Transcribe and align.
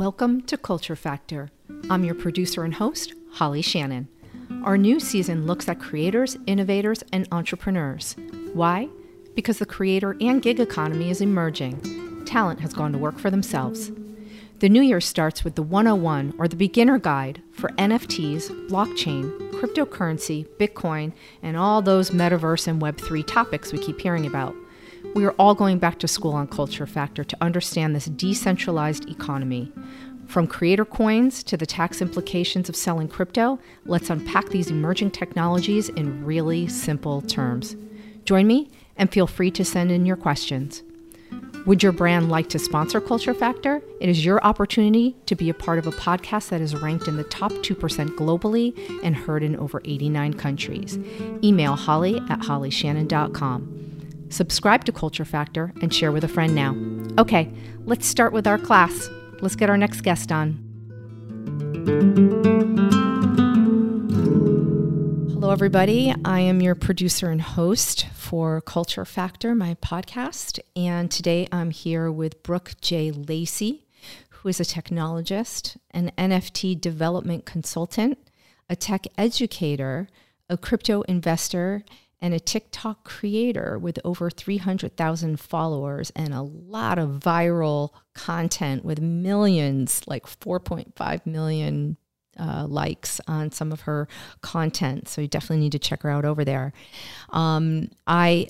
Welcome 0.00 0.40
to 0.44 0.56
Culture 0.56 0.96
Factor. 0.96 1.50
I'm 1.90 2.04
your 2.04 2.14
producer 2.14 2.64
and 2.64 2.72
host, 2.72 3.12
Holly 3.32 3.60
Shannon. 3.60 4.08
Our 4.64 4.78
new 4.78 4.98
season 4.98 5.46
looks 5.46 5.68
at 5.68 5.78
creators, 5.78 6.38
innovators, 6.46 7.04
and 7.12 7.28
entrepreneurs. 7.30 8.16
Why? 8.54 8.88
Because 9.34 9.58
the 9.58 9.66
creator 9.66 10.16
and 10.18 10.40
gig 10.40 10.58
economy 10.58 11.10
is 11.10 11.20
emerging. 11.20 12.24
Talent 12.24 12.60
has 12.60 12.72
gone 12.72 12.92
to 12.92 12.98
work 12.98 13.18
for 13.18 13.30
themselves. 13.30 13.92
The 14.60 14.70
new 14.70 14.80
year 14.80 15.02
starts 15.02 15.44
with 15.44 15.54
the 15.54 15.62
101 15.62 16.32
or 16.38 16.48
the 16.48 16.56
beginner 16.56 16.98
guide 16.98 17.42
for 17.52 17.68
NFTs, 17.72 18.70
blockchain, 18.70 19.50
cryptocurrency, 19.50 20.46
Bitcoin, 20.58 21.12
and 21.42 21.58
all 21.58 21.82
those 21.82 22.08
metaverse 22.08 22.66
and 22.66 22.80
Web3 22.80 23.26
topics 23.26 23.70
we 23.70 23.78
keep 23.78 24.00
hearing 24.00 24.24
about. 24.24 24.54
We 25.12 25.24
are 25.24 25.32
all 25.32 25.56
going 25.56 25.78
back 25.78 25.98
to 25.98 26.08
school 26.08 26.34
on 26.34 26.46
Culture 26.46 26.86
Factor 26.86 27.24
to 27.24 27.36
understand 27.40 27.96
this 27.96 28.04
decentralized 28.04 29.08
economy. 29.08 29.72
From 30.26 30.46
creator 30.46 30.84
coins 30.84 31.42
to 31.44 31.56
the 31.56 31.66
tax 31.66 32.00
implications 32.00 32.68
of 32.68 32.76
selling 32.76 33.08
crypto, 33.08 33.58
let's 33.86 34.08
unpack 34.08 34.50
these 34.50 34.70
emerging 34.70 35.10
technologies 35.10 35.88
in 35.88 36.24
really 36.24 36.68
simple 36.68 37.22
terms. 37.22 37.74
Join 38.24 38.46
me 38.46 38.70
and 38.96 39.10
feel 39.10 39.26
free 39.26 39.50
to 39.50 39.64
send 39.64 39.90
in 39.90 40.06
your 40.06 40.16
questions. 40.16 40.84
Would 41.66 41.82
your 41.82 41.92
brand 41.92 42.30
like 42.30 42.48
to 42.50 42.60
sponsor 42.60 43.00
Culture 43.00 43.34
Factor? 43.34 43.82
It 44.00 44.08
is 44.08 44.24
your 44.24 44.42
opportunity 44.44 45.16
to 45.26 45.34
be 45.34 45.50
a 45.50 45.54
part 45.54 45.80
of 45.80 45.88
a 45.88 45.92
podcast 45.92 46.50
that 46.50 46.60
is 46.60 46.76
ranked 46.76 47.08
in 47.08 47.16
the 47.16 47.24
top 47.24 47.50
2% 47.50 47.74
globally 48.10 48.78
and 49.02 49.16
heard 49.16 49.42
in 49.42 49.56
over 49.56 49.82
89 49.84 50.34
countries. 50.34 51.00
Email 51.42 51.74
holly 51.74 52.18
at 52.30 52.40
hollyshannon.com. 52.40 53.89
Subscribe 54.30 54.84
to 54.84 54.92
Culture 54.92 55.24
Factor 55.24 55.72
and 55.82 55.92
share 55.92 56.12
with 56.12 56.22
a 56.22 56.28
friend 56.28 56.54
now. 56.54 56.76
Okay, 57.20 57.52
let's 57.84 58.06
start 58.06 58.32
with 58.32 58.46
our 58.46 58.58
class. 58.58 59.10
Let's 59.40 59.56
get 59.56 59.68
our 59.68 59.76
next 59.76 60.02
guest 60.02 60.30
on. 60.30 60.66
Hello, 65.32 65.50
everybody. 65.50 66.14
I 66.24 66.40
am 66.40 66.60
your 66.62 66.76
producer 66.76 67.30
and 67.30 67.42
host 67.42 68.06
for 68.14 68.60
Culture 68.60 69.04
Factor, 69.04 69.56
my 69.56 69.74
podcast. 69.74 70.60
And 70.76 71.10
today 71.10 71.48
I'm 71.50 71.70
here 71.70 72.12
with 72.12 72.44
Brooke 72.44 72.74
J. 72.80 73.10
Lacey, 73.10 73.84
who 74.28 74.48
is 74.48 74.60
a 74.60 74.64
technologist, 74.64 75.76
an 75.90 76.12
NFT 76.16 76.80
development 76.80 77.46
consultant, 77.46 78.16
a 78.68 78.76
tech 78.76 79.08
educator, 79.18 80.08
a 80.48 80.56
crypto 80.56 81.02
investor, 81.02 81.84
and 82.22 82.34
a 82.34 82.40
TikTok 82.40 83.04
creator 83.04 83.78
with 83.78 83.98
over 84.04 84.30
300,000 84.30 85.40
followers 85.40 86.12
and 86.14 86.34
a 86.34 86.42
lot 86.42 86.98
of 86.98 87.10
viral 87.10 87.90
content 88.14 88.84
with 88.84 89.00
millions, 89.00 90.02
like 90.06 90.26
4.5 90.26 91.26
million 91.26 91.96
uh, 92.38 92.66
likes 92.66 93.20
on 93.26 93.50
some 93.50 93.72
of 93.72 93.82
her 93.82 94.08
content. 94.42 95.08
So 95.08 95.20
you 95.20 95.28
definitely 95.28 95.60
need 95.60 95.72
to 95.72 95.78
check 95.78 96.02
her 96.02 96.10
out 96.10 96.24
over 96.24 96.44
there. 96.44 96.72
Um, 97.30 97.90
I 98.06 98.48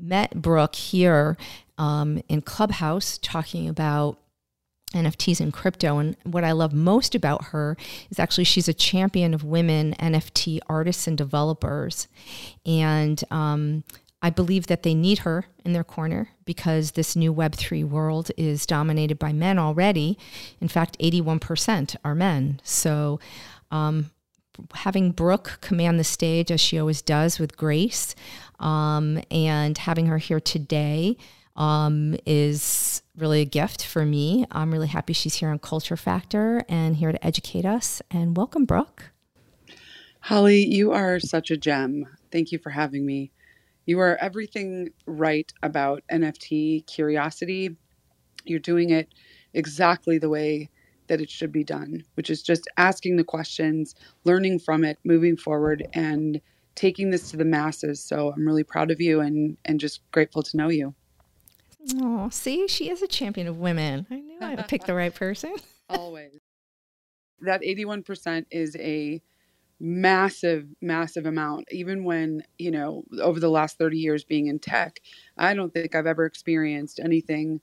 met 0.00 0.40
Brooke 0.40 0.74
here 0.74 1.36
um, 1.78 2.20
in 2.28 2.42
Clubhouse 2.42 3.18
talking 3.18 3.68
about 3.68 4.18
NFTs 4.92 5.40
and 5.40 5.52
crypto. 5.52 5.98
And 5.98 6.16
what 6.24 6.44
I 6.44 6.52
love 6.52 6.72
most 6.72 7.14
about 7.14 7.46
her 7.46 7.76
is 8.10 8.18
actually 8.18 8.44
she's 8.44 8.68
a 8.68 8.74
champion 8.74 9.34
of 9.34 9.44
women 9.44 9.94
NFT 9.98 10.60
artists 10.68 11.06
and 11.06 11.16
developers. 11.16 12.08
And 12.64 13.22
um, 13.30 13.84
I 14.22 14.30
believe 14.30 14.66
that 14.66 14.82
they 14.82 14.94
need 14.94 15.20
her 15.20 15.46
in 15.64 15.72
their 15.72 15.84
corner 15.84 16.30
because 16.44 16.92
this 16.92 17.14
new 17.14 17.32
Web3 17.32 17.88
world 17.88 18.30
is 18.36 18.66
dominated 18.66 19.18
by 19.18 19.32
men 19.32 19.58
already. 19.58 20.18
In 20.60 20.68
fact, 20.68 20.98
81% 20.98 21.96
are 22.04 22.14
men. 22.14 22.60
So, 22.64 23.20
um, 23.70 24.10
having 24.74 25.12
Brooke 25.12 25.58
command 25.60 26.00
the 26.00 26.04
stage 26.04 26.50
as 26.50 26.60
she 26.60 26.80
always 26.80 27.00
does 27.00 27.38
with 27.38 27.56
grace, 27.56 28.16
um, 28.58 29.22
and 29.30 29.78
having 29.78 30.06
her 30.06 30.18
here 30.18 30.40
today 30.40 31.16
um, 31.58 32.16
is 32.24 33.02
really 33.16 33.42
a 33.42 33.44
gift 33.44 33.84
for 33.84 34.06
me. 34.06 34.46
I'm 34.50 34.70
really 34.70 34.86
happy 34.86 35.12
she's 35.12 35.34
here 35.34 35.50
on 35.50 35.58
Culture 35.58 35.96
Factor 35.96 36.64
and 36.68 36.96
here 36.96 37.12
to 37.12 37.26
educate 37.26 37.66
us. 37.66 38.00
And 38.10 38.36
welcome, 38.36 38.64
Brooke. 38.64 39.10
Holly, 40.20 40.64
you 40.64 40.92
are 40.92 41.18
such 41.20 41.50
a 41.50 41.56
gem. 41.56 42.06
Thank 42.30 42.52
you 42.52 42.58
for 42.58 42.70
having 42.70 43.04
me. 43.04 43.32
You 43.86 43.98
are 44.00 44.16
everything 44.20 44.90
right 45.06 45.52
about 45.62 46.04
NFT 46.12 46.86
curiosity. 46.86 47.76
You're 48.44 48.60
doing 48.60 48.90
it 48.90 49.12
exactly 49.52 50.18
the 50.18 50.28
way 50.28 50.70
that 51.08 51.20
it 51.20 51.30
should 51.30 51.50
be 51.50 51.64
done, 51.64 52.04
which 52.14 52.30
is 52.30 52.42
just 52.42 52.68
asking 52.76 53.16
the 53.16 53.24
questions, 53.24 53.94
learning 54.24 54.60
from 54.60 54.84
it, 54.84 54.98
moving 55.04 55.36
forward, 55.36 55.88
and 55.94 56.40
taking 56.74 57.10
this 57.10 57.30
to 57.30 57.36
the 57.36 57.44
masses. 57.44 58.04
So 58.04 58.32
I'm 58.32 58.46
really 58.46 58.62
proud 58.62 58.90
of 58.90 59.00
you 59.00 59.20
and, 59.20 59.56
and 59.64 59.80
just 59.80 60.00
grateful 60.12 60.42
to 60.42 60.56
know 60.56 60.68
you. 60.68 60.94
Oh, 62.00 62.28
see, 62.30 62.68
she 62.68 62.90
is 62.90 63.02
a 63.02 63.06
champion 63.06 63.46
of 63.46 63.58
women. 63.58 64.06
I 64.10 64.20
knew 64.20 64.38
I 64.40 64.56
picked 64.62 64.86
the 64.86 64.94
right 64.94 65.14
person. 65.14 65.54
Always. 65.88 66.38
That 67.40 67.62
81% 67.62 68.46
is 68.50 68.76
a 68.78 69.22
massive 69.80 70.66
massive 70.80 71.24
amount 71.24 71.64
even 71.70 72.02
when 72.02 72.42
you 72.58 72.68
know 72.68 73.04
over 73.22 73.38
the 73.38 73.48
last 73.48 73.78
30 73.78 73.96
years 73.96 74.24
being 74.24 74.48
in 74.48 74.58
tech 74.58 74.98
i 75.36 75.54
don't 75.54 75.72
think 75.72 75.94
i've 75.94 76.04
ever 76.04 76.24
experienced 76.24 76.98
anything 76.98 77.60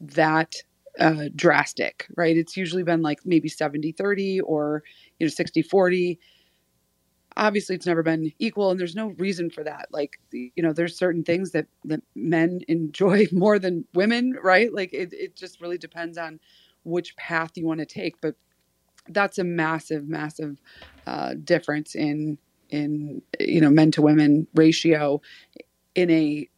that 0.00 0.56
uh, 0.98 1.26
drastic 1.36 2.08
right 2.16 2.36
it's 2.36 2.56
usually 2.56 2.82
been 2.82 3.02
like 3.02 3.20
maybe 3.24 3.48
70 3.48 3.92
30 3.92 4.40
or 4.40 4.82
you 5.20 5.26
know 5.26 5.30
60 5.30 5.62
40 5.62 6.18
obviously 7.36 7.74
it's 7.74 7.86
never 7.86 8.02
been 8.02 8.32
equal 8.38 8.70
and 8.70 8.78
there's 8.78 8.94
no 8.94 9.08
reason 9.18 9.50
for 9.50 9.64
that. 9.64 9.88
Like 9.90 10.18
you 10.30 10.62
know 10.62 10.72
there's 10.72 10.96
certain 10.96 11.24
things 11.24 11.52
that 11.52 11.66
that 11.84 12.02
men 12.14 12.60
enjoy 12.68 13.26
more 13.32 13.58
than 13.58 13.84
women 13.94 14.36
right? 14.42 14.72
Like 14.72 14.92
it, 14.92 15.12
it 15.12 15.36
just 15.36 15.60
really 15.60 15.78
depends 15.78 16.18
on 16.18 16.40
which 16.84 17.16
path 17.16 17.52
you 17.56 17.66
want 17.66 17.80
to 17.80 17.86
take 17.86 18.20
but 18.20 18.34
that's 19.08 19.38
a 19.38 19.44
massive 19.44 20.08
massive 20.08 20.60
uh, 21.06 21.34
difference 21.44 21.94
in 21.94 22.38
in 22.70 23.22
you 23.40 23.60
know 23.60 23.70
men 23.70 23.90
to 23.90 24.02
women 24.02 24.46
ratio 24.54 25.20
in 25.94 26.10
a 26.10 26.48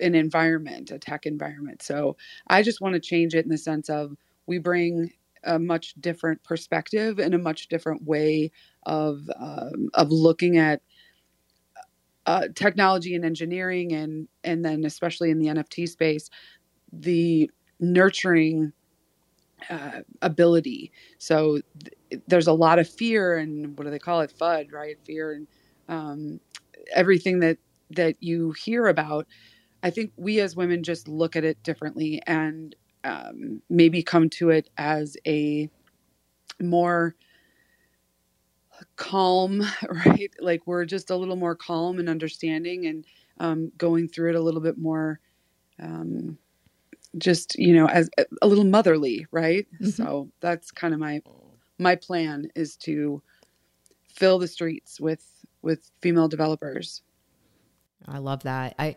an 0.00 0.14
environment 0.14 0.90
a 0.90 0.98
tech 0.98 1.26
environment. 1.26 1.82
So 1.82 2.16
i 2.48 2.62
just 2.62 2.80
want 2.80 2.94
to 2.94 3.00
change 3.00 3.34
it 3.34 3.44
in 3.44 3.50
the 3.50 3.58
sense 3.58 3.88
of 3.88 4.16
we 4.46 4.58
bring 4.58 5.12
a 5.44 5.58
much 5.58 5.94
different 6.00 6.42
perspective 6.42 7.18
and 7.18 7.34
a 7.34 7.38
much 7.38 7.68
different 7.68 8.02
way 8.04 8.50
of 8.86 9.28
um, 9.38 9.88
of 9.94 10.10
looking 10.10 10.58
at 10.58 10.82
uh, 12.26 12.48
technology 12.54 13.14
and 13.14 13.24
engineering 13.24 13.92
and 13.92 14.28
and 14.44 14.64
then 14.64 14.84
especially 14.84 15.30
in 15.30 15.38
the 15.38 15.46
NFT 15.46 15.88
space 15.88 16.30
the 16.92 17.50
nurturing 17.80 18.72
uh, 19.70 20.00
ability. 20.22 20.92
So 21.18 21.60
th- 22.10 22.22
there's 22.26 22.46
a 22.46 22.52
lot 22.52 22.78
of 22.78 22.88
fear 22.88 23.36
and 23.36 23.76
what 23.78 23.84
do 23.84 23.90
they 23.90 23.98
call 23.98 24.20
it? 24.20 24.32
FUD, 24.38 24.72
right? 24.72 24.96
Fear 25.04 25.32
and 25.32 25.46
um, 25.88 26.40
everything 26.94 27.40
that 27.40 27.58
that 27.90 28.16
you 28.20 28.52
hear 28.52 28.86
about. 28.86 29.26
I 29.82 29.90
think 29.90 30.12
we 30.16 30.40
as 30.40 30.56
women 30.56 30.82
just 30.82 31.08
look 31.08 31.36
at 31.36 31.44
it 31.44 31.62
differently 31.62 32.22
and 32.26 32.74
um, 33.04 33.60
maybe 33.68 34.02
come 34.02 34.30
to 34.30 34.50
it 34.50 34.70
as 34.78 35.16
a 35.26 35.68
more 36.60 37.14
calm, 38.96 39.62
right? 40.06 40.32
Like 40.40 40.66
we're 40.66 40.84
just 40.84 41.10
a 41.10 41.16
little 41.16 41.36
more 41.36 41.54
calm 41.54 41.98
and 41.98 42.08
understanding 42.08 42.86
and 42.86 43.04
um, 43.38 43.72
going 43.76 44.08
through 44.08 44.30
it 44.30 44.36
a 44.36 44.40
little 44.40 44.60
bit 44.60 44.78
more 44.78 45.20
um, 45.80 46.38
just 47.18 47.56
you 47.58 47.74
know 47.74 47.86
as 47.86 48.10
a 48.42 48.46
little 48.46 48.64
motherly 48.64 49.26
right 49.30 49.66
mm-hmm. 49.74 49.90
so 49.90 50.28
that's 50.40 50.70
kind 50.70 50.92
of 50.92 51.00
my 51.00 51.20
my 51.78 51.94
plan 51.94 52.48
is 52.54 52.76
to 52.76 53.22
fill 54.08 54.38
the 54.38 54.48
streets 54.48 55.00
with 55.00 55.24
with 55.62 55.90
female 56.00 56.28
developers 56.28 57.02
i 58.08 58.18
love 58.18 58.42
that 58.42 58.74
i 58.78 58.96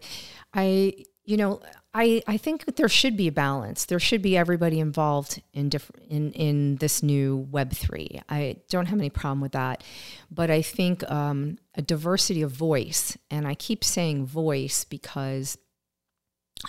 i 0.54 0.94
you 1.26 1.38
know 1.38 1.62
i 1.98 2.22
i 2.28 2.38
think 2.38 2.76
there 2.76 2.88
should 2.88 3.18
be 3.18 3.28
a 3.28 3.32
balance 3.32 3.86
there 3.86 4.00
should 4.00 4.22
be 4.22 4.38
everybody 4.38 4.80
involved 4.80 5.42
in 5.54 5.68
different 5.68 6.06
in 6.10 6.32
in 6.34 6.76
this 6.78 7.02
new 7.02 7.48
web 7.52 7.74
3 7.74 8.22
i 8.30 8.56
don't 8.70 8.86
have 8.86 9.00
any 9.00 9.10
problem 9.10 9.42
with 9.42 9.54
that 9.54 9.84
but 10.32 10.50
i 10.50 10.62
think 10.62 11.10
um, 11.12 11.58
a 11.76 11.82
diversity 11.82 12.42
of 12.42 12.52
voice 12.52 13.18
and 13.32 13.48
i 13.48 13.56
keep 13.56 13.84
saying 13.84 14.26
voice 14.26 14.84
because 14.84 15.58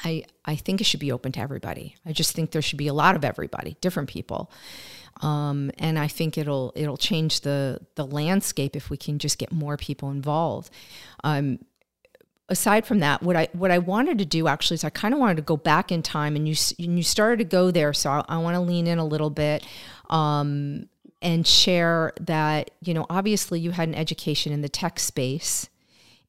I, 0.04 0.24
I 0.44 0.54
think 0.56 0.82
it 0.82 0.84
should 0.84 1.00
be 1.00 1.12
open 1.12 1.32
to 1.32 1.40
everybody. 1.40 1.96
I 2.04 2.12
just 2.12 2.32
think 2.32 2.50
there 2.50 2.60
should 2.60 2.76
be 2.76 2.88
a 2.88 2.92
lot 2.92 3.16
of 3.16 3.24
everybody, 3.24 3.78
different 3.80 4.10
people. 4.10 4.50
Um, 5.22 5.70
and 5.78 5.98
I 5.98 6.08
think 6.08 6.36
it'll 6.36 6.72
it'll 6.76 6.98
change 6.98 7.40
the 7.40 7.80
the 7.94 8.06
landscape 8.06 8.76
if 8.76 8.90
we 8.90 8.96
can 8.96 9.18
just 9.18 9.38
get 9.38 9.50
more 9.50 9.78
people 9.78 10.10
involved. 10.10 10.70
Um, 11.24 11.60
aside 12.48 12.86
from 12.86 13.00
that, 13.00 13.22
what 13.22 13.36
I 13.36 13.48
what 13.52 13.70
I 13.70 13.78
wanted 13.78 14.18
to 14.18 14.24
do 14.24 14.48
actually 14.48 14.76
is 14.76 14.84
I 14.84 14.90
kind 14.90 15.14
of 15.14 15.20
wanted 15.20 15.36
to 15.36 15.42
go 15.42 15.56
back 15.56 15.92
in 15.92 16.02
time, 16.02 16.36
and 16.36 16.48
you 16.48 16.54
and 16.78 16.96
you 16.96 17.02
started 17.02 17.38
to 17.38 17.44
go 17.44 17.70
there, 17.70 17.92
so 17.92 18.10
I, 18.10 18.24
I 18.28 18.38
want 18.38 18.54
to 18.54 18.60
lean 18.60 18.86
in 18.86 18.98
a 18.98 19.04
little 19.04 19.30
bit. 19.30 19.64
Um, 20.10 20.88
and 21.20 21.44
share 21.44 22.12
that 22.20 22.70
you 22.80 22.94
know 22.94 23.04
obviously 23.10 23.58
you 23.58 23.72
had 23.72 23.88
an 23.88 23.94
education 23.96 24.52
in 24.52 24.60
the 24.60 24.68
tech 24.68 25.00
space 25.00 25.68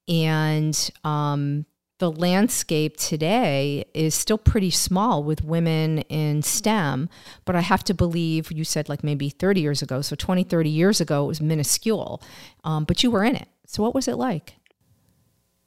and 0.10 0.90
um, 1.04 1.68
the 2.00 2.12
landscape 2.12 2.98
today 2.98 3.86
is 3.94 4.16
still 4.16 4.38
pretty 4.38 4.72
small 4.72 5.24
with 5.24 5.44
women 5.44 6.00
in 6.10 6.42
STEM, 6.42 7.10
but 7.46 7.56
I 7.56 7.62
have 7.62 7.84
to 7.86 7.94
believe 7.94 8.52
you 8.52 8.64
said 8.64 8.90
like 8.90 9.04
maybe 9.04 9.30
30 9.30 9.62
years 9.62 9.82
ago. 9.82 10.02
So 10.02 10.16
20, 10.16 10.44
30 10.44 10.70
years 10.70 11.00
ago, 11.00 11.26
it 11.26 11.28
was 11.28 11.42
minuscule, 11.42 12.22
um, 12.64 12.86
but 12.86 13.04
you 13.04 13.12
were 13.12 13.24
in 13.24 13.36
it. 13.36 13.50
So 13.68 13.84
what 13.84 13.94
was 13.94 14.08
it 14.08 14.16
like? 14.16 14.56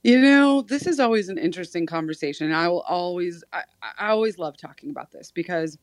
You 0.02 0.20
know, 0.20 0.62
this 0.62 0.86
is 0.86 0.98
always 0.98 1.28
an 1.28 1.38
interesting 1.38 1.86
conversation. 1.86 2.52
I 2.52 2.68
will 2.68 2.80
always, 2.82 3.44
I, 3.52 3.62
I 3.98 4.08
always 4.08 4.36
love 4.38 4.56
talking 4.56 4.90
about 4.90 5.12
this 5.12 5.30
because, 5.30 5.78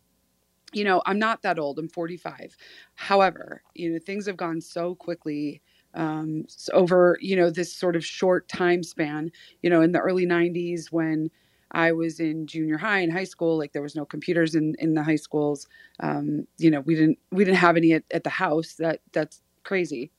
you 0.74 0.84
know, 0.84 1.02
I'm 1.06 1.20
not 1.20 1.42
that 1.44 1.60
old. 1.60 1.80
I'm 1.80 1.90
45. 1.90 2.56
However, 2.96 3.64
you 3.76 3.92
know, 3.92 4.00
things 4.00 4.28
have 4.28 4.38
gone 4.38 4.62
so 4.62 4.96
quickly 4.96 5.62
um, 5.96 6.46
over 6.74 7.18
you 7.22 7.36
know 7.36 7.50
this 7.50 7.74
sort 7.76 7.96
of 7.96 8.06
short 8.06 8.48
time 8.48 8.84
span 8.84 9.32
you 9.64 9.70
know 9.72 9.82
in 9.82 9.92
the 9.92 10.00
early 10.00 10.26
90s 10.26 10.92
when 10.92 11.32
i 11.72 11.92
was 11.92 12.20
in 12.20 12.46
junior 12.48 12.78
high 12.78 13.00
and 13.00 13.12
high 13.12 13.24
school 13.24 13.58
like 13.58 13.74
there 13.74 13.82
was 13.82 13.96
no 13.96 14.06
computers 14.06 14.56
in 14.56 14.76
in 14.80 14.94
the 14.94 15.04
high 15.04 15.16
schools 15.16 15.68
um, 16.02 16.48
you 16.60 16.70
know 16.72 16.82
we 16.82 16.96
didn't 16.96 17.18
we 17.32 17.44
didn't 17.44 17.58
have 17.58 17.78
any 17.78 17.94
at, 17.94 18.04
at 18.12 18.24
the 18.24 18.30
house 18.30 18.76
that 18.76 19.02
that's 19.14 19.42
crazy 19.64 20.12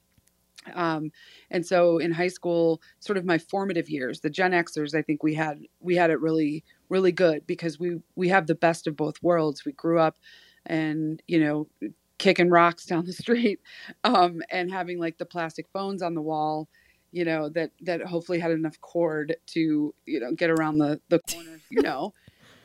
um, 0.75 1.11
and 1.51 1.65
so 1.65 1.99
in 1.99 2.13
high 2.13 2.29
school 2.29 2.81
sort 2.99 3.17
of 3.17 3.25
my 3.25 3.39
formative 3.39 3.89
years 3.89 4.21
the 4.21 4.31
gen 4.31 4.53
xers 4.53 4.95
i 4.95 5.03
think 5.03 5.23
we 5.23 5.35
had 5.35 5.59
we 5.81 5.97
had 5.97 6.11
it 6.11 6.21
really 6.21 6.63
really 6.91 7.13
good 7.13 7.47
because 7.47 7.81
we 7.81 8.01
we 8.17 8.29
have 8.29 8.47
the 8.47 8.55
best 8.55 8.87
of 8.87 8.97
both 8.97 9.23
worlds. 9.23 9.65
We 9.65 9.73
grew 9.73 9.99
up 9.99 10.19
and 10.67 11.23
you 11.27 11.41
know 11.41 11.69
kicking 12.19 12.51
rocks 12.51 12.85
down 12.87 13.07
the 13.07 13.13
street 13.15 13.61
um, 14.05 14.43
and 14.51 14.71
having 14.71 14.99
like 14.99 15.17
the 15.17 15.25
plastic 15.25 15.67
phones 15.73 16.03
on 16.03 16.15
the 16.15 16.21
wall 16.21 16.69
you 17.13 17.25
know 17.25 17.49
that 17.49 17.71
that 17.81 18.03
hopefully 18.03 18.39
had 18.39 18.51
enough 18.51 18.79
cord 18.83 19.35
to 19.47 19.95
you 20.05 20.21
know 20.21 20.33
get 20.33 20.51
around 20.51 20.77
the 20.77 21.01
the 21.09 21.21
corner 21.33 21.59
you 21.71 21.81
know? 21.81 22.13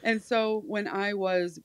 And 0.04 0.22
so 0.22 0.62
when 0.68 0.88
i 0.88 1.14
was 1.14 1.60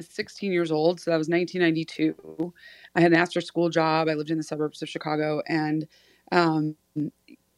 16 0.00 0.52
years 0.52 0.72
old 0.72 1.00
so 1.00 1.10
that 1.10 1.18
was 1.18 1.28
1992 1.28 2.52
i 2.94 3.00
had 3.00 3.12
an 3.12 3.18
after 3.18 3.40
school 3.40 3.70
job 3.70 4.08
i 4.08 4.14
lived 4.14 4.30
in 4.30 4.38
the 4.38 4.42
suburbs 4.42 4.82
of 4.82 4.88
chicago 4.88 5.40
and 5.48 5.86
um, 6.32 6.74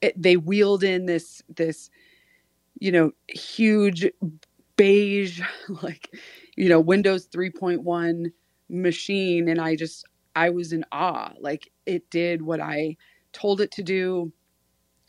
it, 0.01 0.21
they 0.21 0.37
wheeled 0.37 0.85
in 0.85 1.07
this 1.07 1.43
this 1.55 1.91
you 2.79 2.93
know 2.93 3.13
huge 3.29 4.07
beige 4.77 5.41
like 5.83 6.11
you 6.57 6.69
know 6.69 6.81
windows 6.81 7.29
3.1 7.29 8.27
machine 8.69 9.49
and 9.49 9.61
I 9.61 9.77
just 9.77 10.05
I 10.35 10.51
was 10.51 10.73
in 10.73 10.85
awe. 10.93 11.33
Like 11.41 11.71
it 11.87 12.09
did 12.11 12.43
what 12.43 12.61
I 12.61 12.97
told 13.33 13.61
it 13.61 13.71
to 13.73 13.83
do. 13.83 14.33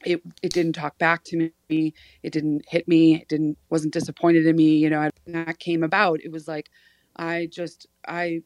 It 0.05 0.21
it 0.41 0.53
didn't 0.53 0.73
talk 0.73 0.97
back 0.97 1.23
to 1.25 1.51
me. 1.69 1.93
It 2.23 2.31
didn't 2.31 2.65
hit 2.67 2.87
me. 2.87 3.15
It 3.15 3.27
didn't 3.27 3.57
wasn't 3.69 3.93
disappointed 3.93 4.45
in 4.45 4.55
me. 4.55 4.77
You 4.77 4.89
know, 4.89 5.09
that 5.27 5.59
came 5.59 5.83
about. 5.83 6.21
It 6.23 6.31
was 6.31 6.47
like 6.47 6.69
I 7.17 7.47
just 7.51 7.87
I 8.07 8.41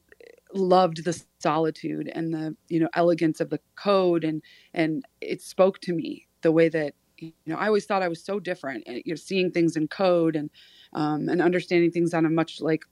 loved 0.54 1.06
the 1.06 1.22
solitude 1.40 2.12
and 2.14 2.34
the 2.34 2.56
you 2.70 2.80
know 2.80 2.90
elegance 2.96 3.40
of 3.42 3.50
the 3.50 3.60
code 3.76 4.24
and 4.24 4.42
and 4.74 5.06
it 5.22 5.42
spoke 5.42 5.80
to 5.82 5.94
me 5.94 6.28
the 6.42 6.52
way 6.52 6.70
that 6.70 6.94
you 7.18 7.34
know 7.48 7.58
I 7.58 7.68
always 7.68 7.86
thought 7.86 8.04
I 8.04 8.10
was 8.10 8.24
so 8.24 8.40
different. 8.40 8.88
You 8.88 9.04
know, 9.08 9.16
seeing 9.16 9.52
things 9.52 9.78
in 9.78 9.88
code 9.88 10.36
and 10.36 10.50
um, 10.94 11.30
and 11.30 11.42
understanding 11.42 11.92
things 11.92 12.14
on 12.14 12.26
a 12.26 12.30
much 12.30 12.62
like 12.62 12.84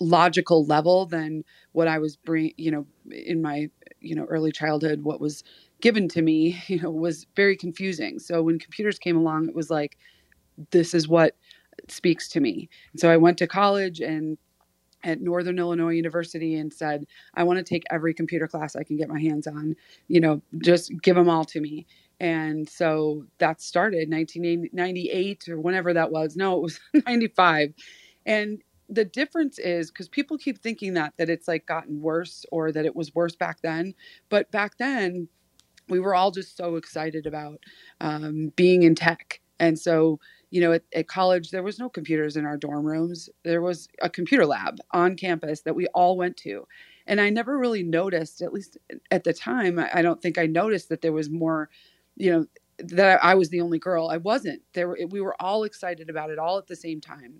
logical 0.00 0.64
level 0.66 1.06
than 1.06 1.44
what 1.72 1.88
I 1.88 1.98
was 1.98 2.16
bring 2.16 2.52
you 2.56 2.70
know 2.70 2.86
in 3.10 3.42
my 3.42 3.70
you 4.00 4.14
know 4.14 4.24
early 4.24 4.52
childhood 4.52 5.02
what 5.02 5.20
was 5.20 5.44
given 5.80 6.08
to 6.10 6.22
me 6.22 6.60
you 6.68 6.80
know 6.80 6.90
was 6.90 7.26
very 7.36 7.56
confusing 7.56 8.18
so 8.18 8.42
when 8.42 8.58
computers 8.58 8.98
came 8.98 9.16
along 9.16 9.48
it 9.48 9.54
was 9.54 9.70
like 9.70 9.96
this 10.70 10.94
is 10.94 11.08
what 11.08 11.36
speaks 11.88 12.28
to 12.30 12.40
me 12.40 12.68
and 12.92 13.00
so 13.00 13.10
I 13.10 13.16
went 13.16 13.38
to 13.38 13.46
college 13.46 14.00
and 14.00 14.38
at 15.04 15.20
Northern 15.20 15.58
Illinois 15.58 15.94
University 15.94 16.54
and 16.56 16.72
said 16.72 17.06
I 17.34 17.44
want 17.44 17.58
to 17.58 17.64
take 17.64 17.84
every 17.90 18.14
computer 18.14 18.48
class 18.48 18.76
I 18.76 18.84
can 18.84 18.96
get 18.96 19.08
my 19.08 19.20
hands 19.20 19.46
on 19.46 19.76
you 20.08 20.20
know 20.20 20.42
just 20.58 20.92
give 21.02 21.16
them 21.16 21.28
all 21.28 21.44
to 21.46 21.60
me. 21.60 21.86
And 22.20 22.68
so 22.68 23.24
that 23.38 23.60
started 23.60 24.10
1998 24.10 25.48
or 25.48 25.60
whenever 25.60 25.92
that 25.94 26.10
was. 26.10 26.36
No 26.36 26.56
it 26.56 26.62
was 26.62 26.80
95 27.06 27.74
and 28.26 28.62
the 28.88 29.04
difference 29.04 29.58
is 29.58 29.90
because 29.90 30.08
people 30.08 30.38
keep 30.38 30.58
thinking 30.58 30.94
that 30.94 31.12
that 31.18 31.28
it's 31.28 31.46
like 31.46 31.66
gotten 31.66 32.00
worse 32.00 32.44
or 32.50 32.72
that 32.72 32.86
it 32.86 32.96
was 32.96 33.14
worse 33.14 33.36
back 33.36 33.60
then. 33.62 33.94
But 34.30 34.50
back 34.50 34.78
then 34.78 35.28
we 35.88 36.00
were 36.00 36.14
all 36.14 36.30
just 36.30 36.56
so 36.56 36.76
excited 36.76 37.26
about 37.26 37.60
um, 38.00 38.52
being 38.56 38.82
in 38.82 38.94
tech. 38.94 39.40
And 39.58 39.78
so 39.78 40.20
you 40.50 40.60
know 40.60 40.72
at, 40.72 40.82
at, 40.94 41.08
college 41.08 41.50
there 41.50 41.62
was 41.62 41.78
no 41.78 41.88
computers 41.88 42.36
in 42.36 42.44
our 42.44 42.56
dorm 42.56 42.84
rooms. 42.84 43.28
There 43.44 43.62
was 43.62 43.88
a 44.02 44.10
computer 44.10 44.46
lab 44.46 44.78
on 44.92 45.16
campus 45.16 45.62
that 45.62 45.74
we 45.74 45.86
all 45.88 46.16
went 46.16 46.36
to. 46.38 46.66
And 47.06 47.20
i 47.20 47.30
never 47.30 47.56
really 47.58 47.82
noticed 47.82 48.42
at 48.42 48.52
least 48.52 48.76
at 49.10 49.24
the 49.24 49.32
time 49.32 49.78
i 49.94 50.02
don't 50.02 50.20
think 50.20 50.36
i 50.36 50.44
noticed 50.46 50.90
that 50.90 51.00
there 51.00 51.12
was 51.12 51.30
more 51.30 51.70
you 52.16 52.30
know 52.30 52.46
that 52.78 53.22
i 53.24 53.34
was 53.34 53.48
the 53.48 53.60
only 53.60 53.78
girl. 53.78 54.08
I 54.08 54.18
wasn't. 54.18 54.62
There 54.72 54.96
we 55.10 55.20
were 55.20 55.40
all 55.40 55.64
excited 55.64 56.10
about 56.10 56.30
it 56.30 56.38
all 56.38 56.58
at 56.58 56.66
the 56.66 56.76
same 56.76 57.00
time. 57.00 57.34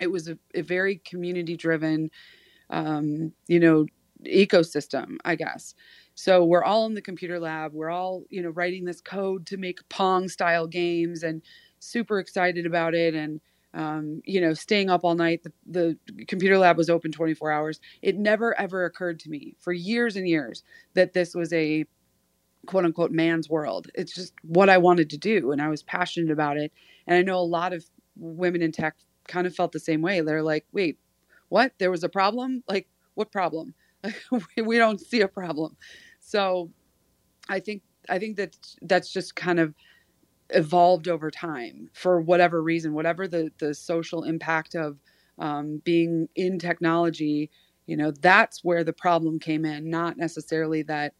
It 0.00 0.10
was 0.10 0.28
a, 0.28 0.38
a 0.54 0.62
very 0.62 0.96
community 1.04 1.56
driven 1.56 2.10
um, 2.70 3.32
you 3.46 3.60
know 3.60 3.86
ecosystem 4.24 5.16
i 5.24 5.34
guess. 5.34 5.74
So 6.14 6.44
we're 6.44 6.64
all 6.64 6.86
in 6.86 6.94
the 6.94 7.02
computer 7.02 7.38
lab. 7.40 7.72
We're 7.74 7.90
all 7.90 8.24
you 8.30 8.42
know 8.42 8.50
writing 8.50 8.84
this 8.84 9.00
code 9.00 9.46
to 9.46 9.56
make 9.56 9.88
pong 9.88 10.28
style 10.28 10.66
games 10.66 11.22
and 11.22 11.42
super 11.84 12.18
excited 12.18 12.66
about 12.66 12.94
it 12.94 13.14
and 13.14 13.40
um, 13.74 14.22
you 14.24 14.40
know 14.40 14.54
staying 14.54 14.90
up 14.90 15.02
all 15.04 15.14
night 15.14 15.42
the, 15.42 15.52
the 15.66 16.24
computer 16.26 16.58
lab 16.58 16.76
was 16.76 16.90
open 16.90 17.10
24 17.10 17.50
hours 17.50 17.80
it 18.02 18.16
never 18.16 18.58
ever 18.58 18.84
occurred 18.84 19.18
to 19.20 19.30
me 19.30 19.56
for 19.58 19.72
years 19.72 20.16
and 20.16 20.28
years 20.28 20.62
that 20.94 21.12
this 21.12 21.34
was 21.34 21.52
a 21.52 21.84
quote 22.66 22.84
unquote 22.84 23.10
man's 23.10 23.50
world 23.50 23.88
it's 23.94 24.14
just 24.14 24.32
what 24.42 24.70
i 24.70 24.78
wanted 24.78 25.10
to 25.10 25.18
do 25.18 25.52
and 25.52 25.60
i 25.60 25.68
was 25.68 25.82
passionate 25.82 26.30
about 26.30 26.56
it 26.56 26.72
and 27.06 27.18
i 27.18 27.22
know 27.22 27.38
a 27.38 27.40
lot 27.40 27.72
of 27.72 27.84
women 28.16 28.62
in 28.62 28.72
tech 28.72 28.94
kind 29.26 29.46
of 29.46 29.54
felt 29.54 29.72
the 29.72 29.80
same 29.80 30.02
way. 30.02 30.20
They're 30.20 30.42
like, 30.42 30.66
wait, 30.72 30.98
what? 31.48 31.72
There 31.78 31.90
was 31.90 32.04
a 32.04 32.08
problem? 32.08 32.62
Like, 32.68 32.88
what 33.14 33.32
problem? 33.32 33.74
we 34.62 34.78
don't 34.78 35.00
see 35.00 35.20
a 35.20 35.28
problem. 35.28 35.76
So 36.20 36.70
I 37.48 37.60
think 37.60 37.82
I 38.08 38.18
think 38.18 38.36
that 38.36 38.56
that's 38.82 39.12
just 39.12 39.34
kind 39.34 39.58
of 39.58 39.74
evolved 40.54 41.08
over 41.08 41.30
time 41.30 41.90
for 41.94 42.20
whatever 42.20 42.62
reason, 42.62 42.94
whatever 42.94 43.28
the 43.28 43.52
the 43.58 43.74
social 43.74 44.24
impact 44.24 44.74
of 44.76 44.98
um, 45.38 45.82
being 45.84 46.28
in 46.36 46.58
technology. 46.58 47.50
You 47.86 47.96
know, 47.98 48.12
that's 48.12 48.64
where 48.64 48.84
the 48.84 48.94
problem 48.94 49.38
came 49.40 49.64
in, 49.66 49.90
not 49.90 50.16
necessarily 50.18 50.82
that 50.84 51.14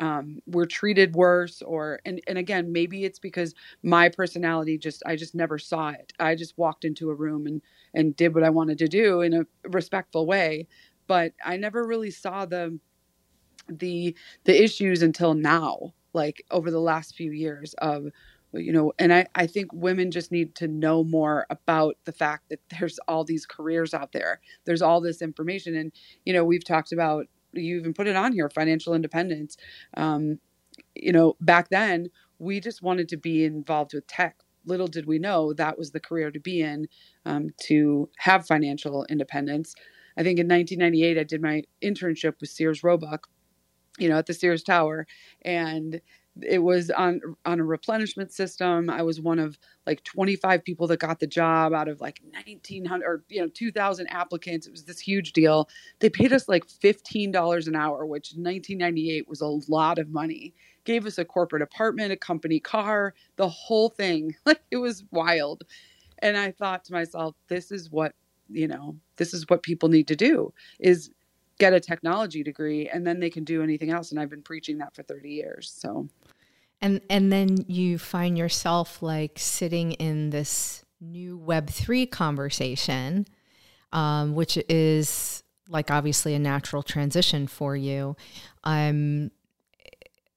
um, 0.00 0.40
we're 0.46 0.66
treated 0.66 1.14
worse 1.14 1.62
or 1.62 2.00
and, 2.04 2.20
and 2.26 2.38
again 2.38 2.72
maybe 2.72 3.04
it's 3.04 3.20
because 3.20 3.54
my 3.82 4.08
personality 4.08 4.76
just 4.78 5.02
i 5.06 5.16
just 5.16 5.34
never 5.36 5.58
saw 5.58 5.90
it 5.90 6.12
i 6.20 6.34
just 6.34 6.58
walked 6.58 6.84
into 6.84 7.10
a 7.10 7.14
room 7.14 7.46
and 7.46 7.62
and 7.94 8.16
did 8.16 8.34
what 8.34 8.44
i 8.44 8.50
wanted 8.50 8.78
to 8.78 8.88
do 8.88 9.20
in 9.22 9.34
a 9.34 9.46
respectful 9.70 10.26
way 10.26 10.66
but 11.06 11.32
i 11.44 11.56
never 11.56 11.86
really 11.86 12.10
saw 12.10 12.44
the 12.44 12.78
the 13.68 14.16
the 14.44 14.62
issues 14.62 15.02
until 15.02 15.34
now 15.34 15.92
like 16.12 16.44
over 16.50 16.70
the 16.70 16.80
last 16.80 17.14
few 17.16 17.32
years 17.32 17.74
of 17.78 18.06
you 18.60 18.72
know 18.72 18.92
and 18.98 19.12
i 19.12 19.26
i 19.34 19.46
think 19.46 19.72
women 19.72 20.10
just 20.10 20.32
need 20.32 20.54
to 20.54 20.68
know 20.68 21.04
more 21.04 21.46
about 21.50 21.96
the 22.04 22.12
fact 22.12 22.48
that 22.50 22.60
there's 22.78 22.98
all 23.08 23.24
these 23.24 23.46
careers 23.46 23.94
out 23.94 24.12
there. 24.12 24.40
There's 24.64 24.82
all 24.82 25.00
this 25.00 25.22
information. 25.22 25.76
And 25.76 25.92
you 26.24 26.32
know 26.32 26.44
we've 26.44 26.64
talked 26.64 26.92
about 26.92 27.26
you 27.52 27.78
even 27.78 27.94
put 27.94 28.08
it 28.08 28.16
on 28.16 28.32
here 28.32 28.48
financial 28.50 28.94
independence. 28.94 29.56
Um, 29.96 30.38
you 30.94 31.12
know 31.12 31.36
back 31.40 31.68
then 31.70 32.08
we 32.38 32.60
just 32.60 32.82
wanted 32.82 33.08
to 33.10 33.16
be 33.16 33.44
involved 33.44 33.94
with 33.94 34.06
tech. 34.06 34.38
Little 34.66 34.88
did 34.88 35.06
we 35.06 35.18
know 35.18 35.52
that 35.54 35.78
was 35.78 35.92
the 35.92 36.00
career 36.00 36.30
to 36.30 36.40
be 36.40 36.62
in 36.62 36.88
um, 37.26 37.50
to 37.64 38.08
have 38.18 38.46
financial 38.46 39.06
independence. 39.10 39.74
I 40.16 40.22
think 40.22 40.38
in 40.38 40.48
1998 40.48 41.18
i 41.18 41.24
did 41.24 41.42
my 41.42 41.62
internship 41.82 42.34
with 42.40 42.50
sears 42.50 42.84
roebuck 42.84 43.28
you 43.98 44.08
know 44.08 44.18
at 44.18 44.26
the 44.26 44.34
sears 44.34 44.62
tower. 44.62 45.06
And 45.42 46.00
it 46.42 46.58
was 46.58 46.90
on 46.90 47.20
on 47.44 47.60
a 47.60 47.64
replenishment 47.64 48.32
system. 48.32 48.90
I 48.90 49.02
was 49.02 49.20
one 49.20 49.38
of 49.38 49.58
like 49.86 50.02
25 50.04 50.64
people 50.64 50.86
that 50.88 50.98
got 50.98 51.20
the 51.20 51.26
job 51.26 51.72
out 51.72 51.88
of 51.88 52.00
like 52.00 52.20
1900 52.32 53.06
or 53.06 53.24
you 53.28 53.40
know 53.40 53.48
2000 53.48 54.06
applicants. 54.08 54.66
It 54.66 54.70
was 54.70 54.84
this 54.84 54.98
huge 55.00 55.32
deal. 55.32 55.68
They 56.00 56.10
paid 56.10 56.32
us 56.32 56.48
like 56.48 56.66
$15 56.66 57.66
an 57.68 57.76
hour, 57.76 58.04
which 58.06 58.32
1998 58.34 59.28
was 59.28 59.40
a 59.40 59.72
lot 59.72 59.98
of 59.98 60.08
money. 60.08 60.54
gave 60.84 61.06
us 61.06 61.18
a 61.18 61.24
corporate 61.24 61.62
apartment, 61.62 62.12
a 62.12 62.16
company 62.16 62.60
car, 62.60 63.14
the 63.36 63.48
whole 63.48 63.88
thing. 63.88 64.34
Like 64.46 64.62
it 64.70 64.76
was 64.76 65.04
wild. 65.10 65.64
And 66.20 66.36
I 66.36 66.50
thought 66.52 66.84
to 66.86 66.92
myself, 66.92 67.34
this 67.48 67.70
is 67.72 67.90
what, 67.90 68.14
you 68.48 68.68
know, 68.68 68.96
this 69.16 69.34
is 69.34 69.46
what 69.48 69.62
people 69.62 69.88
need 69.88 70.08
to 70.08 70.16
do 70.16 70.52
is 70.80 71.10
get 71.58 71.72
a 71.72 71.80
technology 71.80 72.42
degree 72.42 72.88
and 72.88 73.06
then 73.06 73.20
they 73.20 73.30
can 73.30 73.44
do 73.44 73.62
anything 73.62 73.90
else 73.90 74.10
and 74.10 74.20
I've 74.20 74.30
been 74.30 74.42
preaching 74.42 74.78
that 74.78 74.94
for 74.94 75.02
30 75.02 75.30
years. 75.30 75.72
So 75.76 76.08
and 76.80 77.00
and 77.08 77.32
then 77.32 77.64
you 77.68 77.98
find 77.98 78.36
yourself 78.36 79.02
like 79.02 79.38
sitting 79.38 79.92
in 79.92 80.30
this 80.30 80.84
new 81.00 81.38
web3 81.38 82.10
conversation 82.10 83.26
um, 83.92 84.34
which 84.34 84.58
is 84.68 85.44
like 85.68 85.90
obviously 85.90 86.34
a 86.34 86.38
natural 86.38 86.82
transition 86.82 87.46
for 87.46 87.76
you. 87.76 88.16
Um, 88.64 89.30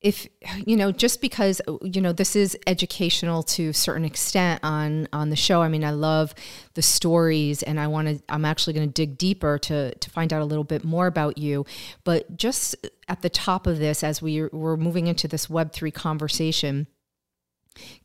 if 0.08 0.28
you 0.66 0.78
know 0.78 0.92
just 0.92 1.20
because 1.20 1.62
you 1.82 2.00
know 2.00 2.14
this 2.14 2.36
is 2.36 2.58
educational 2.66 3.44
to 3.44 3.70
a 3.70 3.74
certain 3.74 4.06
extent 4.06 4.60
on 4.64 5.08
on 5.12 5.30
the 5.30 5.36
show 5.36 5.62
i 5.62 5.68
mean 5.68 5.84
i 5.84 5.92
love 5.92 6.34
the 6.76 6.82
stories 6.82 7.62
and 7.64 7.78
i 7.78 7.88
want 7.88 8.08
to 8.08 8.24
i'm 8.30 8.46
actually 8.46 8.72
going 8.72 8.88
to 8.88 8.94
dig 8.94 9.18
deeper 9.18 9.58
to 9.58 9.94
to 9.96 10.10
find 10.10 10.32
out 10.32 10.42
a 10.42 10.46
little 10.46 10.64
bit 10.64 10.84
more 10.84 11.08
about 11.08 11.38
you. 11.38 11.66
But 12.04 12.38
just 12.38 12.76
at 13.08 13.22
the 13.22 13.30
top 13.30 13.68
of 13.68 13.80
this 13.80 14.04
as 14.04 14.22
we 14.22 14.48
we're 14.52 14.78
moving 14.78 15.08
into 15.08 15.28
this 15.28 15.48
web3 15.48 15.94
conversation 15.94 16.88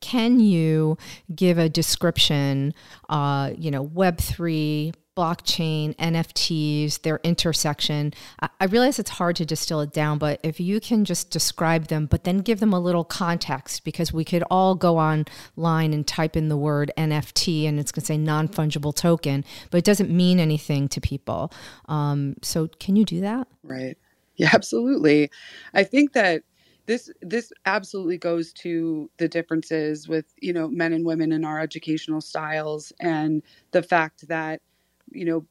can 0.00 0.38
you 0.38 0.99
give 1.35 1.56
a 1.56 1.68
description 1.68 2.75
uh, 3.09 3.52
you 3.56 3.71
know 3.71 3.87
web3 3.87 4.94
blockchain, 5.16 5.95
NFTs, 5.97 7.02
their 7.02 7.21
intersection. 7.23 8.14
I, 8.40 8.64
realize 8.64 8.99
it's 8.99 9.11
hard 9.11 9.37
to 9.37 9.45
distill 9.45 9.81
it 9.81 9.92
down, 9.92 10.19
but 10.19 10.40
if 10.42 10.59
you 10.59 10.81
can 10.81 11.04
just 11.04 11.31
describe 11.31 11.88
them, 11.88 12.07
but 12.07 12.25
then 12.25 12.38
give 12.38 12.61
them 12.61 12.73
a 12.73 12.81
little 12.81 13.04
context, 13.04 13.85
because 13.85 14.12
we 14.12 14.25
could 14.25 14.42
all 14.50 14.75
go 14.75 14.99
online 14.99 15.92
and 15.92 16.07
type 16.07 16.37
in 16.37 16.49
the 16.49 16.57
word 16.57 16.90
NFT 16.97 17.69
and 17.69 17.78
it's 17.78 17.92
going 17.92 18.02
to 18.02 18.07
say 18.07 18.16
non 18.16 18.49
fungible 18.49 18.95
token, 18.95 19.45
but 19.71 19.78
it 19.78 19.85
doesn't 19.85 20.11
mean 20.11 20.40
anything 20.40 20.88
to 20.88 21.00
people. 21.00 21.52
Um, 21.88 22.37
so, 22.42 22.69
can 22.81 22.97
you 22.97 23.04
do 23.04 23.21
that? 23.21 23.49
Right. 23.62 23.99
Yeah, 24.37 24.50
absolutely. 24.54 25.31
I 25.75 25.85
think 25.85 26.14
that 26.14 26.42
this 26.87 27.11
this 27.21 27.52
absolutely 27.66 28.19
goes 28.19 28.52
to 28.52 29.11
the 29.19 29.28
differences 29.28 30.09
with 30.09 30.25
you 30.40 30.52
know 30.52 30.69
men 30.69 30.92
and 30.92 31.04
women 31.04 31.33
in 31.33 31.45
our 31.45 31.61
educational 31.61 32.21
styles 32.21 32.92
and 33.00 33.42
the 33.71 33.83
fact 33.83 34.26
that 34.28 34.61
you 35.14 35.25
know, 35.25 35.47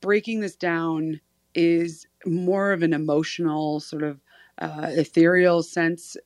breaking 0.00 0.40
this 0.40 0.56
down 0.56 1.20
is 1.54 2.06
more 2.26 2.72
of 2.72 2.82
an 2.82 2.92
emotional 2.92 3.80
sort 3.80 4.02
of 4.02 4.20
uh, 4.60 4.88
ethereal 4.90 5.62
sense. 5.62 6.16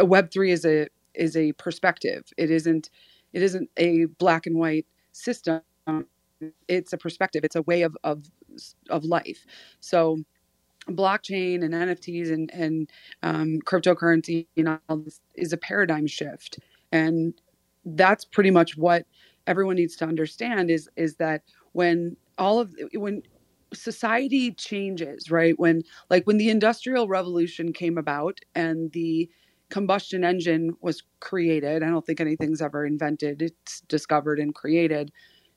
Web 0.00 0.30
three 0.32 0.52
is 0.52 0.64
a 0.64 0.88
is 1.14 1.36
a 1.36 1.52
perspective. 1.54 2.24
It 2.36 2.50
isn't 2.50 2.90
it 3.32 3.42
isn't 3.42 3.70
a 3.76 4.06
black 4.06 4.46
and 4.46 4.58
white 4.58 4.86
system. 5.12 5.62
It's 6.68 6.92
a 6.92 6.98
perspective. 6.98 7.44
It's 7.44 7.56
a 7.56 7.62
way 7.62 7.82
of 7.82 7.96
of 8.04 8.24
of 8.90 9.04
life. 9.04 9.46
So 9.80 10.18
blockchain 10.90 11.64
and 11.64 11.74
NFTs 11.74 12.32
and 12.32 12.50
and 12.52 12.90
um, 13.22 13.60
cryptocurrency, 13.64 14.46
you 14.56 14.64
know, 14.64 14.80
is 15.36 15.52
a 15.52 15.56
paradigm 15.56 16.06
shift, 16.06 16.58
and 16.92 17.34
that's 17.84 18.24
pretty 18.24 18.50
much 18.50 18.76
what 18.76 19.06
everyone 19.46 19.76
needs 19.76 19.96
to 19.96 20.04
understand 20.06 20.70
is 20.70 20.88
is 20.96 21.16
that 21.16 21.42
when 21.72 22.16
all 22.38 22.60
of 22.60 22.74
when 22.94 23.22
society 23.74 24.52
changes 24.52 25.30
right? 25.30 25.58
When 25.58 25.82
like 26.10 26.26
when 26.26 26.38
the 26.38 26.50
industrial 26.50 27.08
revolution 27.08 27.72
came 27.72 27.98
about 27.98 28.40
and 28.54 28.92
the 28.92 29.28
combustion 29.70 30.22
engine 30.22 30.76
was 30.80 31.02
created 31.18 31.82
i 31.82 31.86
don't 31.88 32.06
think 32.06 32.20
anything's 32.20 32.62
ever 32.62 32.86
invented 32.86 33.42
it's 33.42 33.80
discovered 33.88 34.38
and 34.38 34.54
created 34.54 35.10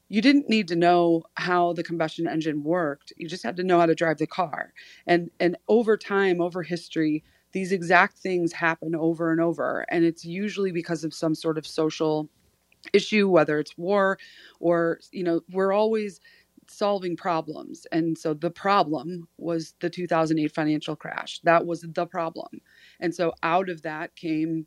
you 0.10 0.22
didn't 0.22 0.50
need 0.50 0.68
to 0.68 0.76
know 0.76 1.24
how 1.36 1.74
the 1.74 1.84
combustion 1.84 2.28
engine 2.28 2.64
worked. 2.64 3.14
You 3.18 3.28
just 3.28 3.44
had 3.44 3.56
to 3.58 3.64
know 3.64 3.80
how 3.80 3.86
to 3.86 3.96
drive 3.96 4.18
the 4.18 4.28
car. 4.28 4.74
And 5.08 5.30
and 5.40 5.56
over 5.68 5.98
time 5.98 6.42
over 6.42 6.64
history 6.64 7.24
these 7.52 7.72
exact 7.72 8.20
things 8.20 8.54
happen 8.54 8.94
over 8.96 9.32
and 9.32 9.42
over. 9.42 9.84
And 9.90 10.06
it's 10.06 10.24
usually 10.24 10.72
because 10.72 11.04
of 11.04 11.16
some 11.16 11.34
sort 11.34 11.58
of 11.58 11.66
social 11.66 12.30
issue 12.94 13.28
whether 13.28 13.60
it's 13.60 13.78
war 13.78 14.18
or 14.60 15.00
you 15.12 15.24
know 15.24 15.42
we're 15.52 15.74
always 15.74 16.20
solving 16.70 17.18
problems. 17.18 17.88
And 17.92 18.18
so 18.18 18.34
the 18.34 18.52
problem 18.52 19.28
was 19.38 19.74
the 19.80 19.90
2008 19.90 20.54
financial 20.54 20.96
crash. 20.96 21.40
That 21.44 21.66
was 21.66 21.82
the 21.82 22.06
problem. 22.06 22.62
And 23.00 23.14
so 23.14 23.34
out 23.44 23.70
of 23.70 23.82
that 23.84 24.16
came 24.16 24.66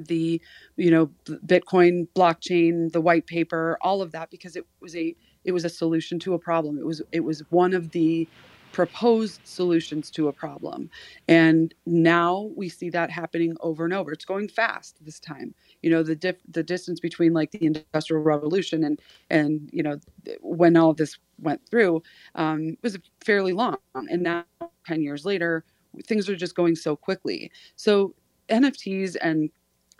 the 0.00 0.40
you 0.76 0.90
know 0.90 1.08
bitcoin 1.46 2.08
blockchain 2.16 2.90
the 2.90 3.00
white 3.00 3.28
paper 3.28 3.78
all 3.80 4.02
of 4.02 4.10
that 4.10 4.28
because 4.28 4.56
it 4.56 4.66
was 4.80 4.96
a 4.96 5.14
it 5.44 5.52
was 5.52 5.64
a 5.64 5.68
solution 5.68 6.18
to 6.20 6.34
a 6.34 6.38
problem. 6.38 6.78
It 6.78 6.86
was 6.86 7.02
it 7.12 7.20
was 7.20 7.40
one 7.50 7.74
of 7.74 7.90
the 7.90 8.28
proposed 8.74 9.40
solutions 9.44 10.10
to 10.10 10.26
a 10.26 10.32
problem. 10.32 10.90
And 11.28 11.72
now 11.86 12.50
we 12.56 12.68
see 12.68 12.90
that 12.90 13.08
happening 13.08 13.56
over 13.60 13.84
and 13.84 13.94
over. 13.94 14.10
It's 14.10 14.24
going 14.24 14.48
fast 14.48 14.98
this 15.00 15.20
time. 15.20 15.54
You 15.82 15.90
know, 15.90 16.02
the 16.02 16.16
dif- 16.16 16.42
the 16.50 16.64
distance 16.64 16.98
between 16.98 17.32
like 17.32 17.52
the 17.52 17.64
industrial 17.64 18.22
revolution 18.22 18.82
and 18.82 19.00
and 19.30 19.70
you 19.72 19.82
know 19.84 20.00
when 20.40 20.76
all 20.76 20.92
this 20.92 21.16
went 21.40 21.64
through 21.68 22.02
um, 22.34 22.76
was 22.82 22.98
fairly 23.24 23.52
long. 23.52 23.78
And 23.94 24.22
now, 24.22 24.44
ten 24.84 25.02
years 25.02 25.24
later, 25.24 25.64
things 26.06 26.28
are 26.28 26.36
just 26.36 26.56
going 26.56 26.74
so 26.74 26.96
quickly. 26.96 27.52
So 27.76 28.12
NFTs 28.48 29.16
and 29.22 29.50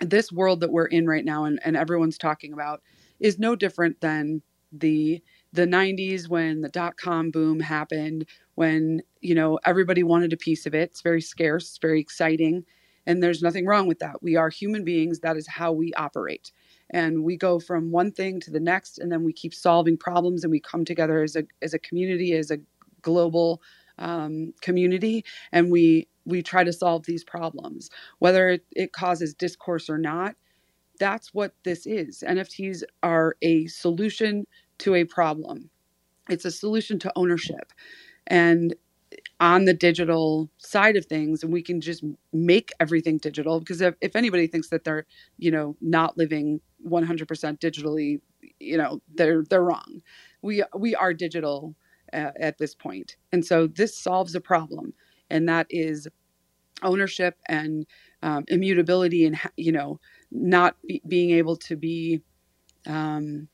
this 0.01 0.33
world 0.33 0.59
that 0.61 0.73
we're 0.73 0.87
in 0.87 1.07
right 1.07 1.25
now 1.25 1.45
and, 1.45 1.61
and 1.65 1.77
everyone's 1.77 2.19
talking 2.19 2.53
about 2.53 2.83
is 3.21 3.39
no 3.39 3.55
different 3.55 4.01
than 4.01 4.43
the 4.73 5.23
the 5.55 5.67
90s 5.67 6.29
when 6.29 6.63
the 6.63 6.71
dot 6.71 6.99
com 6.99 7.33
boom 7.33 7.61
happened 7.61 8.27
when 8.57 9.03
you 9.23 9.35
know 9.37 9.61
everybody 9.67 10.05
wanted 10.05 10.35
a 10.35 10.39
piece 10.39 10.67
of 10.67 10.75
it. 10.75 10.91
It's 10.93 11.03
very 11.03 11.23
scarce 11.23 11.71
it's 11.71 11.79
very 11.83 12.01
exciting 12.01 12.67
and 13.07 13.23
there's 13.25 13.43
nothing 13.43 13.67
wrong 13.67 13.89
with 13.89 14.01
that. 14.01 14.23
We 14.23 14.37
are 14.37 14.51
human 14.51 14.85
beings. 14.85 15.21
That 15.21 15.39
is 15.39 15.49
how 15.49 15.73
we 15.73 15.95
operate. 15.95 16.53
And 16.91 17.25
we 17.25 17.39
go 17.39 17.61
from 17.61 17.93
one 17.93 18.13
thing 18.13 18.41
to 18.43 18.53
the 18.53 18.61
next 18.61 18.99
and 19.01 19.13
then 19.13 19.25
we 19.25 19.35
keep 19.35 19.55
solving 19.55 19.99
problems 19.99 20.45
and 20.45 20.53
we 20.53 20.61
come 20.61 20.85
together 20.87 21.25
as 21.25 21.37
a 21.37 21.45
as 21.63 21.75
a 21.75 21.81
community 21.81 22.35
as 22.35 22.53
a 22.53 22.59
global 23.03 23.63
um, 23.99 24.55
community 24.63 25.25
and 25.53 25.73
we 25.73 26.09
we 26.27 26.43
try 26.45 26.65
to 26.65 26.75
solve 26.75 27.07
these 27.07 27.25
problems. 27.25 27.91
Whether 28.21 28.51
it, 28.51 28.67
it 28.77 28.93
causes 28.95 29.35
discourse 29.35 29.91
or 29.91 29.99
not 29.99 30.35
that's 30.99 31.35
what 31.35 31.55
this 31.65 31.87
is. 31.87 32.23
Nfts 32.27 32.83
are 33.03 33.37
a 33.43 33.67
solution 33.67 34.47
to 34.79 34.95
a 34.95 35.05
problem. 35.05 35.71
It's 36.29 36.45
a 36.45 36.51
solution 36.51 36.99
to 37.01 37.13
ownership. 37.17 37.73
And 38.27 38.75
on 39.41 39.65
the 39.65 39.75
digital 39.75 40.51
side 40.59 40.97
of 40.97 41.07
things, 41.07 41.43
and 41.43 41.53
we 41.53 41.63
can 41.63 41.81
just 41.81 42.05
make 42.33 42.71
everything 42.81 43.19
digital 43.19 43.59
because 43.61 43.81
if, 43.81 43.95
if 44.01 44.17
anybody 44.17 44.47
thinks 44.47 44.69
that 44.69 44.85
they're, 44.85 45.07
you 45.39 45.51
know, 45.51 45.77
not 45.81 46.17
living 46.17 46.61
100% 46.89 47.59
digitally, 47.59 48.21
you 48.61 48.77
know, 48.77 49.01
they're 49.15 49.43
they're 49.49 49.65
wrong. 49.65 50.03
We 50.43 50.63
we 50.77 50.95
are 50.95 51.13
digital 51.15 51.75
uh, 52.13 52.31
at 52.39 52.59
this 52.59 52.75
point, 52.75 53.17
and 53.33 53.45
so 53.45 53.67
this 53.67 53.97
solves 53.97 54.35
a 54.35 54.41
problem, 54.41 54.95
and 55.31 55.49
that 55.49 55.67
is 55.71 56.09
ownership 56.83 57.37
and 57.49 57.87
um, 58.23 58.45
immutability, 58.49 59.25
and 59.25 59.39
you 59.57 59.73
know, 59.73 60.01
not 60.31 60.77
be, 60.87 61.03
being 61.09 61.31
able 61.31 61.57
to 61.57 61.77
be 61.77 62.23
um, 62.87 63.49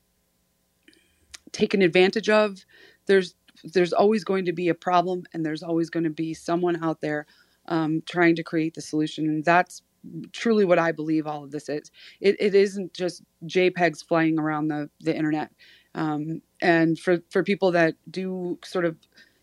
taken 1.51 1.81
advantage 1.81 2.29
of 2.29 2.65
there's 3.07 3.35
there's 3.63 3.93
always 3.93 4.23
going 4.23 4.45
to 4.45 4.53
be 4.53 4.69
a 4.69 4.75
problem 4.75 5.23
and 5.33 5.45
there's 5.45 5.63
always 5.63 5.89
going 5.89 6.03
to 6.05 6.09
be 6.09 6.33
someone 6.33 6.83
out 6.83 7.01
there 7.01 7.25
um, 7.67 8.01
trying 8.07 8.35
to 8.35 8.43
create 8.43 8.73
the 8.73 8.81
solution. 8.81 9.25
And 9.25 9.45
that's 9.45 9.83
truly 10.31 10.65
what 10.65 10.79
i 10.79 10.91
believe 10.91 11.27
all 11.27 11.43
of 11.43 11.51
this 11.51 11.69
is. 11.69 11.91
It, 12.21 12.35
it 12.39 12.55
isn't 12.55 12.93
just 12.93 13.23
jpegs 13.45 14.03
flying 14.03 14.39
around 14.39 14.69
the, 14.69 14.89
the 15.01 15.15
internet. 15.15 15.51
Um, 15.93 16.41
and 16.61 16.97
for, 16.97 17.19
for 17.29 17.43
people 17.43 17.71
that 17.73 17.95
do 18.09 18.57
sort 18.65 18.85
of 18.85 18.97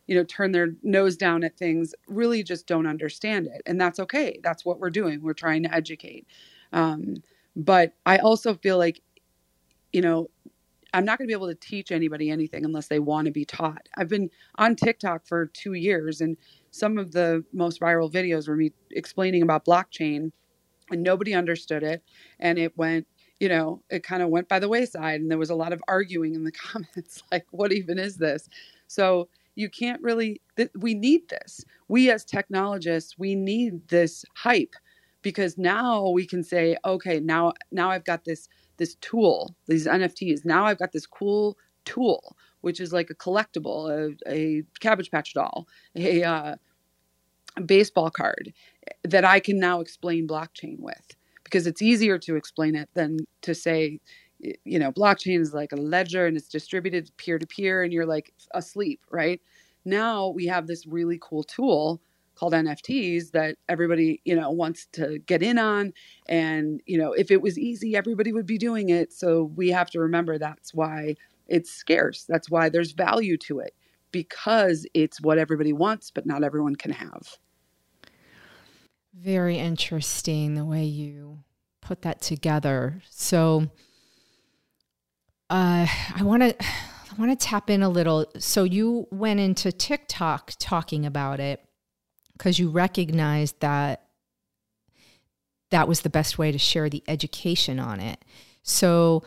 you 0.06 0.16
know 0.16 0.24
turn 0.24 0.52
their 0.52 0.68
nose 0.82 1.16
down 1.16 1.44
at 1.44 1.56
things 1.58 1.94
really 2.08 2.42
just 2.42 2.66
don't 2.66 2.86
understand 2.86 3.46
it. 3.46 3.62
And 3.66 3.80
that's 3.80 4.00
okay. 4.00 4.40
That's 4.42 4.64
what 4.64 4.80
we're 4.80 4.90
doing. 4.90 5.22
We're 5.22 5.34
trying 5.34 5.62
to 5.64 5.74
educate. 5.74 6.26
Um, 6.72 7.16
but 7.56 7.92
i 8.06 8.18
also 8.18 8.54
feel 8.54 8.78
like 8.78 9.00
you 9.92 10.00
know 10.02 10.30
I'm 10.98 11.04
not 11.04 11.16
going 11.16 11.28
to 11.28 11.30
be 11.30 11.38
able 11.38 11.46
to 11.46 11.54
teach 11.54 11.92
anybody 11.92 12.28
anything 12.28 12.64
unless 12.64 12.88
they 12.88 12.98
want 12.98 13.26
to 13.26 13.30
be 13.30 13.44
taught. 13.44 13.88
I've 13.96 14.08
been 14.08 14.30
on 14.56 14.74
TikTok 14.74 15.28
for 15.28 15.46
two 15.46 15.74
years, 15.74 16.20
and 16.20 16.36
some 16.72 16.98
of 16.98 17.12
the 17.12 17.44
most 17.52 17.80
viral 17.80 18.12
videos 18.12 18.48
were 18.48 18.56
me 18.56 18.72
explaining 18.90 19.42
about 19.42 19.64
blockchain, 19.64 20.32
and 20.90 21.02
nobody 21.04 21.34
understood 21.34 21.84
it. 21.84 22.02
And 22.40 22.58
it 22.58 22.76
went, 22.76 23.06
you 23.38 23.48
know, 23.48 23.80
it 23.90 24.02
kind 24.02 24.24
of 24.24 24.30
went 24.30 24.48
by 24.48 24.58
the 24.58 24.68
wayside, 24.68 25.20
and 25.20 25.30
there 25.30 25.38
was 25.38 25.50
a 25.50 25.54
lot 25.54 25.72
of 25.72 25.80
arguing 25.86 26.34
in 26.34 26.42
the 26.42 26.50
comments 26.72 27.22
like, 27.30 27.46
what 27.52 27.72
even 27.72 27.96
is 27.96 28.16
this? 28.16 28.48
So 28.88 29.28
you 29.54 29.70
can't 29.70 30.02
really, 30.02 30.40
th- 30.56 30.70
we 30.76 30.94
need 30.94 31.28
this. 31.28 31.64
We 31.86 32.10
as 32.10 32.24
technologists, 32.24 33.16
we 33.16 33.36
need 33.36 33.86
this 33.86 34.24
hype 34.34 34.74
because 35.22 35.58
now 35.58 36.08
we 36.08 36.24
can 36.24 36.44
say 36.44 36.76
okay 36.84 37.18
now 37.18 37.52
now 37.72 37.90
i've 37.90 38.04
got 38.04 38.24
this 38.24 38.48
this 38.78 38.96
tool 39.00 39.54
these 39.66 39.86
nfts 39.86 40.44
now 40.44 40.64
i've 40.64 40.78
got 40.78 40.92
this 40.92 41.06
cool 41.06 41.56
tool 41.84 42.36
which 42.60 42.80
is 42.80 42.92
like 42.92 43.10
a 43.10 43.14
collectible 43.14 43.90
a, 44.26 44.32
a 44.32 44.62
cabbage 44.80 45.10
patch 45.10 45.34
doll 45.34 45.66
a 45.96 46.22
uh, 46.22 46.56
baseball 47.66 48.10
card 48.10 48.52
that 49.04 49.24
i 49.24 49.40
can 49.40 49.58
now 49.58 49.80
explain 49.80 50.26
blockchain 50.26 50.78
with 50.78 51.16
because 51.44 51.66
it's 51.66 51.82
easier 51.82 52.18
to 52.18 52.36
explain 52.36 52.74
it 52.74 52.88
than 52.94 53.18
to 53.42 53.54
say 53.54 53.98
you 54.64 54.78
know 54.78 54.92
blockchain 54.92 55.40
is 55.40 55.52
like 55.52 55.72
a 55.72 55.76
ledger 55.76 56.26
and 56.26 56.36
it's 56.36 56.48
distributed 56.48 57.10
peer 57.16 57.38
to 57.38 57.46
peer 57.46 57.82
and 57.82 57.92
you're 57.92 58.06
like 58.06 58.32
asleep 58.54 59.00
right? 59.10 59.40
Now 59.84 60.28
we 60.28 60.46
have 60.46 60.66
this 60.66 60.86
really 60.86 61.18
cool 61.20 61.42
tool 61.42 62.00
called 62.38 62.52
NFTs 62.52 63.32
that 63.32 63.56
everybody, 63.68 64.20
you 64.24 64.36
know, 64.36 64.50
wants 64.50 64.86
to 64.92 65.18
get 65.20 65.42
in 65.42 65.58
on. 65.58 65.92
And, 66.28 66.80
you 66.86 66.96
know, 66.96 67.12
if 67.12 67.30
it 67.30 67.42
was 67.42 67.58
easy, 67.58 67.96
everybody 67.96 68.32
would 68.32 68.46
be 68.46 68.58
doing 68.58 68.90
it. 68.90 69.12
So 69.12 69.44
we 69.56 69.70
have 69.70 69.90
to 69.90 70.00
remember 70.00 70.38
that's 70.38 70.72
why 70.72 71.16
it's 71.48 71.70
scarce. 71.70 72.24
That's 72.28 72.48
why 72.48 72.68
there's 72.68 72.92
value 72.92 73.36
to 73.38 73.58
it 73.58 73.74
because 74.12 74.86
it's 74.94 75.20
what 75.20 75.38
everybody 75.38 75.72
wants, 75.72 76.10
but 76.10 76.26
not 76.26 76.44
everyone 76.44 76.76
can 76.76 76.92
have. 76.92 77.36
Very 79.12 79.58
interesting 79.58 80.54
the 80.54 80.64
way 80.64 80.84
you 80.84 81.40
put 81.80 82.02
that 82.02 82.20
together. 82.20 83.02
So, 83.10 83.68
uh, 85.50 85.86
I 86.14 86.22
want 86.22 86.42
to 86.42 86.54
I 86.62 87.14
want 87.18 87.38
to 87.38 87.46
tap 87.46 87.68
in 87.68 87.82
a 87.82 87.88
little. 87.88 88.26
So 88.38 88.62
you 88.64 89.08
went 89.10 89.40
into 89.40 89.72
TikTok 89.72 90.52
talking 90.58 91.04
about 91.04 91.40
it 91.40 91.67
because 92.38 92.58
you 92.58 92.70
recognized 92.70 93.60
that 93.60 94.04
that 95.70 95.86
was 95.86 96.00
the 96.00 96.10
best 96.10 96.38
way 96.38 96.50
to 96.50 96.58
share 96.58 96.88
the 96.88 97.02
education 97.08 97.78
on 97.78 98.00
it. 98.00 98.24
So 98.62 99.24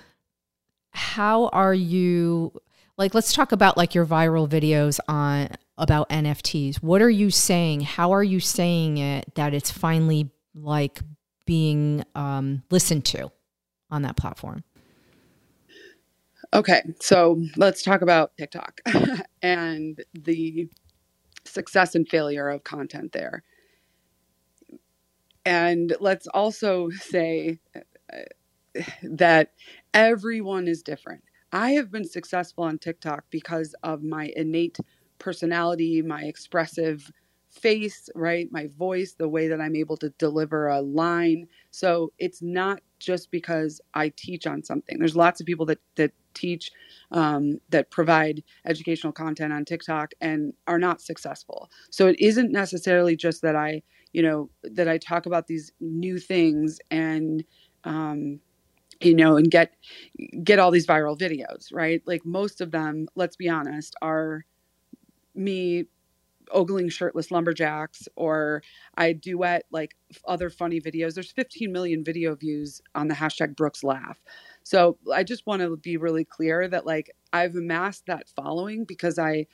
how 0.91 1.47
are 1.49 1.73
you 1.73 2.59
like 2.97 3.13
let's 3.13 3.33
talk 3.33 3.51
about 3.51 3.77
like 3.77 3.93
your 3.93 4.05
viral 4.05 4.47
videos 4.47 4.99
on 5.07 5.49
about 5.77 6.07
NFTs. 6.09 6.77
What 6.77 7.01
are 7.01 7.09
you 7.09 7.31
saying? 7.31 7.81
How 7.81 8.13
are 8.13 8.23
you 8.23 8.39
saying 8.39 8.99
it 8.99 9.33
that 9.35 9.53
it's 9.53 9.71
finally 9.71 10.29
like 10.53 11.01
being 11.45 12.03
um, 12.13 12.61
listened 12.69 13.03
to 13.05 13.31
on 13.89 14.03
that 14.03 14.15
platform? 14.15 14.63
Okay, 16.53 16.81
so 16.99 17.41
let's 17.55 17.81
talk 17.81 18.01
about 18.01 18.37
TikTok 18.37 18.81
and 19.41 20.03
the 20.13 20.69
success 21.51 21.96
and 21.96 22.08
failure 22.08 22.50
of 22.50 22.63
content 22.63 23.12
there. 23.12 23.43
And 25.46 25.96
let's 26.00 26.27
also 26.27 26.89
say 26.91 27.60
uh, 27.75 28.20
that 29.03 29.53
everyone 29.93 30.67
is 30.67 30.84
different. 30.84 31.24
I 31.51 31.72
have 31.72 31.91
been 31.91 32.08
successful 32.08 32.63
on 32.63 32.77
TikTok 32.77 33.25
because 33.29 33.75
of 33.84 34.03
my 34.03 34.31
innate 34.36 34.77
personality, 35.20 36.01
my 36.01 36.24
expressive 36.24 37.12
face, 37.51 38.10
right? 38.15 38.50
My 38.51 38.67
voice, 38.77 39.13
the 39.13 39.29
way 39.29 39.48
that 39.50 39.62
I'm 39.62 39.75
able 39.75 39.98
to 39.98 40.10
deliver 40.17 40.67
a 40.70 40.81
line. 40.81 41.48
So 41.72 42.13
it's 42.20 42.41
not 42.41 42.81
just 43.00 43.31
because 43.31 43.81
I 43.93 44.10
teach 44.15 44.48
on 44.48 44.63
something. 44.63 45.00
There's 45.00 45.15
lots 45.15 45.41
of 45.41 45.48
people 45.48 45.65
that 45.67 45.79
that 45.96 46.12
teach 46.34 46.72
um, 47.12 47.60
that 47.70 47.91
provide 47.91 48.43
educational 48.65 49.13
content 49.13 49.53
on 49.53 49.65
TikTok 49.65 50.13
and 50.22 50.53
are 50.67 50.79
not 50.79 51.01
successful. 51.01 51.70
So 51.91 52.08
it 52.08 52.20
isn't 52.20 52.51
necessarily 52.51 53.15
just 53.15 53.41
that 53.43 53.55
I, 53.55 53.84
you 54.13 54.24
know, 54.24 54.50
that 54.63 54.88
I 54.88 54.98
talk 54.98 55.25
about 55.25 55.48
these 55.48 55.72
new 55.81 56.20
things 56.20 56.79
and 56.91 57.43
um, 57.84 58.39
you 59.01 59.15
know 59.15 59.38
and 59.38 59.51
get 59.51 59.74
get 60.43 60.60
all 60.60 60.72
these 60.72 60.88
viral 60.88 61.17
videos 61.20 61.67
right 61.74 62.01
like 62.05 62.25
most 62.25 62.62
of 62.62 62.72
them 62.72 63.08
let's 63.15 63.36
be 63.36 63.50
honest 63.50 63.96
are 64.01 64.46
me 65.35 65.85
ogling 66.51 66.90
shirtless 66.90 67.31
lumberjacks 67.31 68.07
or 68.16 68.64
I 68.98 69.14
duet 69.14 69.66
like 69.72 69.96
other 70.25 70.50
funny 70.50 70.81
videos. 70.81 71.14
There's 71.14 71.31
15 71.31 71.72
million 71.72 72.03
video 72.03 72.35
views 72.35 72.81
on 72.96 73.07
the 73.07 73.16
hashtag 73.16 73.55
Brooks 73.55 73.83
Laugh. 73.83 74.20
So 74.64 74.98
I 75.14 75.24
just 75.24 75.48
want 75.48 75.61
to 75.61 75.77
be 75.77 75.98
really 75.98 76.25
clear 76.25 76.68
that 76.68 76.85
like 76.85 77.11
I've 77.33 77.55
amassed 77.55 78.05
that 78.07 78.29
following 78.29 78.85
because 78.85 79.18
I 79.18 79.48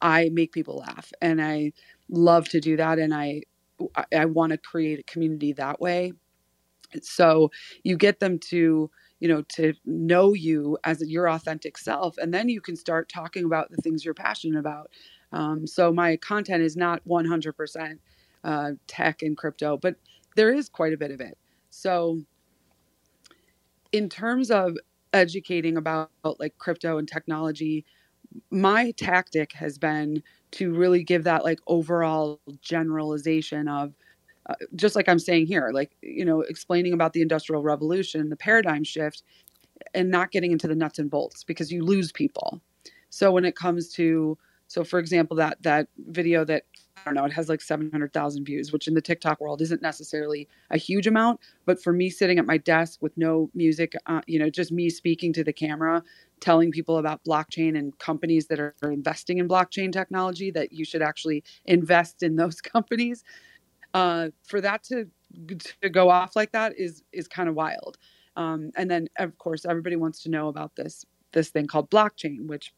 I 0.00 0.30
make 0.32 0.52
people 0.52 0.78
laugh 0.78 1.12
and 1.22 1.40
I 1.42 1.72
love 2.08 2.48
to 2.50 2.60
do 2.60 2.76
that 2.76 2.98
and 2.98 3.14
I 3.14 3.42
I 4.14 4.24
want 4.26 4.52
to 4.52 4.58
create 4.58 5.00
a 5.00 5.02
community 5.04 5.52
that 5.54 5.80
way. 5.80 6.12
So 7.02 7.50
you 7.82 7.96
get 7.96 8.20
them 8.20 8.38
to 8.50 8.90
you 9.20 9.28
know 9.28 9.42
to 9.54 9.74
know 9.84 10.34
you 10.34 10.78
as 10.84 11.02
your 11.08 11.28
authentic 11.28 11.78
self 11.78 12.18
and 12.18 12.32
then 12.34 12.48
you 12.48 12.60
can 12.60 12.76
start 12.76 13.08
talking 13.08 13.44
about 13.44 13.70
the 13.70 13.76
things 13.78 14.04
you're 14.04 14.14
passionate 14.14 14.58
about 14.58 14.90
um, 15.34 15.66
so 15.68 15.92
my 15.92 16.16
content 16.18 16.64
is 16.64 16.78
not 16.78 17.02
100% 17.08 17.98
uh, 18.44 18.72
tech 18.88 19.22
and 19.22 19.36
crypto, 19.36 19.78
but 19.78 19.96
there 20.36 20.54
is 20.54 20.70
quite 20.70 20.94
a 20.94 20.98
bit 20.98 21.12
of 21.12 21.20
it. 21.20 21.38
So 21.70 22.20
in 23.92 24.08
terms 24.08 24.50
of 24.50 24.76
educating 25.12 25.76
about 25.76 26.10
like 26.38 26.58
crypto 26.58 26.98
and 26.98 27.08
technology, 27.08 27.84
my 28.50 28.92
tactic 28.92 29.52
has 29.54 29.78
been 29.78 30.22
to 30.52 30.74
really 30.74 31.04
give 31.04 31.24
that 31.24 31.44
like 31.44 31.60
overall 31.68 32.40
generalization 32.62 33.68
of 33.68 33.94
uh, 34.48 34.54
just 34.76 34.96
like 34.96 35.08
I'm 35.08 35.20
saying 35.20 35.46
here, 35.46 35.70
like, 35.74 35.92
you 36.02 36.24
know, 36.24 36.42
explaining 36.42 36.92
about 36.94 37.14
the 37.14 37.22
industrial 37.22 37.62
revolution, 37.62 38.30
the 38.30 38.36
paradigm 38.36 38.84
shift, 38.84 39.22
and 39.94 40.10
not 40.10 40.32
getting 40.32 40.52
into 40.52 40.68
the 40.68 40.74
nuts 40.76 40.98
and 40.98 41.10
bolts 41.10 41.44
because 41.44 41.72
you 41.72 41.84
lose 41.84 42.12
people. 42.12 42.60
So 43.10 43.32
when 43.32 43.44
it 43.44 43.56
comes 43.56 43.90
to 43.94 44.38
so, 44.66 44.84
for 44.84 44.98
example, 44.98 45.36
that 45.36 45.62
that 45.62 45.88
video 45.98 46.44
that 46.44 46.64
I 46.96 47.00
don't 47.04 47.14
know, 47.14 47.24
it 47.24 47.32
has 47.32 47.48
like 47.48 47.60
seven 47.60 47.90
hundred 47.90 48.12
thousand 48.12 48.44
views, 48.44 48.72
which 48.72 48.88
in 48.88 48.94
the 48.94 49.00
TikTok 49.00 49.40
world 49.40 49.60
isn't 49.60 49.82
necessarily 49.82 50.48
a 50.70 50.78
huge 50.78 51.06
amount. 51.06 51.40
But 51.66 51.82
for 51.82 51.92
me, 51.92 52.10
sitting 52.10 52.38
at 52.38 52.46
my 52.46 52.56
desk 52.56 53.02
with 53.02 53.16
no 53.16 53.50
music, 53.54 53.94
uh, 54.06 54.22
you 54.26 54.38
know, 54.38 54.50
just 54.50 54.72
me 54.72 54.88
speaking 54.90 55.32
to 55.34 55.44
the 55.44 55.52
camera, 55.52 56.02
telling 56.40 56.70
people 56.70 56.98
about 56.98 57.22
blockchain 57.24 57.76
and 57.78 57.98
companies 57.98 58.46
that 58.46 58.58
are 58.58 58.74
investing 58.82 59.38
in 59.38 59.48
blockchain 59.48 59.92
technology, 59.92 60.50
that 60.50 60.72
you 60.72 60.84
should 60.84 61.02
actually 61.02 61.44
invest 61.66 62.22
in 62.22 62.36
those 62.36 62.60
companies. 62.60 63.22
Uh, 63.92 64.30
for 64.44 64.60
that 64.60 64.82
to 64.84 65.08
to 65.82 65.90
go 65.90 66.10
off 66.10 66.36
like 66.36 66.52
that 66.52 66.78
is 66.78 67.02
is 67.12 67.28
kind 67.28 67.48
of 67.48 67.54
wild. 67.54 67.98
Um, 68.36 68.72
and 68.76 68.90
then, 68.90 69.08
of 69.18 69.38
course, 69.38 69.64
everybody 69.64 69.96
wants 69.96 70.22
to 70.24 70.30
know 70.30 70.48
about 70.48 70.74
this 70.76 71.04
this 71.32 71.50
thing 71.50 71.66
called 71.66 71.90
blockchain, 71.90 72.46
which 72.46 72.72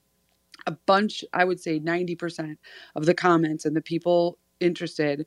a 0.66 0.72
bunch, 0.72 1.24
I 1.32 1.44
would 1.44 1.60
say 1.60 1.80
90% 1.80 2.56
of 2.94 3.06
the 3.06 3.14
comments 3.14 3.64
and 3.64 3.76
the 3.76 3.82
people 3.82 4.38
interested 4.60 5.26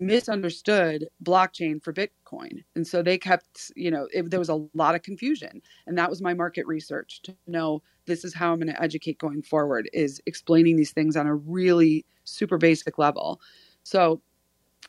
misunderstood 0.00 1.08
blockchain 1.22 1.82
for 1.82 1.92
Bitcoin. 1.92 2.64
And 2.74 2.86
so 2.86 3.02
they 3.02 3.18
kept, 3.18 3.72
you 3.76 3.90
know, 3.90 4.08
it, 4.12 4.30
there 4.30 4.38
was 4.38 4.48
a 4.48 4.66
lot 4.74 4.94
of 4.94 5.02
confusion. 5.02 5.60
And 5.86 5.98
that 5.98 6.08
was 6.08 6.22
my 6.22 6.34
market 6.34 6.66
research 6.66 7.20
to 7.22 7.36
know 7.46 7.82
this 8.06 8.24
is 8.24 8.34
how 8.34 8.52
I'm 8.52 8.58
going 8.58 8.72
to 8.72 8.82
educate 8.82 9.18
going 9.18 9.42
forward 9.42 9.90
is 9.92 10.22
explaining 10.26 10.76
these 10.76 10.92
things 10.92 11.16
on 11.16 11.26
a 11.26 11.34
really 11.34 12.04
super 12.24 12.56
basic 12.56 12.98
level. 12.98 13.40
So 13.82 14.22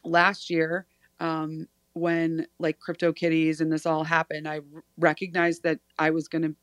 last 0.03 0.49
year, 0.49 0.85
um, 1.19 1.67
when 1.93 2.45
like 2.59 2.79
crypto 2.79 3.11
kitties 3.11 3.59
and 3.59 3.71
this 3.71 3.85
all 3.85 4.03
happened, 4.03 4.47
I 4.47 4.61
recognized 4.97 5.63
that 5.63 5.79
I 5.97 6.11
was 6.11 6.27
going 6.27 6.43
to 6.43 6.55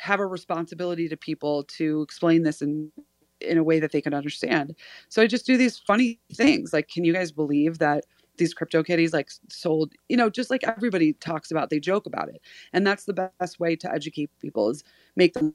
have 0.00 0.20
a 0.20 0.26
responsibility 0.26 1.08
to 1.08 1.16
people 1.16 1.64
to 1.64 2.02
explain 2.02 2.42
this 2.42 2.62
in 2.62 2.92
in 3.40 3.58
a 3.58 3.64
way 3.64 3.80
that 3.80 3.92
they 3.92 4.00
can 4.00 4.14
understand. 4.14 4.74
So 5.08 5.22
I 5.22 5.28
just 5.28 5.46
do 5.46 5.56
these 5.56 5.78
funny 5.78 6.18
things 6.34 6.72
like 6.72 6.88
can 6.88 7.04
you 7.04 7.12
guys 7.12 7.32
believe 7.32 7.78
that 7.78 8.04
these 8.38 8.54
crypto 8.54 8.82
kitties 8.82 9.12
like 9.12 9.30
sold, 9.50 9.92
you 10.08 10.16
know, 10.16 10.30
just 10.30 10.50
like 10.50 10.64
everybody 10.64 11.12
talks 11.14 11.50
about, 11.50 11.70
they 11.70 11.80
joke 11.80 12.06
about 12.06 12.28
it. 12.28 12.40
And 12.72 12.86
that's 12.86 13.04
the 13.04 13.30
best 13.40 13.60
way 13.60 13.76
to 13.76 13.92
educate 13.92 14.30
people 14.40 14.70
is 14.70 14.84
make 15.16 15.34
them 15.34 15.54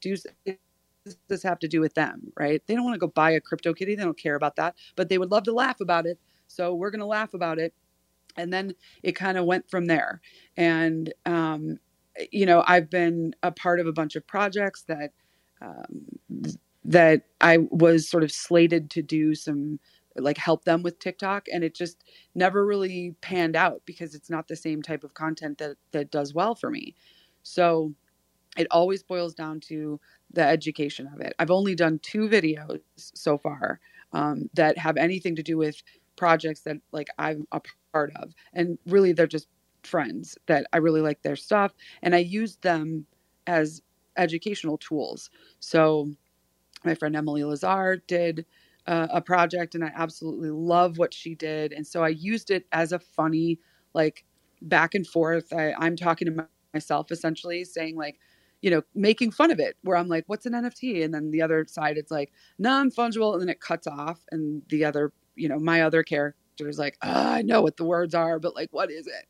do 0.00 0.16
this 1.28 1.42
have 1.42 1.58
to 1.60 1.68
do 1.68 1.80
with 1.80 1.94
them, 1.94 2.32
right? 2.38 2.62
They 2.66 2.74
don't 2.74 2.84
want 2.84 2.94
to 2.94 3.00
go 3.00 3.08
buy 3.08 3.30
a 3.32 3.40
crypto 3.40 3.74
kitty, 3.74 3.94
they 3.94 4.04
don't 4.04 4.18
care 4.18 4.36
about 4.36 4.56
that, 4.56 4.76
but 4.96 5.08
they 5.08 5.18
would 5.18 5.30
love 5.30 5.44
to 5.44 5.52
laugh 5.52 5.80
about 5.80 6.06
it. 6.06 6.18
So 6.48 6.74
we're 6.74 6.90
going 6.90 7.00
to 7.00 7.06
laugh 7.06 7.34
about 7.34 7.58
it 7.58 7.74
and 8.36 8.52
then 8.52 8.74
it 9.04 9.12
kind 9.12 9.38
of 9.38 9.46
went 9.46 9.70
from 9.70 9.86
there 9.86 10.22
and 10.58 11.12
um, 11.26 11.78
you 12.30 12.46
know, 12.46 12.64
I've 12.66 12.90
been 12.90 13.34
a 13.42 13.52
part 13.52 13.80
of 13.80 13.86
a 13.86 13.92
bunch 13.92 14.16
of 14.16 14.26
projects 14.26 14.82
that 14.82 15.12
um, 15.60 16.06
that 16.84 17.22
I 17.40 17.58
was 17.70 18.08
sort 18.08 18.22
of 18.22 18.32
slated 18.32 18.90
to 18.90 19.02
do 19.02 19.34
some 19.34 19.80
like 20.16 20.38
help 20.38 20.64
them 20.64 20.82
with 20.82 20.98
TikTok 20.98 21.46
and 21.52 21.62
it 21.62 21.74
just 21.74 22.02
never 22.34 22.64
really 22.66 23.14
panned 23.20 23.54
out 23.54 23.82
because 23.84 24.14
it's 24.14 24.30
not 24.30 24.48
the 24.48 24.56
same 24.56 24.82
type 24.82 25.04
of 25.04 25.14
content 25.14 25.58
that 25.58 25.76
that 25.92 26.10
does 26.10 26.34
well 26.34 26.54
for 26.54 26.70
me. 26.70 26.94
So 27.42 27.94
it 28.56 28.66
always 28.70 29.02
boils 29.02 29.34
down 29.34 29.60
to 29.60 30.00
the 30.32 30.42
education 30.44 31.08
of 31.14 31.20
it. 31.20 31.34
I've 31.38 31.50
only 31.50 31.74
done 31.74 32.00
two 32.00 32.28
videos 32.28 32.80
so 32.96 33.38
far 33.38 33.80
um, 34.12 34.50
that 34.54 34.78
have 34.78 34.96
anything 34.96 35.36
to 35.36 35.42
do 35.42 35.56
with 35.56 35.82
projects 36.16 36.60
that 36.62 36.78
like 36.92 37.08
I'm 37.18 37.46
a 37.52 37.60
part 37.92 38.12
of. 38.16 38.34
And 38.52 38.78
really 38.86 39.12
they're 39.12 39.26
just 39.26 39.48
friends 39.88 40.38
that 40.46 40.66
I 40.72 40.78
really 40.78 41.00
like 41.00 41.22
their 41.22 41.36
stuff 41.36 41.72
and 42.02 42.14
I 42.14 42.18
use 42.18 42.56
them 42.56 43.06
as 43.46 43.82
educational 44.16 44.78
tools. 44.78 45.30
So 45.60 46.10
my 46.84 46.94
friend 46.94 47.16
Emily 47.16 47.44
Lazar 47.44 48.02
did 48.06 48.46
uh, 48.86 49.08
a 49.10 49.20
project 49.20 49.74
and 49.74 49.84
I 49.84 49.92
absolutely 49.94 50.50
love 50.50 50.98
what 50.98 51.14
she 51.14 51.34
did 51.34 51.72
and 51.72 51.86
so 51.86 52.02
I 52.02 52.08
used 52.08 52.50
it 52.50 52.66
as 52.72 52.92
a 52.92 52.98
funny 52.98 53.58
like 53.94 54.24
back 54.62 54.94
and 54.94 55.06
forth. 55.06 55.52
I, 55.52 55.74
I'm 55.78 55.96
talking 55.96 56.26
to 56.26 56.48
myself 56.74 57.10
essentially 57.12 57.64
saying 57.64 57.96
like 57.96 58.18
you 58.60 58.70
know, 58.70 58.82
making 58.94 59.30
fun 59.30 59.50
of 59.50 59.60
it 59.60 59.76
where 59.82 59.96
I'm 59.96 60.08
like, 60.08 60.24
what's 60.26 60.46
an 60.46 60.52
NFT? 60.52 61.04
And 61.04 61.14
then 61.14 61.30
the 61.30 61.42
other 61.42 61.64
side, 61.68 61.96
it's 61.96 62.10
like 62.10 62.32
non 62.58 62.90
fungible. 62.90 63.32
And 63.32 63.42
then 63.42 63.48
it 63.48 63.60
cuts 63.60 63.86
off. 63.86 64.20
And 64.30 64.62
the 64.68 64.84
other, 64.84 65.12
you 65.36 65.48
know, 65.48 65.58
my 65.58 65.82
other 65.82 66.02
character 66.02 66.68
is 66.68 66.78
like, 66.78 66.98
oh, 67.02 67.08
I 67.10 67.42
know 67.42 67.62
what 67.62 67.76
the 67.76 67.84
words 67.84 68.14
are, 68.14 68.38
but 68.40 68.56
like, 68.56 68.72
what 68.72 68.90
is 68.90 69.06
it? 69.06 69.26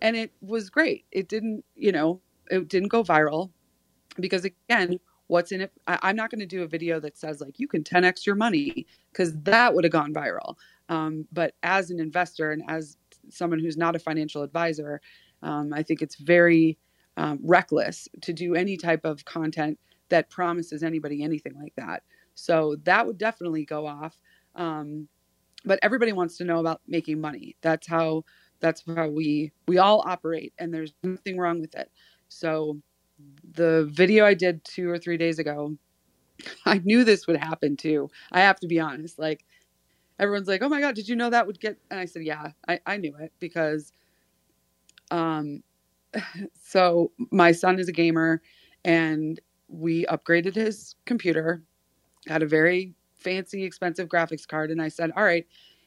And 0.00 0.16
it 0.16 0.32
was 0.40 0.70
great. 0.70 1.04
It 1.12 1.28
didn't, 1.28 1.64
you 1.74 1.92
know, 1.92 2.20
it 2.50 2.68
didn't 2.68 2.88
go 2.88 3.02
viral 3.02 3.50
because 4.18 4.44
again, 4.44 4.98
what's 5.26 5.52
in 5.52 5.60
it? 5.60 5.72
I, 5.86 6.10
am 6.10 6.16
not 6.16 6.30
going 6.30 6.40
to 6.40 6.46
do 6.46 6.62
a 6.62 6.66
video 6.66 6.98
that 7.00 7.16
says 7.16 7.40
like, 7.40 7.58
you 7.58 7.68
can 7.68 7.84
10x 7.84 8.26
your 8.26 8.34
money 8.34 8.86
because 9.12 9.36
that 9.42 9.74
would 9.74 9.84
have 9.84 9.92
gone 9.92 10.12
viral. 10.12 10.56
Um, 10.88 11.26
but 11.32 11.54
as 11.62 11.90
an 11.90 12.00
investor 12.00 12.50
and 12.50 12.62
as 12.68 12.96
someone 13.28 13.60
who's 13.60 13.76
not 13.76 13.94
a 13.94 14.00
financial 14.00 14.42
advisor, 14.42 15.00
um, 15.42 15.72
I 15.72 15.82
think 15.82 16.02
it's 16.02 16.16
very, 16.16 16.78
um, 17.16 17.38
reckless 17.42 18.08
to 18.22 18.32
do 18.32 18.54
any 18.54 18.76
type 18.76 19.04
of 19.04 19.24
content 19.24 19.78
that 20.08 20.30
promises 20.30 20.82
anybody 20.82 21.22
anything 21.22 21.54
like 21.54 21.74
that. 21.76 22.02
So 22.34 22.76
that 22.84 23.06
would 23.06 23.18
definitely 23.18 23.64
go 23.64 23.86
off. 23.86 24.18
Um, 24.56 25.08
but 25.64 25.78
everybody 25.82 26.12
wants 26.12 26.36
to 26.38 26.44
know 26.44 26.58
about 26.58 26.80
making 26.88 27.20
money. 27.20 27.56
That's 27.60 27.86
how 27.86 28.24
that's 28.60 28.82
how 28.86 29.08
we 29.08 29.52
we 29.68 29.78
all 29.78 30.02
operate, 30.06 30.52
and 30.58 30.72
there's 30.72 30.92
nothing 31.02 31.38
wrong 31.38 31.60
with 31.60 31.74
it. 31.74 31.90
So 32.28 32.80
the 33.54 33.88
video 33.92 34.24
I 34.26 34.34
did 34.34 34.64
two 34.64 34.90
or 34.90 34.98
three 34.98 35.16
days 35.18 35.38
ago, 35.38 35.76
I 36.66 36.78
knew 36.78 37.04
this 37.04 37.26
would 37.26 37.36
happen 37.38 37.76
too. 37.76 38.10
I 38.32 38.40
have 38.40 38.60
to 38.60 38.68
be 38.68 38.80
honest. 38.80 39.18
Like 39.18 39.44
everyone's 40.20 40.48
like, 40.48 40.62
"Oh 40.62 40.68
my 40.70 40.80
god, 40.80 40.94
did 40.96 41.08
you 41.08 41.16
know 41.16 41.30
that 41.30 41.46
would 41.46 41.60
get?" 41.60 41.78
And 41.90 42.00
I 42.00 42.06
said, 42.06 42.24
"Yeah, 42.24 42.52
I, 42.68 42.80
I 42.86 42.96
knew 42.98 43.16
it 43.18 43.32
because 43.40 43.92
um, 45.10 45.62
so 46.62 47.12
my 47.30 47.52
son 47.52 47.78
is 47.78 47.88
a 47.88 47.92
gamer 47.92 48.42
and 48.84 49.40
we 49.68 50.04
upgraded 50.06 50.54
his 50.54 50.96
computer 51.06 51.62
got 52.28 52.42
a 52.42 52.46
very 52.46 52.94
fancy 53.18 53.64
expensive 53.64 54.08
graphics 54.08 54.46
card 54.48 54.70
and 54.70 54.82
i 54.82 54.88
said 54.88 55.10
all 55.16 55.24
right 55.24 55.46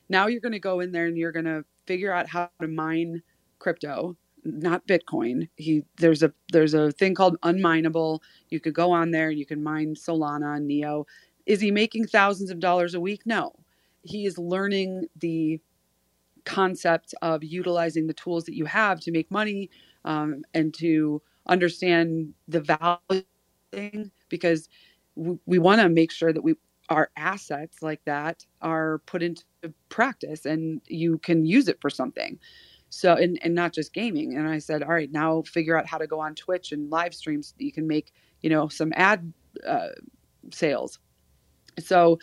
now 0.09 0.27
you're 0.27 0.41
going 0.41 0.53
to 0.53 0.59
go 0.59 0.79
in 0.81 0.91
there 0.91 1.05
and 1.07 1.17
you're 1.17 1.31
going 1.33 1.45
to 1.45 1.65
figure 1.87 2.13
out 2.13 2.29
how 2.29 2.49
to 2.61 2.67
mine 2.67 3.23
crypto 3.59 4.17
not 4.45 4.87
bitcoin. 4.87 5.49
He 5.57 5.83
there's 5.97 6.23
a 6.23 6.33
there's 6.51 6.73
a 6.73 6.91
thing 6.91 7.15
called 7.15 7.39
unMineable 7.41 8.19
you 8.49 8.59
could 8.59 8.73
go 8.75 8.91
on 8.91 9.11
there 9.11 9.29
and 9.29 9.39
you 9.39 9.45
can 9.45 9.63
mine 9.63 9.95
solana 9.95 10.61
neo. 10.61 11.05
Is 11.45 11.61
he 11.61 11.71
making 11.71 12.07
thousands 12.07 12.51
of 12.51 12.59
dollars 12.59 12.95
a 12.95 12.99
week? 13.01 13.21
No. 13.25 13.53
He 14.03 14.25
is 14.25 14.37
learning 14.37 15.07
the 15.17 15.59
concept 16.45 17.13
of 17.21 17.43
utilizing 17.43 18.07
the 18.07 18.13
tools 18.13 18.45
that 18.45 18.55
you 18.55 18.65
have 18.65 18.99
to 19.01 19.11
make 19.11 19.29
money 19.31 19.69
um, 20.05 20.43
and 20.53 20.73
to 20.75 21.21
understand 21.47 22.33
the 22.47 22.61
value 22.61 23.23
thing 23.71 24.11
because 24.29 24.69
we, 25.15 25.37
we 25.45 25.59
want 25.59 25.81
to 25.81 25.89
make 25.89 26.11
sure 26.11 26.33
that 26.33 26.43
we 26.43 26.55
our 26.89 27.09
assets 27.17 27.81
like 27.81 28.01
that 28.05 28.45
are 28.61 28.99
put 29.05 29.23
into 29.23 29.43
practice 29.89 30.45
and 30.45 30.81
you 30.87 31.17
can 31.19 31.45
use 31.45 31.67
it 31.67 31.79
for 31.81 31.89
something. 31.89 32.39
So 32.89 33.13
and, 33.13 33.39
and 33.41 33.55
not 33.55 33.73
just 33.73 33.93
gaming. 33.93 34.37
And 34.37 34.47
i 34.47 34.59
said 34.59 34.83
all 34.83 34.89
right 34.89 35.11
now 35.11 35.41
figure 35.43 35.77
out 35.77 35.87
how 35.87 35.97
to 35.97 36.07
go 36.07 36.19
on 36.19 36.35
twitch 36.35 36.71
and 36.71 36.89
live 36.89 37.13
streams 37.13 37.49
so 37.49 37.55
you 37.57 37.71
can 37.71 37.87
make 37.87 38.13
you 38.41 38.49
know 38.49 38.67
some 38.67 38.93
ad 38.95 39.31
uh, 39.67 39.89
sales. 40.51 40.99
So 41.79 42.19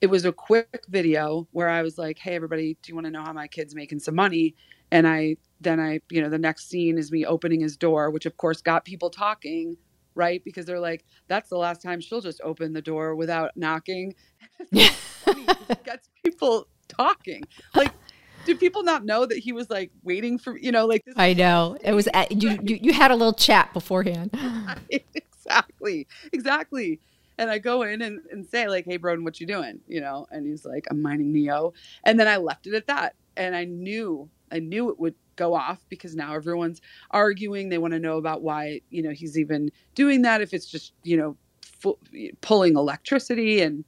it 0.00 0.08
was 0.08 0.24
a 0.24 0.32
quick 0.32 0.82
video 0.88 1.46
where 1.52 1.68
i 1.68 1.82
was 1.82 1.98
like 1.98 2.18
hey 2.18 2.34
everybody 2.34 2.78
do 2.82 2.88
you 2.88 2.94
want 2.94 3.04
to 3.04 3.10
know 3.10 3.22
how 3.22 3.34
my 3.34 3.48
kid's 3.48 3.74
making 3.74 3.98
some 4.00 4.14
money? 4.14 4.54
And 4.92 5.06
i 5.06 5.36
then 5.60 5.78
I, 5.78 6.00
you 6.10 6.22
know, 6.22 6.30
the 6.30 6.38
next 6.38 6.68
scene 6.68 6.98
is 6.98 7.12
me 7.12 7.24
opening 7.24 7.60
his 7.60 7.76
door, 7.76 8.10
which 8.10 8.26
of 8.26 8.36
course 8.36 8.62
got 8.62 8.84
people 8.84 9.10
talking, 9.10 9.76
right? 10.14 10.42
Because 10.44 10.66
they're 10.66 10.80
like, 10.80 11.04
that's 11.28 11.48
the 11.48 11.56
last 11.56 11.82
time 11.82 12.00
she'll 12.00 12.20
just 12.20 12.40
open 12.42 12.72
the 12.72 12.82
door 12.82 13.14
without 13.14 13.56
knocking. 13.56 14.14
Yeah. 14.72 14.90
it 15.68 15.84
gets 15.84 16.08
people 16.24 16.66
talking. 16.88 17.42
Like, 17.74 17.92
do 18.44 18.56
people 18.56 18.82
not 18.82 19.04
know 19.04 19.26
that 19.26 19.38
he 19.38 19.52
was 19.52 19.70
like 19.70 19.90
waiting 20.02 20.38
for, 20.38 20.56
you 20.58 20.72
know, 20.72 20.86
like 20.86 21.04
this? 21.04 21.14
I 21.16 21.34
know. 21.34 21.76
It 21.82 21.92
was, 21.92 22.08
at, 22.12 22.32
you, 22.42 22.58
you, 22.62 22.78
you 22.80 22.92
had 22.92 23.10
a 23.10 23.14
little 23.14 23.32
chat 23.34 23.72
beforehand. 23.72 24.30
exactly. 24.90 26.06
Exactly. 26.32 27.00
And 27.38 27.50
I 27.50 27.58
go 27.58 27.82
in 27.82 28.02
and, 28.02 28.20
and 28.30 28.46
say 28.46 28.68
like, 28.68 28.84
Hey, 28.86 28.98
Broden, 28.98 29.24
what 29.24 29.40
you 29.40 29.46
doing? 29.46 29.80
You 29.88 30.00
know? 30.00 30.26
And 30.30 30.46
he's 30.46 30.64
like, 30.64 30.86
I'm 30.90 31.00
mining 31.00 31.32
Neo. 31.32 31.72
And 32.04 32.18
then 32.18 32.28
I 32.28 32.36
left 32.36 32.66
it 32.66 32.74
at 32.74 32.86
that. 32.88 33.14
And 33.36 33.54
I 33.54 33.64
knew, 33.64 34.28
I 34.52 34.58
knew 34.58 34.90
it 34.90 34.98
would 34.98 35.14
go 35.36 35.54
off 35.54 35.78
because 35.88 36.14
now 36.14 36.34
everyone's 36.34 36.80
arguing. 37.12 37.68
They 37.68 37.78
want 37.78 37.92
to 37.94 37.98
know 37.98 38.18
about 38.18 38.42
why, 38.42 38.80
you 38.90 39.02
know, 39.02 39.10
he's 39.10 39.38
even 39.38 39.70
doing 39.94 40.22
that, 40.22 40.40
if 40.40 40.52
it's 40.52 40.66
just, 40.66 40.92
you 41.02 41.16
know, 41.16 41.36
pulling 42.40 42.76
electricity 42.76 43.62
and 43.62 43.84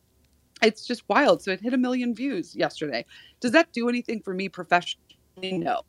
it's 0.62 0.87
just 0.87 1.09
wild. 1.09 1.42
So 1.42 1.51
it 1.51 1.61
hit 1.61 1.75
a 1.75 1.79
million 1.79 2.14
views 2.14 2.55
yesterday. 2.55 3.05
Does 3.40 3.53
that 3.53 3.72
do 3.72 3.88
anything 3.88 4.22
for 4.22 4.33
me 4.33 4.48
professionally? 4.48 5.18
No. 5.42 5.83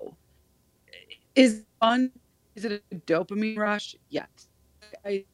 Is 1.36 1.64
fun? 1.80 2.12
Is 2.56 2.66
it 2.66 2.84
a 2.92 2.96
dopamine 2.96 3.58
rush? 3.58 3.96
Yes. 4.10 4.50
I 5.06 5.26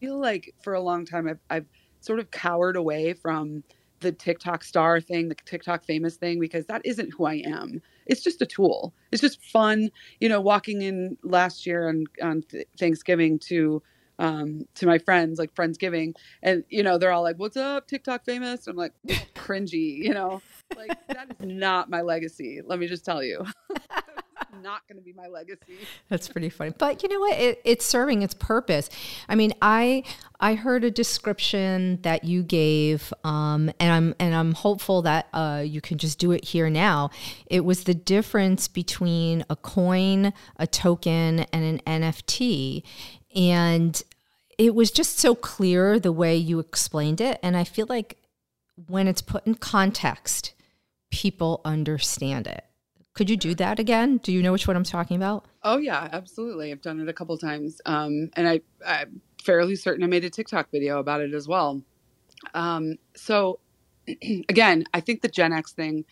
feel 0.00 0.18
like 0.18 0.54
for 0.62 0.74
a 0.74 0.80
long 0.80 1.04
time 1.04 1.28
I've, 1.28 1.40
I've 1.50 1.66
sort 2.00 2.20
of 2.20 2.30
cowered 2.30 2.76
away 2.76 3.12
from 3.12 3.62
the 4.00 4.12
TikTok 4.12 4.62
star 4.62 5.00
thing, 5.00 5.28
the 5.28 5.34
TikTok 5.34 5.84
famous 5.84 6.16
thing, 6.16 6.38
because 6.38 6.66
that 6.66 6.82
isn't 6.84 7.12
who 7.14 7.24
I 7.24 7.42
am 7.44 7.82
it's 8.06 8.22
just 8.22 8.42
a 8.42 8.46
tool. 8.46 8.94
It's 9.12 9.20
just 9.20 9.42
fun, 9.42 9.90
you 10.20 10.28
know, 10.28 10.40
walking 10.40 10.82
in 10.82 11.16
last 11.22 11.66
year 11.66 11.88
on 11.88 12.04
on 12.22 12.42
Thanksgiving 12.78 13.38
to 13.40 13.82
um 14.18 14.66
to 14.74 14.86
my 14.86 14.98
friends 14.98 15.38
like 15.38 15.54
friendsgiving 15.54 16.14
and 16.42 16.64
you 16.70 16.82
know 16.82 16.96
they're 16.96 17.12
all 17.12 17.22
like 17.22 17.38
what's 17.38 17.56
up? 17.56 17.86
Tiktok 17.86 18.24
famous? 18.24 18.66
I'm 18.66 18.76
like 18.76 18.92
cringy 19.34 19.98
you 19.98 20.14
know? 20.14 20.40
Like 20.76 20.96
that 21.08 21.30
is 21.30 21.46
not 21.46 21.90
my 21.90 22.00
legacy 22.00 22.60
let 22.64 22.78
me 22.78 22.86
just 22.86 23.04
tell 23.04 23.22
you 23.22 23.44
not 24.62 24.86
going 24.88 24.98
to 24.98 25.04
be 25.04 25.12
my 25.12 25.26
legacy. 25.26 25.78
That's 26.08 26.28
pretty 26.28 26.48
funny. 26.48 26.72
But 26.76 27.02
you 27.02 27.08
know 27.08 27.20
what? 27.20 27.38
It, 27.38 27.60
it's 27.64 27.86
serving 27.86 28.22
its 28.22 28.34
purpose. 28.34 28.90
I 29.28 29.34
mean, 29.34 29.52
I 29.62 30.04
I 30.40 30.54
heard 30.54 30.84
a 30.84 30.90
description 30.90 32.00
that 32.02 32.24
you 32.24 32.42
gave, 32.42 33.12
um, 33.24 33.70
and 33.80 33.92
I'm 33.92 34.14
and 34.18 34.34
I'm 34.34 34.52
hopeful 34.52 35.02
that 35.02 35.28
uh, 35.32 35.62
you 35.64 35.80
can 35.80 35.98
just 35.98 36.18
do 36.18 36.32
it 36.32 36.44
here 36.44 36.70
now. 36.70 37.10
It 37.46 37.64
was 37.64 37.84
the 37.84 37.94
difference 37.94 38.68
between 38.68 39.44
a 39.48 39.56
coin, 39.56 40.32
a 40.56 40.66
token, 40.66 41.40
and 41.52 41.80
an 41.86 42.02
NFT, 42.02 42.82
and 43.34 44.02
it 44.58 44.74
was 44.74 44.90
just 44.90 45.18
so 45.18 45.34
clear 45.34 45.98
the 45.98 46.12
way 46.12 46.36
you 46.36 46.58
explained 46.58 47.20
it. 47.20 47.38
And 47.42 47.56
I 47.56 47.64
feel 47.64 47.86
like 47.88 48.18
when 48.86 49.08
it's 49.08 49.22
put 49.22 49.46
in 49.46 49.54
context, 49.54 50.54
people 51.10 51.60
understand 51.64 52.46
it. 52.46 52.64
Could 53.16 53.30
you 53.30 53.38
do 53.38 53.54
that 53.54 53.78
again? 53.78 54.18
Do 54.18 54.30
you 54.30 54.42
know 54.42 54.52
which 54.52 54.68
one 54.68 54.76
I'm 54.76 54.84
talking 54.84 55.16
about? 55.16 55.46
Oh 55.62 55.78
yeah, 55.78 56.10
absolutely. 56.12 56.70
I've 56.70 56.82
done 56.82 57.00
it 57.00 57.08
a 57.08 57.14
couple 57.14 57.36
times, 57.38 57.80
um, 57.86 58.28
and 58.36 58.46
I, 58.46 58.60
I'm 58.86 59.22
fairly 59.42 59.74
certain 59.74 60.04
I 60.04 60.06
made 60.06 60.26
a 60.26 60.28
TikTok 60.28 60.70
video 60.70 60.98
about 60.98 61.22
it 61.22 61.32
as 61.32 61.48
well. 61.48 61.82
Um, 62.52 62.98
so 63.14 63.58
again, 64.50 64.84
I 64.92 65.00
think 65.00 65.22
the 65.22 65.28
Gen 65.28 65.54
X 65.54 65.72
thing 65.72 66.04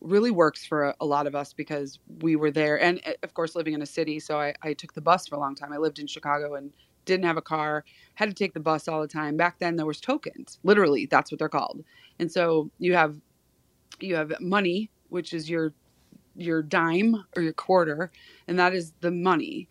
really 0.00 0.30
works 0.30 0.64
for 0.64 0.94
a, 0.98 1.04
lot 1.04 1.26
of 1.26 1.34
us 1.34 1.52
because 1.52 1.98
we 2.22 2.36
were 2.36 2.50
there, 2.50 2.80
and 2.80 3.02
eh, 3.04 3.12
of 3.22 3.34
course, 3.34 3.54
living 3.54 3.74
in 3.74 3.82
a 3.82 3.86
city. 3.86 4.18
So 4.18 4.40
I, 4.40 4.54
I 4.62 4.72
took 4.72 4.94
the 4.94 5.02
bus 5.02 5.28
for 5.28 5.34
a 5.34 5.38
long 5.38 5.54
time. 5.54 5.74
I 5.74 5.76
lived 5.76 5.98
in 5.98 6.06
Chicago 6.06 6.54
and 6.54 6.72
didn't 7.04 7.26
have 7.26 7.36
a 7.36 7.42
car, 7.42 7.84
had 8.14 8.30
to 8.30 8.34
take 8.34 8.54
the 8.54 8.60
bus 8.60 8.88
all 8.88 9.02
the 9.02 9.08
time. 9.08 9.36
Back 9.36 9.58
then, 9.58 9.76
there 9.76 9.84
was 9.84 10.00
tokens. 10.00 10.58
Literally, 10.64 11.04
that's 11.04 11.30
what 11.30 11.38
they're 11.38 11.50
called. 11.50 11.84
And 12.18 12.32
so 12.32 12.70
you 12.78 12.94
have 12.94 13.20
you 14.00 14.14
have 14.14 14.32
money, 14.40 14.88
which 15.10 15.34
is 15.34 15.50
your 15.50 15.74
your 16.36 16.62
dime 16.62 17.24
or 17.36 17.42
your 17.42 17.52
quarter, 17.52 18.12
and 18.48 18.58
that 18.58 18.74
is 18.74 18.92
the 19.00 19.10
money 19.10 19.68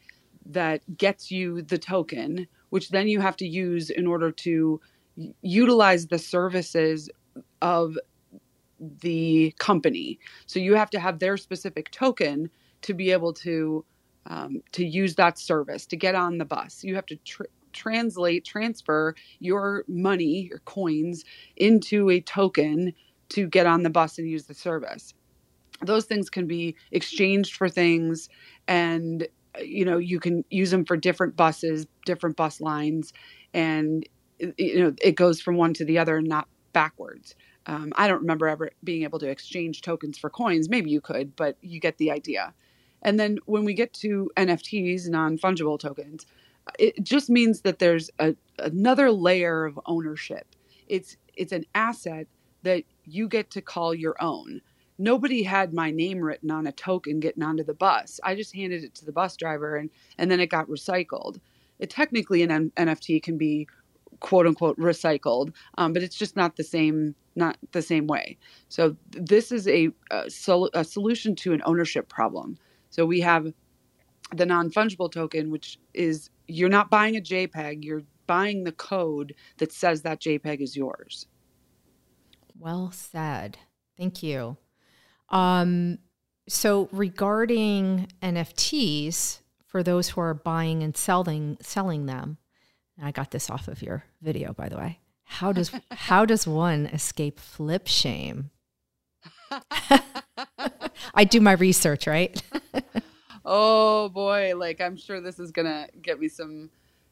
that 0.48 0.82
gets 0.98 1.32
you 1.32 1.62
the 1.64 1.78
token, 1.78 2.48
which 2.70 2.90
then 2.90 3.08
you 3.08 3.20
have 3.22 3.38
to 3.38 3.48
use 3.48 3.90
in 3.90 4.08
order 4.08 4.32
to 4.32 4.82
utilize 5.42 6.08
the 6.08 6.20
services 6.20 7.10
of 7.62 7.98
the 8.80 9.54
company. 9.60 10.20
So 10.46 10.60
you 10.60 10.76
have 10.76 10.90
to 10.92 11.00
have 11.00 11.20
their 11.20 11.38
specific 11.38 11.92
token 11.92 12.50
to 12.84 12.94
be 12.94 13.12
able 13.12 13.34
to 13.34 13.86
um, 14.28 14.62
to 14.74 14.86
use 14.86 15.16
that 15.16 15.38
service 15.40 15.86
to 15.88 15.96
get 15.98 16.16
on 16.16 16.40
the 16.40 16.46
bus. 16.46 16.84
You 16.84 16.96
have 16.96 17.06
to 17.08 17.16
tr- 17.18 17.44
translate, 17.74 18.44
transfer 18.44 19.16
your 19.40 19.86
money, 19.88 20.48
your 20.50 20.60
coins 20.60 21.24
into 21.58 22.10
a 22.10 22.22
token 22.22 22.94
to 23.30 23.48
get 23.48 23.68
on 23.68 23.84
the 23.84 23.90
bus 23.92 24.18
and 24.18 24.30
use 24.30 24.46
the 24.46 24.56
service. 24.56 25.14
Those 25.82 26.06
things 26.06 26.30
can 26.30 26.48
be 26.48 26.76
exchanged 26.92 27.56
for 27.56 27.70
things 27.70 28.30
and 28.68 29.28
you 29.62 29.86
know 29.86 29.98
you 29.98 30.20
can 30.20 30.44
use 30.50 30.72
them 30.72 30.86
for 30.86 30.98
different 30.98 31.36
buses, 31.36 31.88
different 32.06 32.36
bus 32.36 32.62
lines 32.62 33.14
and 33.54 34.08
you 34.58 34.80
know 34.80 34.94
it 35.02 35.16
goes 35.16 35.42
from 35.42 35.56
one 35.58 35.74
to 35.76 35.86
the 35.86 35.98
other 35.98 36.22
not 36.22 36.48
backwards. 36.74 37.36
Um, 37.68 37.94
I 37.96 38.08
don't 38.08 38.22
remember 38.22 38.48
ever 38.48 38.70
being 38.84 39.04
able 39.04 39.20
to 39.20 39.30
exchange 39.30 39.82
tokens 39.82 40.18
for 40.18 40.30
coins. 40.30 40.70
Maybe 40.70 40.92
you 40.92 41.02
could, 41.02 41.36
but 41.36 41.58
you 41.62 41.80
get 41.80 41.98
the 41.98 42.12
idea. 42.12 42.54
And 43.02 43.20
then 43.20 43.38
when 43.46 43.66
we 43.66 43.74
get 43.74 43.94
to 43.96 44.30
NFTs, 44.38 45.10
non 45.10 45.38
fungible 45.38 45.80
tokens, 45.80 46.26
it 46.80 47.04
just 47.04 47.30
means 47.30 47.62
that 47.62 47.80
there's 47.80 48.10
a, 48.20 48.36
another 48.60 49.12
layer 49.12 49.66
of 49.66 49.80
ownership. 49.86 50.48
It's 50.88 51.18
it's 51.36 51.52
an 51.52 51.66
asset 51.76 52.28
that 52.64 52.84
you 53.06 53.28
get 53.28 53.52
to 53.52 53.62
call 53.62 53.94
your 53.94 54.16
own. 54.22 54.62
Nobody 54.98 55.44
had 55.44 55.74
my 55.74 55.92
name 55.92 56.20
written 56.20 56.52
on 56.52 56.68
a 56.68 56.72
token 56.72 57.20
getting 57.20 57.44
onto 57.44 57.64
the 57.64 57.74
bus. 57.74 58.20
I 58.24 58.36
just 58.36 58.56
handed 58.56 58.84
it 58.84 58.96
to 58.96 59.06
the 59.06 59.12
bus 59.12 59.36
driver 59.36 59.76
and 59.76 59.90
and 60.18 60.32
then 60.32 60.40
it 60.40 60.48
got 60.48 60.68
recycled. 60.68 61.40
It 61.80 61.90
technically 61.90 62.44
an 62.44 62.72
NFT 62.78 63.22
can 63.22 63.38
be 63.38 63.68
quote 64.20 64.48
unquote 64.48 64.78
recycled, 64.80 65.54
um, 65.78 65.94
but 65.94 66.04
it's 66.04 66.16
just 66.16 66.36
not 66.36 66.56
the 66.56 66.64
same 66.64 67.16
not 67.36 67.58
the 67.72 67.82
same 67.82 68.08
way. 68.08 68.38
So 68.70 68.96
this 69.12 69.52
is 69.52 69.68
a, 69.68 69.90
a, 70.10 70.30
sol- 70.30 70.70
a 70.74 70.86
solution 70.86 71.36
to 71.38 71.52
an 71.52 71.62
ownership 71.66 72.08
problem. 72.08 72.58
So 72.90 73.06
we 73.06 73.20
have 73.22 73.52
the 74.34 74.46
non 74.46 74.72
fungible 74.72 75.12
token, 75.12 75.52
which 75.52 75.78
is 75.94 76.30
you're 76.48 76.70
not 76.70 76.90
buying 76.90 77.18
a 77.18 77.22
JPEG, 77.22 77.84
you're 77.84 78.04
buying 78.28 78.64
the 78.64 78.72
code 78.72 79.36
that 79.58 79.72
says 79.72 80.02
that 80.04 80.22
JPEG 80.22 80.62
is 80.62 80.76
yours. 80.76 81.28
Well 82.58 82.92
said. 82.92 83.58
Thank 83.98 84.24
you. 84.24 84.58
Um, 85.30 86.00
so 86.48 86.90
regarding 86.92 88.08
NFTs, 88.22 89.40
for 89.66 89.84
those 89.84 90.10
who 90.10 90.22
are 90.22 90.34
buying 90.34 90.84
and 90.84 90.96
selling 90.96 91.58
selling 91.60 92.06
them, 92.06 92.38
I 93.02 93.12
got 93.12 93.32
this 93.32 93.50
off 93.50 93.68
of 93.68 93.82
your 93.82 94.06
video, 94.22 94.54
by 94.54 94.70
the 94.70 94.78
way. 94.78 95.00
How 95.24 95.52
does 95.52 95.72
how 95.92 96.26
does 96.26 96.48
one 96.48 96.86
escape 96.88 97.40
flip 97.40 97.88
shame? 97.88 98.52
I 101.14 101.24
do 101.24 101.42
my 101.42 101.54
research, 101.54 102.08
right? 102.08 102.42
oh 103.46 104.10
boy, 104.10 104.54
like 104.56 104.80
I'm 104.80 104.96
sure 104.96 105.20
this 105.20 105.40
is 105.40 105.52
gonna 105.52 105.88
get 106.02 106.20
me 106.20 106.28
some 106.28 106.70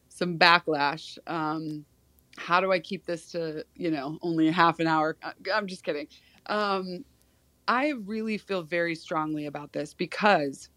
some 0.10 0.38
backlash. 0.38 1.18
Um, 1.28 1.86
how 2.38 2.62
do 2.62 2.72
I 2.72 2.80
keep 2.80 3.06
this 3.06 3.32
to 3.32 3.66
you 3.76 3.92
know 3.92 4.20
only 4.22 4.48
a 4.48 4.52
half 4.52 4.80
an 4.80 4.88
hour? 4.88 5.18
Uh, 5.22 5.32
I'm 5.54 5.68
just 5.68 5.84
kidding. 5.84 6.08
Um, 6.46 7.04
I 7.68 7.90
really 7.90 8.38
feel 8.38 8.64
very 8.64 8.96
strongly 8.96 9.46
about 9.46 9.74
this 9.74 9.94
because, 9.94 10.70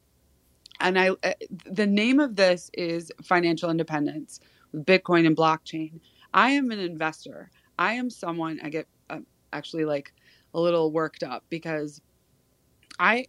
and 0.80 0.98
I 0.98 1.10
uh, 1.10 1.32
the 1.64 1.86
name 1.86 2.20
of 2.20 2.36
this 2.36 2.70
is 2.74 3.12
financial 3.22 3.70
independence 3.70 4.40
with 4.72 4.86
Bitcoin 4.86 5.26
and 5.26 5.36
blockchain. 5.36 6.00
I 6.34 6.50
am 6.50 6.70
an 6.70 6.78
investor. 6.78 7.50
I 7.78 7.94
am 7.94 8.10
someone 8.10 8.60
I 8.62 8.70
get 8.70 8.86
uh, 9.10 9.20
actually 9.52 9.84
like 9.84 10.12
a 10.54 10.60
little 10.60 10.92
worked 10.92 11.22
up 11.22 11.44
because 11.50 12.00
I 12.98 13.26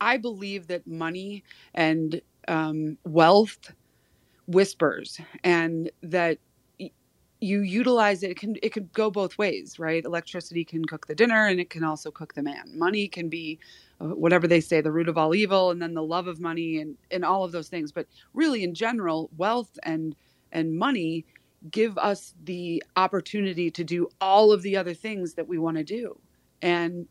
I 0.00 0.16
believe 0.16 0.66
that 0.66 0.86
money 0.86 1.44
and 1.74 2.20
um, 2.48 2.98
wealth 3.04 3.72
whispers, 4.46 5.20
and 5.44 5.90
that 6.02 6.38
you 7.42 7.62
utilize 7.62 8.24
it. 8.24 8.32
It 8.32 8.38
can 8.38 8.56
it 8.62 8.70
could 8.70 8.92
go 8.94 9.10
both 9.10 9.38
ways, 9.38 9.78
right? 9.78 10.04
Electricity 10.04 10.64
can 10.64 10.84
cook 10.86 11.08
the 11.08 11.16
dinner, 11.16 11.46
and 11.48 11.60
it 11.60 11.70
can 11.70 11.84
also 11.84 12.10
cook 12.12 12.34
the 12.34 12.42
man. 12.44 12.78
Money 12.78 13.08
can 13.08 13.28
be 13.30 13.60
uh, 14.00 14.08
whatever 14.08 14.48
they 14.48 14.60
say, 14.62 14.80
the 14.82 14.92
root 14.92 15.08
of 15.10 15.18
all 15.18 15.34
evil, 15.34 15.70
and 15.72 15.82
then 15.82 15.94
the 15.94 16.04
love 16.04 16.28
of 16.28 16.40
money, 16.40 16.78
and 16.80 16.96
and 17.12 17.24
all 17.24 17.44
of 17.44 17.52
those 17.52 17.68
things. 17.68 17.92
But 17.92 18.08
really, 18.34 18.64
in 18.64 18.74
general, 18.74 19.30
wealth 19.36 19.78
and 19.84 20.16
and 20.52 20.78
money 20.78 21.26
give 21.70 21.98
us 21.98 22.34
the 22.44 22.82
opportunity 22.96 23.70
to 23.70 23.84
do 23.84 24.08
all 24.20 24.52
of 24.52 24.62
the 24.62 24.76
other 24.78 24.94
things 24.94 25.34
that 25.34 25.48
we 25.48 25.58
want 25.58 25.78
to 25.78 25.84
do. 25.84 26.18
And 26.62 27.08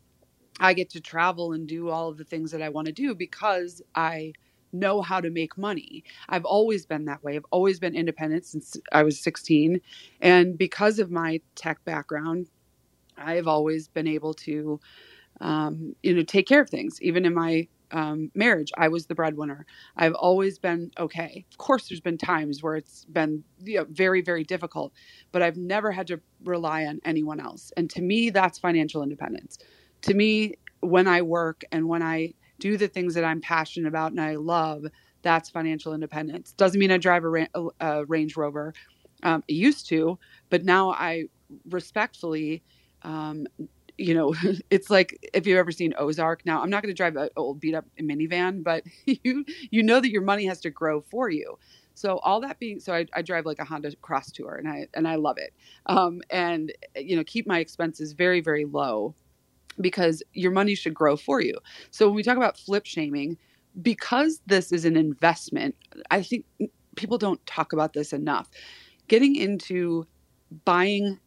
I 0.60 0.74
get 0.74 0.90
to 0.90 1.00
travel 1.00 1.52
and 1.52 1.68
do 1.68 1.90
all 1.90 2.08
of 2.08 2.18
the 2.18 2.24
things 2.24 2.50
that 2.52 2.62
I 2.62 2.70
want 2.70 2.86
to 2.86 2.92
do 2.92 3.14
because 3.14 3.82
I 3.94 4.32
know 4.72 5.02
how 5.02 5.20
to 5.20 5.30
make 5.30 5.58
money. 5.58 6.04
I've 6.28 6.44
always 6.44 6.86
been 6.86 7.06
that 7.06 7.24
way. 7.24 7.36
I've 7.36 7.46
always 7.50 7.80
been 7.80 7.94
independent 7.96 8.46
since 8.46 8.76
I 8.92 9.02
was 9.02 9.20
16. 9.20 9.80
And 10.20 10.58
because 10.58 10.98
of 10.98 11.10
my 11.10 11.40
tech 11.56 11.84
background, 11.84 12.48
I've 13.18 13.48
always 13.48 13.88
been 13.88 14.08
able 14.08 14.34
to, 14.34 14.80
um, 15.40 15.96
you 16.02 16.14
know, 16.14 16.22
take 16.22 16.48
care 16.48 16.62
of 16.62 16.70
things. 16.70 17.00
Even 17.02 17.26
in 17.26 17.34
my 17.34 17.68
um, 17.92 18.30
marriage, 18.34 18.72
I 18.78 18.88
was 18.88 19.06
the 19.06 19.14
breadwinner. 19.14 19.66
I've 19.96 20.14
always 20.14 20.58
been 20.58 20.92
okay. 20.98 21.44
Of 21.52 21.58
course, 21.58 21.88
there's 21.88 22.00
been 22.00 22.18
times 22.18 22.62
where 22.62 22.76
it's 22.76 23.04
been 23.06 23.44
you 23.64 23.78
know, 23.78 23.86
very, 23.90 24.22
very 24.22 24.44
difficult, 24.44 24.92
but 25.32 25.42
I've 25.42 25.58
never 25.58 25.92
had 25.92 26.08
to 26.08 26.20
rely 26.44 26.86
on 26.86 27.00
anyone 27.04 27.40
else. 27.40 27.72
And 27.76 27.90
to 27.90 28.02
me, 28.02 28.30
that's 28.30 28.58
financial 28.58 29.02
independence 29.02 29.58
to 30.02 30.14
me, 30.14 30.54
when 30.80 31.08
I 31.08 31.22
work 31.22 31.64
and 31.72 31.88
when 31.88 32.02
I 32.02 32.34
do 32.62 32.76
the 32.76 32.86
things 32.86 33.14
that 33.14 33.24
I'm 33.24 33.40
passionate 33.40 33.88
about 33.88 34.12
and 34.12 34.20
I 34.20 34.36
love, 34.36 34.84
that's 35.22 35.50
financial 35.50 35.94
independence. 35.94 36.52
Doesn't 36.52 36.78
mean 36.78 36.92
I 36.92 36.96
drive 36.96 37.24
a, 37.24 37.68
a 37.80 38.04
Range 38.04 38.36
Rover. 38.36 38.72
Um, 39.24 39.42
I 39.50 39.52
used 39.52 39.88
to, 39.88 40.16
but 40.48 40.64
now 40.64 40.92
I 40.92 41.24
respectfully, 41.68 42.62
um, 43.02 43.48
you 43.98 44.14
know, 44.14 44.32
it's 44.70 44.90
like 44.90 45.18
if 45.34 45.44
you've 45.44 45.58
ever 45.58 45.72
seen 45.72 45.92
Ozark. 45.98 46.46
Now 46.46 46.62
I'm 46.62 46.70
not 46.70 46.84
going 46.84 46.94
to 46.94 46.96
drive 46.96 47.16
an 47.16 47.30
old 47.36 47.58
beat 47.58 47.74
up 47.74 47.84
minivan, 48.00 48.62
but 48.62 48.84
you 49.06 49.44
you 49.70 49.82
know 49.82 49.98
that 49.98 50.10
your 50.10 50.22
money 50.22 50.46
has 50.46 50.60
to 50.60 50.70
grow 50.70 51.00
for 51.00 51.28
you. 51.28 51.58
So 51.94 52.18
all 52.18 52.40
that 52.40 52.60
being, 52.60 52.78
so 52.78 52.94
I, 52.94 53.06
I, 53.12 53.20
drive 53.20 53.44
like 53.44 53.58
a 53.58 53.64
Honda 53.64 53.94
Crosstour, 54.00 54.54
and 54.54 54.66
I 54.66 54.86
and 54.94 55.06
I 55.06 55.16
love 55.16 55.36
it. 55.36 55.52
Um, 55.86 56.22
and 56.30 56.72
you 56.96 57.16
know, 57.16 57.24
keep 57.24 57.46
my 57.46 57.58
expenses 57.58 58.12
very 58.12 58.40
very 58.40 58.64
low 58.64 59.14
because 59.80 60.22
your 60.32 60.52
money 60.52 60.74
should 60.74 60.94
grow 60.94 61.16
for 61.16 61.40
you. 61.40 61.58
So 61.90 62.06
when 62.06 62.14
we 62.16 62.22
talk 62.22 62.36
about 62.36 62.58
flip 62.58 62.86
shaming, 62.86 63.38
because 63.80 64.40
this 64.46 64.72
is 64.72 64.84
an 64.84 64.96
investment, 64.96 65.74
I 66.10 66.22
think 66.22 66.44
people 66.96 67.18
don't 67.18 67.44
talk 67.46 67.72
about 67.72 67.92
this 67.92 68.12
enough. 68.12 68.50
Getting 69.08 69.36
into 69.36 70.06
buying 70.64 71.18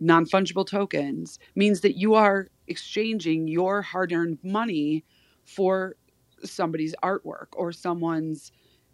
non 0.00 0.26
fungible 0.26 0.66
tokens 0.66 1.38
means 1.54 1.80
that 1.82 1.96
you 1.96 2.14
are 2.14 2.48
exchanging 2.66 3.48
your 3.48 3.82
hard 3.82 4.12
earned 4.12 4.38
money 4.42 5.04
for 5.44 5.96
somebody's 6.44 6.94
artwork 7.02 7.46
or 7.52 7.72
someone's 7.72 8.50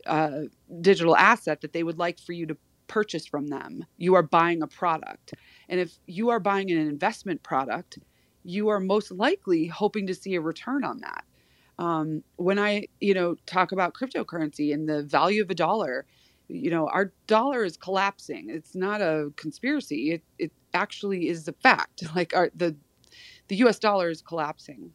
uh, 0.07 0.43
digital 0.81 1.17
asset 1.17 1.61
that 1.61 1.73
they 1.73 1.83
would 1.83 1.99
like 1.99 2.19
for 2.19 2.33
you 2.33 2.47
to 2.47 2.57
purchase 2.87 3.27
from 3.27 3.47
them. 3.49 3.85
You 3.97 4.15
are 4.15 4.23
buying 4.23 4.63
a 4.63 4.67
product. 4.67 5.35
And 5.69 5.81
if 5.81 5.99
you 6.07 6.31
are 6.31 6.41
buying 6.41 6.71
an 6.71 6.79
investment 6.79 7.43
product, 7.43 7.99
you 8.49 8.69
are 8.69 8.81
most 8.81 9.13
likely 9.13 9.67
hoping 9.67 10.07
to 10.07 10.15
see 10.15 10.35
a 10.35 10.41
return 10.41 10.83
on 10.85 11.01
that. 11.01 11.25
Um, 11.79 12.25
when 12.37 12.59
I, 12.59 12.87
you 13.01 13.15
know, 13.15 13.37
talk 13.47 13.73
about 13.73 13.95
cryptocurrency 13.95 14.73
and 14.75 14.89
the 14.89 15.03
value 15.05 15.43
of 15.43 15.51
a 15.51 15.55
dollar, 15.55 16.07
you 16.49 16.71
know, 16.71 16.89
our 16.89 17.13
dollar 17.27 17.63
is 17.65 17.77
collapsing. 17.77 18.49
It's 18.51 18.75
not 18.75 19.03
a 19.03 19.31
conspiracy. 19.37 20.13
It 20.13 20.23
it 20.39 20.53
actually 20.75 21.29
is 21.29 21.47
a 21.47 21.53
fact. 21.53 22.05
Like 22.17 22.35
our 22.35 22.51
the 22.57 22.75
the 23.49 23.57
U.S. 23.57 23.79
dollar 23.79 24.11
is 24.11 24.23
collapsing, 24.23 24.93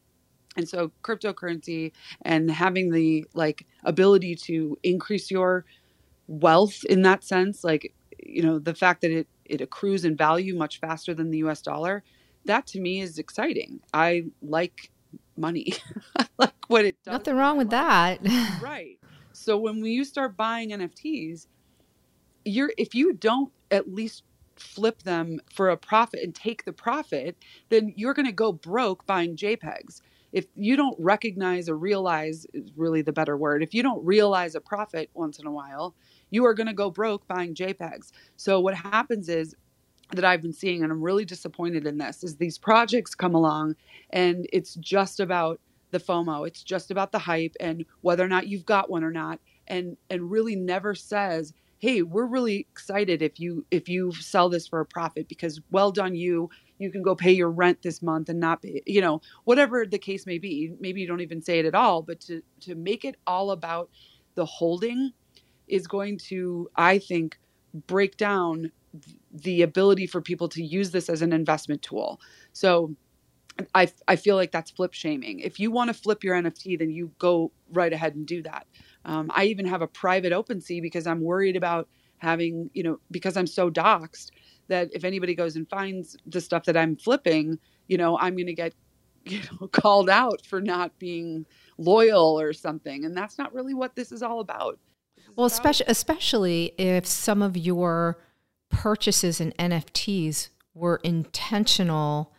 and 0.58 0.68
so 0.70 0.92
cryptocurrency 1.04 1.94
and 2.24 2.52
having 2.52 2.92
the 2.92 3.26
like 3.36 3.66
ability 3.84 4.36
to 4.48 4.78
increase 4.84 5.32
your 5.32 5.66
wealth 6.28 6.84
in 6.90 7.04
that 7.04 7.24
sense, 7.24 7.64
like 7.64 7.94
you 8.24 8.44
know, 8.44 8.60
the 8.60 8.76
fact 8.76 9.02
that 9.02 9.12
it 9.12 9.28
it 9.46 9.62
accrues 9.62 10.06
in 10.06 10.18
value 10.18 10.56
much 10.56 10.80
faster 10.80 11.14
than 11.14 11.32
the 11.32 11.40
U.S. 11.40 11.62
dollar 11.62 12.04
that 12.46 12.68
to 12.68 12.80
me 12.80 13.02
is 13.02 13.18
exciting. 13.18 13.80
I 13.94 14.26
like 14.42 14.92
money. 15.38 15.74
I 16.18 16.28
like 16.38 16.54
what 16.68 16.86
it 16.86 16.98
does. 17.04 17.14
Nothing 17.14 17.36
wrong 17.38 17.58
with 17.58 17.70
that. 17.70 18.20
right. 18.62 19.00
So 19.32 19.58
when 19.58 19.84
you 19.84 20.04
start 20.04 20.38
buying 20.38 20.72
NFTs, 20.72 21.48
you're 22.46 22.72
if 22.78 22.94
you 22.94 23.14
don't 23.14 23.52
at 23.72 23.94
least 23.94 24.24
flip 24.56 25.02
them 25.04 25.40
for 25.52 25.70
a 25.70 25.78
profit 25.78 26.22
and 26.24 26.36
take 26.36 26.66
the 26.66 26.74
profit, 26.74 27.36
then 27.70 27.94
you're 27.96 28.14
going 28.14 28.26
to 28.26 28.32
go 28.32 28.52
broke 28.52 29.06
buying 29.06 29.36
JPEGs. 29.36 30.02
If 30.32 30.48
you 30.56 30.76
don't 30.76 30.96
recognize 31.00 31.70
or 31.70 31.78
realize 31.78 32.48
is 32.54 32.72
really 32.76 33.02
the 33.02 33.14
better 33.14 33.38
word. 33.38 33.62
If 33.62 33.74
you 33.74 33.84
don't 33.84 34.04
realize 34.04 34.56
a 34.56 34.62
profit 34.62 35.10
once 35.14 35.40
in 35.40 35.46
a 35.46 35.52
while, 35.52 35.96
you 36.32 36.46
are 36.46 36.56
going 36.56 36.68
to 36.68 36.74
go 36.74 36.90
broke 36.90 37.28
buying 37.28 37.54
JPEGs. 37.54 38.12
So 38.36 38.60
what 38.60 38.74
happens 38.74 39.30
is 39.30 39.56
that 40.16 40.26
I've 40.26 40.42
been 40.42 40.54
seeing, 40.54 40.84
and 40.84 40.92
I'm 40.92 41.02
really 41.04 41.26
disappointed 41.26 41.88
in 41.88 41.98
this, 42.00 42.24
is 42.24 42.38
these 42.38 42.58
projects 42.58 43.16
come 43.16 43.36
along 43.36 43.76
and 44.12 44.48
it's 44.54 44.76
just 44.76 45.20
about 45.20 45.60
the 45.92 46.00
FOMO. 46.00 46.48
It's 46.48 46.64
just 46.64 46.92
about 46.92 47.12
the 47.12 47.20
hype 47.20 47.56
and 47.60 47.86
whether 48.02 48.24
or 48.24 48.28
not 48.30 48.48
you've 48.48 48.66
got 48.66 48.90
one 48.90 49.04
or 49.04 49.12
not, 49.12 49.40
and 49.68 49.98
and 50.10 50.32
really 50.32 50.56
never 50.56 50.96
says, 50.96 51.54
hey 51.80 52.02
we're 52.02 52.26
really 52.26 52.56
excited 52.72 53.22
if 53.22 53.40
you 53.40 53.66
if 53.72 53.90
you 53.90 54.12
sell 54.14 54.50
this 54.50 54.68
for 54.68 54.80
a 54.80 54.86
profit 54.86 55.28
because 55.28 55.62
well 55.72 55.92
done 55.92 56.16
you. 56.16 56.50
You 56.80 56.92
can 56.92 57.04
go 57.04 57.16
pay 57.16 57.32
your 57.32 57.52
rent 57.52 57.82
this 57.84 58.02
month 58.04 58.30
and 58.30 58.40
not 58.40 58.62
be, 58.62 58.84
you 58.86 59.02
know 59.02 59.22
whatever 59.46 59.86
the 59.86 60.00
case 60.00 60.26
may 60.28 60.38
be. 60.40 60.74
Maybe 60.80 61.02
you 61.02 61.08
don't 61.08 61.22
even 61.22 61.42
say 61.42 61.60
it 61.60 61.66
at 61.66 61.76
all 61.76 62.02
but 62.02 62.20
to 62.22 62.42
to 62.62 62.76
make 62.76 63.06
it 63.06 63.16
all 63.28 63.52
about 63.52 63.90
the 64.36 64.46
holding 64.46 65.12
is 65.68 65.88
going 65.88 66.18
to 66.20 66.70
i 66.78 67.00
think 67.00 67.40
break 67.88 68.18
down 68.18 68.72
the 69.32 69.62
ability 69.62 70.06
for 70.06 70.22
people 70.22 70.48
to 70.48 70.64
use 70.64 70.92
this 70.92 71.10
as 71.10 71.22
an 71.22 71.34
investment 71.34 71.82
tool 71.82 72.20
so 72.52 72.96
I, 73.76 73.92
I 74.08 74.16
feel 74.16 74.36
like 74.36 74.52
that's 74.52 74.72
flip 74.72 74.94
shaming. 74.94 75.40
If 75.40 75.60
you 75.60 75.72
want 75.72 75.90
to 75.90 75.94
flip 75.94 76.24
your 76.24 76.36
NFT, 76.36 76.80
then 76.80 76.90
you 76.90 77.12
go 77.20 77.52
right 77.72 77.92
ahead 77.92 78.16
and 78.16 78.26
do 78.26 78.42
that. 78.44 78.66
Um, 79.06 79.32
I 79.34 79.46
even 79.46 79.66
have 79.66 79.82
a 79.82 79.88
private 79.88 80.34
OpenSea 80.34 80.82
because 80.82 81.06
I'm 81.06 81.22
worried 81.22 81.56
about 81.56 81.88
having, 82.18 82.70
you 82.74 82.84
know, 82.84 83.00
because 83.12 83.38
I'm 83.38 83.48
so 83.48 83.70
doxxed 83.70 84.32
that 84.70 84.90
if 84.94 85.04
anybody 85.04 85.36
goes 85.36 85.56
and 85.56 85.70
finds 85.70 86.18
the 86.26 86.42
stuff 86.42 86.64
that 86.66 86.78
I'm 86.78 86.96
flipping, 86.96 87.60
you 87.88 87.98
know, 87.98 88.18
I'm 88.18 88.36
going 88.36 88.48
to 88.48 88.54
get, 88.54 88.74
you 89.26 89.42
know, 89.60 89.68
called 89.68 90.10
out 90.10 90.46
for 90.46 90.62
not 90.62 90.98
being 91.00 91.46
loyal 91.78 92.40
or 92.40 92.54
something. 92.54 93.06
And 93.06 93.16
that's 93.16 93.38
not 93.38 93.54
really 93.54 93.74
what 93.74 93.96
this 93.96 94.12
is 94.12 94.24
all 94.24 94.40
about. 94.40 94.80
Well, 95.36 95.46
especially 95.46 95.86
especially 95.88 96.74
if 96.78 97.08
some 97.08 97.42
of 97.42 97.58
your 97.58 98.20
purchases 98.74 99.40
in 99.40 99.52
NFTs 99.54 100.50
were 100.74 101.00
intentional 101.04 102.34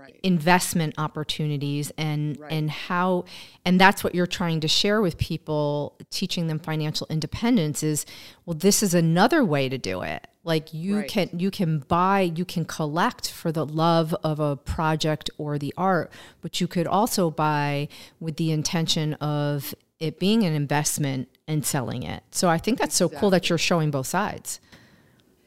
right. 0.00 0.18
investment 0.22 0.94
opportunities 0.98 1.92
and 1.98 2.38
right. 2.38 2.52
and 2.52 2.70
how 2.70 3.24
and 3.64 3.80
that's 3.80 4.02
what 4.02 4.14
you're 4.14 4.26
trying 4.26 4.60
to 4.60 4.68
share 4.68 5.00
with 5.00 5.18
people 5.18 5.96
teaching 6.10 6.46
them 6.46 6.58
financial 6.58 7.06
independence 7.10 7.82
is 7.82 8.06
well 8.46 8.54
this 8.54 8.82
is 8.82 8.94
another 8.94 9.44
way 9.44 9.68
to 9.68 9.78
do 9.78 10.02
it 10.02 10.26
like 10.44 10.72
you 10.72 10.98
right. 10.98 11.08
can 11.08 11.28
you 11.32 11.50
can 11.50 11.80
buy 11.80 12.20
you 12.20 12.44
can 12.44 12.64
collect 12.64 13.30
for 13.30 13.52
the 13.52 13.66
love 13.66 14.14
of 14.22 14.40
a 14.40 14.56
project 14.56 15.28
or 15.38 15.58
the 15.58 15.74
art 15.76 16.10
but 16.40 16.60
you 16.60 16.66
could 16.66 16.86
also 16.86 17.30
buy 17.30 17.88
with 18.18 18.36
the 18.36 18.50
intention 18.50 19.14
of 19.14 19.74
it 19.98 20.18
being 20.18 20.44
an 20.44 20.54
investment 20.54 21.28
and 21.46 21.66
selling 21.66 22.02
it 22.02 22.22
so 22.30 22.48
i 22.48 22.58
think 22.58 22.78
that's 22.78 22.96
so 22.96 23.06
exactly. 23.06 23.20
cool 23.20 23.30
that 23.30 23.48
you're 23.48 23.58
showing 23.58 23.90
both 23.90 24.06
sides 24.06 24.60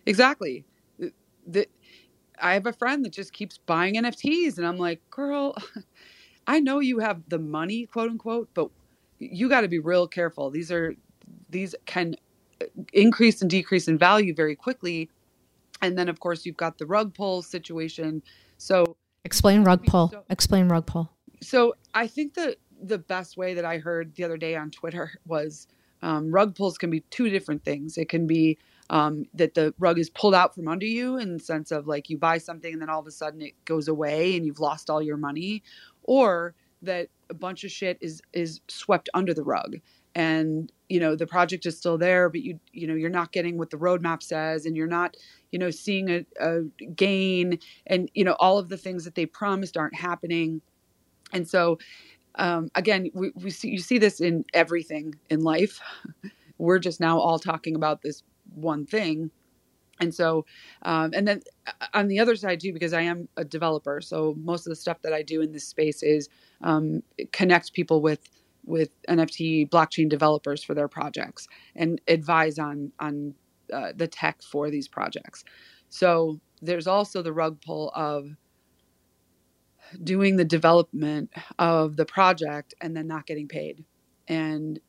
exactly 0.06 0.66
the, 1.46 1.68
I 2.40 2.54
have 2.54 2.66
a 2.66 2.74
friend 2.74 3.04
that 3.06 3.14
just 3.14 3.34
keeps 3.34 3.58
buying 3.58 3.96
NFTs, 3.96 4.58
and 4.58 4.66
I'm 4.66 4.78
like, 4.78 5.02
girl, 5.10 5.56
I 6.48 6.60
know 6.60 6.80
you 6.80 7.00
have 7.00 7.22
the 7.30 7.40
money, 7.40 7.86
quote 7.86 8.10
unquote, 8.10 8.50
but 8.54 8.70
you 9.20 9.48
got 9.50 9.62
to 9.62 9.68
be 9.68 9.80
real 9.80 10.08
careful. 10.08 10.50
These 10.50 10.72
are 10.72 10.96
these 11.50 11.76
can 11.86 12.16
increase 12.92 13.42
and 13.42 13.50
decrease 13.50 13.88
in 13.88 13.98
value 13.98 14.34
very 14.34 14.56
quickly, 14.56 15.10
and 15.82 15.98
then 15.98 16.10
of 16.10 16.20
course 16.20 16.46
you've 16.46 16.58
got 16.58 16.78
the 16.78 16.86
rug 16.86 17.14
pull 17.14 17.42
situation. 17.42 18.22
So 18.58 18.98
explain 19.24 19.64
rug 19.64 19.86
pull. 19.86 20.10
So, 20.10 20.24
explain 20.30 20.68
rug 20.68 20.86
pull. 20.86 21.10
So 21.42 21.76
I 21.94 22.08
think 22.08 22.34
that 22.36 22.58
the 22.82 22.98
best 22.98 23.38
way 23.38 23.54
that 23.54 23.64
I 23.64 23.78
heard 23.78 24.16
the 24.16 24.24
other 24.24 24.38
day 24.38 24.56
on 24.56 24.72
Twitter 24.72 25.12
was 25.26 25.68
um, 26.02 26.32
rug 26.32 26.56
pulls 26.56 26.78
can 26.78 26.90
be 26.90 27.02
two 27.12 27.30
different 27.30 27.64
things. 27.64 27.98
It 27.98 28.10
can 28.10 28.28
be 28.28 28.58
um, 28.90 29.26
that 29.34 29.54
the 29.54 29.74
rug 29.80 29.98
is 30.00 30.10
pulled 30.10 30.36
out 30.36 30.54
from 30.54 30.68
under 30.68 30.86
you 30.86 31.18
in 31.18 31.34
the 31.34 31.40
sense 31.40 31.72
of 31.72 31.88
like 31.88 32.10
you 32.10 32.18
buy 32.18 32.38
something 32.38 32.74
and 32.74 32.82
then 32.82 32.90
all 32.90 33.00
of 33.00 33.08
a 33.08 33.12
sudden 33.12 33.42
it 33.42 33.54
goes 33.66 33.88
away 33.88 34.36
and 34.36 34.46
you've 34.46 34.60
lost 34.60 34.90
all 34.90 35.02
your 35.02 35.18
money, 35.18 35.64
or 36.04 36.54
that 36.82 37.08
a 37.30 37.34
bunch 37.34 37.64
of 37.64 37.72
shit 37.72 37.98
is 38.02 38.22
is 38.34 38.62
swept 38.68 39.10
under 39.14 39.34
the 39.34 39.44
rug. 39.44 39.78
And 40.16 40.72
you 40.90 41.00
know 41.00 41.16
the 41.16 41.26
project 41.26 41.66
is 41.66 41.76
still 41.78 41.98
there 41.98 42.30
but 42.30 42.42
you 42.42 42.60
you 42.72 42.86
know 42.86 42.94
you're 42.94 43.10
not 43.10 43.32
getting 43.32 43.58
what 43.58 43.72
the 43.72 43.78
roadmap 43.78 44.22
says 44.22 44.66
and 44.66 44.76
you're 44.76 44.86
not 44.86 45.18
you 45.52 45.58
know 45.58 45.72
seeing 45.72 46.10
a, 46.10 46.26
a 46.40 46.62
gain. 46.96 47.58
And 47.88 48.12
you 48.14 48.24
know 48.24 48.36
all 48.40 48.60
of 48.60 48.70
the 48.70 48.78
things 48.78 49.06
that 49.06 49.16
they 49.16 49.26
promised 49.26 49.78
aren't 49.78 49.96
happening. 49.96 50.62
And 51.32 51.48
so 51.48 51.80
um, 52.36 52.70
again 52.76 53.10
we, 53.14 53.32
we 53.36 53.50
see 53.50 53.70
you 53.70 53.80
see 53.80 53.98
this 53.98 54.20
in 54.20 54.46
everything 54.54 55.16
in 55.30 55.42
life. 55.42 55.80
We're 56.60 56.80
just 56.80 57.00
now 57.00 57.20
all 57.20 57.40
talking 57.40 57.76
about 57.76 58.04
this 58.04 58.24
one 58.56 58.86
thing. 58.86 59.32
And 60.00 60.14
so 60.14 60.46
um, 60.82 61.12
and 61.14 61.28
then 61.28 61.42
uh, 61.68 61.88
on 61.94 62.08
the 62.08 62.20
other 62.20 62.36
side 62.36 62.60
too 62.60 62.74
because 62.74 62.94
i 62.94 63.02
am 63.02 63.30
a 63.38 63.46
developer 63.46 64.02
so 64.02 64.36
most 64.40 64.66
of 64.66 64.72
the 64.72 64.76
stuff 64.76 65.02
that 65.04 65.14
i 65.14 65.22
do 65.22 65.42
in 65.42 65.52
this 65.52 65.66
space 65.68 66.02
is 66.02 66.30
um, 66.62 67.04
connect 67.32 67.74
people 67.74 68.02
with 68.02 68.22
with 68.66 68.90
nft 69.08 69.70
blockchain 69.70 70.10
developers 70.10 70.64
for 70.64 70.74
their 70.74 70.88
projects 70.88 71.48
and 71.76 72.02
advise 72.08 72.58
on 72.58 72.92
on 73.00 73.36
uh, 73.74 73.92
the 73.96 74.08
tech 74.08 74.42
for 74.42 74.70
these 74.70 74.88
projects. 74.88 75.44
So 75.90 76.40
there's 76.62 76.88
also 76.88 77.22
the 77.22 77.34
rug 77.34 77.62
pull 77.62 77.92
of 77.96 78.30
doing 80.04 80.38
the 80.38 80.46
development 80.46 81.32
of 81.60 81.96
the 81.98 82.06
project 82.06 82.74
and 82.82 82.96
then 82.96 83.08
not 83.08 83.26
getting 83.26 83.48
paid. 83.48 83.84
And 84.28 84.80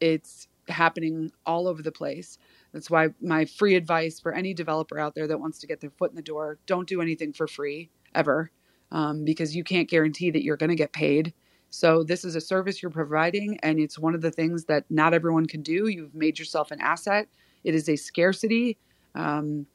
it's 0.00 0.48
happening 0.68 1.30
all 1.46 1.68
over 1.68 1.82
the 1.82 1.92
place 1.92 2.38
that's 2.74 2.90
why 2.90 3.08
my 3.22 3.44
free 3.44 3.76
advice 3.76 4.18
for 4.20 4.34
any 4.34 4.52
developer 4.52 4.98
out 4.98 5.14
there 5.14 5.28
that 5.28 5.38
wants 5.38 5.60
to 5.60 5.66
get 5.66 5.80
their 5.80 5.90
foot 5.90 6.10
in 6.10 6.16
the 6.16 6.22
door 6.22 6.58
don't 6.66 6.88
do 6.88 7.00
anything 7.00 7.32
for 7.32 7.46
free 7.46 7.88
ever 8.14 8.50
um, 8.90 9.24
because 9.24 9.56
you 9.56 9.64
can't 9.64 9.88
guarantee 9.88 10.30
that 10.30 10.42
you're 10.42 10.56
going 10.56 10.70
to 10.70 10.76
get 10.76 10.92
paid. 10.92 11.32
So, 11.70 12.04
this 12.04 12.24
is 12.24 12.36
a 12.36 12.40
service 12.40 12.82
you're 12.82 12.90
providing, 12.90 13.58
and 13.62 13.80
it's 13.80 13.98
one 13.98 14.14
of 14.14 14.20
the 14.20 14.30
things 14.30 14.66
that 14.66 14.84
not 14.90 15.12
everyone 15.12 15.46
can 15.46 15.62
do. 15.62 15.88
You've 15.88 16.14
made 16.14 16.38
yourself 16.38 16.70
an 16.70 16.80
asset, 16.80 17.26
it 17.64 17.74
is 17.74 17.88
a 17.88 17.96
scarcity. 17.96 18.76
Um, 19.14 19.66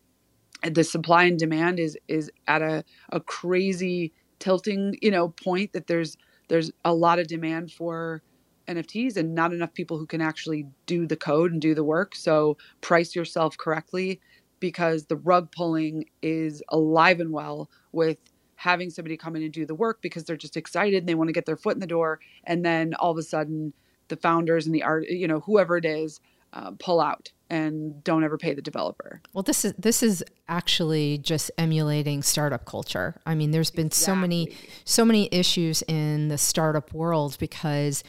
the 0.64 0.84
supply 0.84 1.24
and 1.24 1.40
demand 1.40 1.80
is 1.80 1.98
is 2.08 2.30
at 2.48 2.62
a, 2.62 2.84
a 3.12 3.20
crazy 3.20 4.14
tilting 4.40 4.96
you 5.02 5.12
know 5.12 5.30
point 5.30 5.74
that 5.74 5.88
there's 5.88 6.18
there's 6.48 6.72
a 6.84 6.94
lot 6.94 7.20
of 7.20 7.28
demand 7.28 7.72
for 7.72 8.22
NFTs 8.70 9.18
and 9.18 9.34
not 9.34 9.54
enough 9.54 9.74
people 9.74 9.98
who 9.98 10.06
can 10.06 10.22
actually 10.22 10.68
do 10.86 11.08
the 11.08 11.16
code 11.16 11.52
and 11.52 11.62
do 11.62 11.74
the 11.74 11.84
work. 11.84 12.16
So 12.16 12.58
price 12.82 13.16
yourself 13.16 13.58
correctly 13.58 14.22
because 14.60 15.06
the 15.06 15.16
rug 15.16 15.52
pulling 15.52 16.06
is 16.22 16.62
alive 16.70 17.20
and 17.20 17.32
well 17.32 17.70
with 17.92 18.18
having 18.56 18.90
somebody 18.90 19.16
come 19.16 19.36
in 19.36 19.44
and 19.44 19.54
do 19.54 19.66
the 19.66 19.76
work 19.76 20.02
because 20.02 20.26
they're 20.26 20.36
just 20.36 20.58
excited 20.58 20.98
and 20.98 21.08
they 21.08 21.16
want 21.16 21.30
to 21.30 21.34
get 21.34 21.46
their 21.46 21.58
foot 21.58 21.76
in 21.76 21.80
the 21.80 21.88
door. 21.88 22.20
And 22.44 22.66
then 22.66 22.94
all 22.96 23.12
of 23.12 23.18
a 23.18 23.24
sudden, 23.24 23.74
the 24.10 24.18
founders 24.18 24.66
and 24.66 24.76
the 24.76 24.84
art, 24.84 25.08
you 25.10 25.28
know, 25.28 25.40
whoever 25.40 25.78
it 25.78 25.86
is, 25.86 26.20
uh, 26.52 26.72
pull 26.80 27.00
out 27.00 27.32
and 27.50 28.04
don't 28.04 28.24
ever 28.24 28.38
pay 28.38 28.54
the 28.54 28.62
developer. 28.62 29.22
Well, 29.34 29.44
this 29.44 29.66
is 29.66 29.74
this 29.78 30.04
is 30.04 30.24
actually 30.48 31.20
just 31.20 31.52
emulating 31.58 32.22
startup 32.22 32.66
culture. 32.66 33.20
I 33.26 33.36
mean, 33.36 33.52
there's 33.52 33.72
been 33.72 33.88
exactly. 33.88 34.06
so 34.06 34.16
many 34.16 34.58
so 34.84 35.06
many 35.06 35.30
issues 35.32 35.82
in 35.84 36.28
the 36.28 36.38
startup 36.38 36.94
world 36.94 37.38
because 37.40 38.04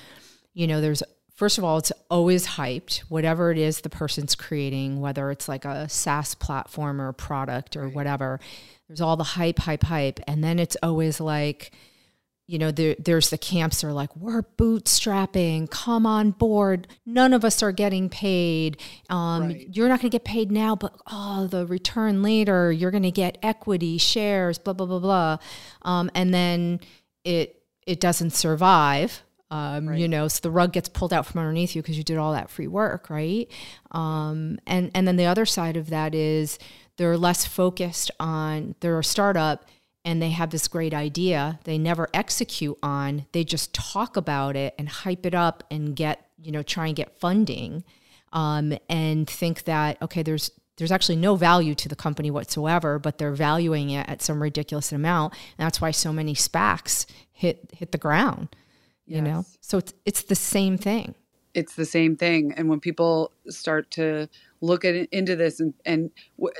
you 0.54 0.66
know, 0.66 0.80
there's 0.80 1.02
first 1.40 1.56
of 1.56 1.64
all, 1.64 1.78
it's 1.78 1.90
always 2.10 2.46
hyped, 2.46 2.98
whatever 3.08 3.50
it 3.50 3.56
is 3.56 3.80
the 3.80 3.88
person's 3.88 4.34
creating, 4.34 5.00
whether 5.00 5.30
it's 5.30 5.48
like 5.48 5.64
a 5.64 5.88
SaaS 5.88 6.34
platform 6.34 7.00
or 7.00 7.12
product 7.14 7.76
or 7.76 7.84
right. 7.84 7.94
whatever. 7.94 8.38
There's 8.86 9.00
all 9.00 9.16
the 9.16 9.24
hype, 9.24 9.58
hype, 9.58 9.84
hype. 9.84 10.20
And 10.28 10.44
then 10.44 10.58
it's 10.58 10.76
always 10.82 11.18
like, 11.18 11.70
you 12.46 12.58
know, 12.58 12.70
there, 12.70 12.94
there's 12.98 13.30
the 13.30 13.38
camps 13.38 13.80
that 13.80 13.86
are 13.86 13.92
like, 13.94 14.14
we're 14.16 14.42
bootstrapping, 14.42 15.70
come 15.70 16.04
on 16.04 16.32
board. 16.32 16.88
None 17.06 17.32
of 17.32 17.42
us 17.42 17.62
are 17.62 17.72
getting 17.72 18.10
paid. 18.10 18.78
Um, 19.08 19.44
right. 19.44 19.66
You're 19.72 19.88
not 19.88 20.00
going 20.00 20.10
to 20.10 20.14
get 20.14 20.24
paid 20.24 20.52
now, 20.52 20.76
but 20.76 20.94
oh, 21.10 21.46
the 21.46 21.64
return 21.64 22.22
later, 22.22 22.70
you're 22.70 22.90
going 22.90 23.02
to 23.04 23.10
get 23.10 23.38
equity, 23.42 23.96
shares, 23.96 24.58
blah, 24.58 24.74
blah, 24.74 24.84
blah, 24.84 24.98
blah. 24.98 25.38
Um, 25.80 26.10
and 26.14 26.34
then 26.34 26.80
it, 27.24 27.62
it 27.86 27.98
doesn't 27.98 28.32
survive 28.32 29.22
um, 29.50 29.88
right. 29.88 29.98
you 29.98 30.08
know 30.08 30.28
so 30.28 30.40
the 30.42 30.50
rug 30.50 30.72
gets 30.72 30.88
pulled 30.88 31.12
out 31.12 31.26
from 31.26 31.40
underneath 31.40 31.74
you 31.74 31.82
because 31.82 31.98
you 31.98 32.04
did 32.04 32.16
all 32.16 32.32
that 32.32 32.50
free 32.50 32.66
work 32.66 33.10
right 33.10 33.50
um, 33.90 34.58
and 34.66 34.90
and 34.94 35.06
then 35.06 35.16
the 35.16 35.26
other 35.26 35.46
side 35.46 35.76
of 35.76 35.90
that 35.90 36.14
is 36.14 36.58
they're 36.96 37.16
less 37.16 37.44
focused 37.44 38.10
on 38.20 38.74
they're 38.80 38.98
a 38.98 39.04
startup 39.04 39.64
and 40.04 40.22
they 40.22 40.30
have 40.30 40.50
this 40.50 40.68
great 40.68 40.94
idea 40.94 41.58
they 41.64 41.78
never 41.78 42.08
execute 42.14 42.78
on 42.82 43.26
they 43.32 43.44
just 43.44 43.74
talk 43.74 44.16
about 44.16 44.56
it 44.56 44.74
and 44.78 44.88
hype 44.88 45.26
it 45.26 45.34
up 45.34 45.64
and 45.70 45.96
get 45.96 46.26
you 46.38 46.52
know 46.52 46.62
try 46.62 46.86
and 46.86 46.96
get 46.96 47.18
funding 47.18 47.84
um, 48.32 48.72
and 48.88 49.28
think 49.28 49.64
that 49.64 50.00
okay 50.00 50.22
there's 50.22 50.50
there's 50.80 50.92
actually 50.92 51.16
no 51.16 51.36
value 51.36 51.74
to 51.74 51.90
the 51.90 51.94
company 51.94 52.30
whatsoever, 52.30 52.98
but 52.98 53.18
they're 53.18 53.34
valuing 53.34 53.90
it 53.90 54.08
at 54.08 54.22
some 54.22 54.42
ridiculous 54.42 54.92
amount. 54.92 55.34
And 55.58 55.66
that's 55.66 55.78
why 55.78 55.90
so 55.90 56.10
many 56.10 56.32
SPACs 56.32 57.04
hit 57.32 57.70
hit 57.74 57.92
the 57.92 57.98
ground 57.98 58.56
you 59.10 59.16
yes. 59.16 59.24
know 59.24 59.44
so 59.60 59.78
it's 59.78 59.92
it's 60.04 60.22
the 60.22 60.34
same 60.34 60.78
thing. 60.78 61.14
It's 61.52 61.74
the 61.74 61.84
same 61.84 62.14
thing. 62.14 62.54
And 62.56 62.68
when 62.68 62.78
people 62.78 63.32
start 63.48 63.90
to 63.92 64.28
look 64.60 64.84
at 64.84 64.94
into 65.10 65.34
this 65.34 65.58
and 65.58 65.74
and 65.84 66.10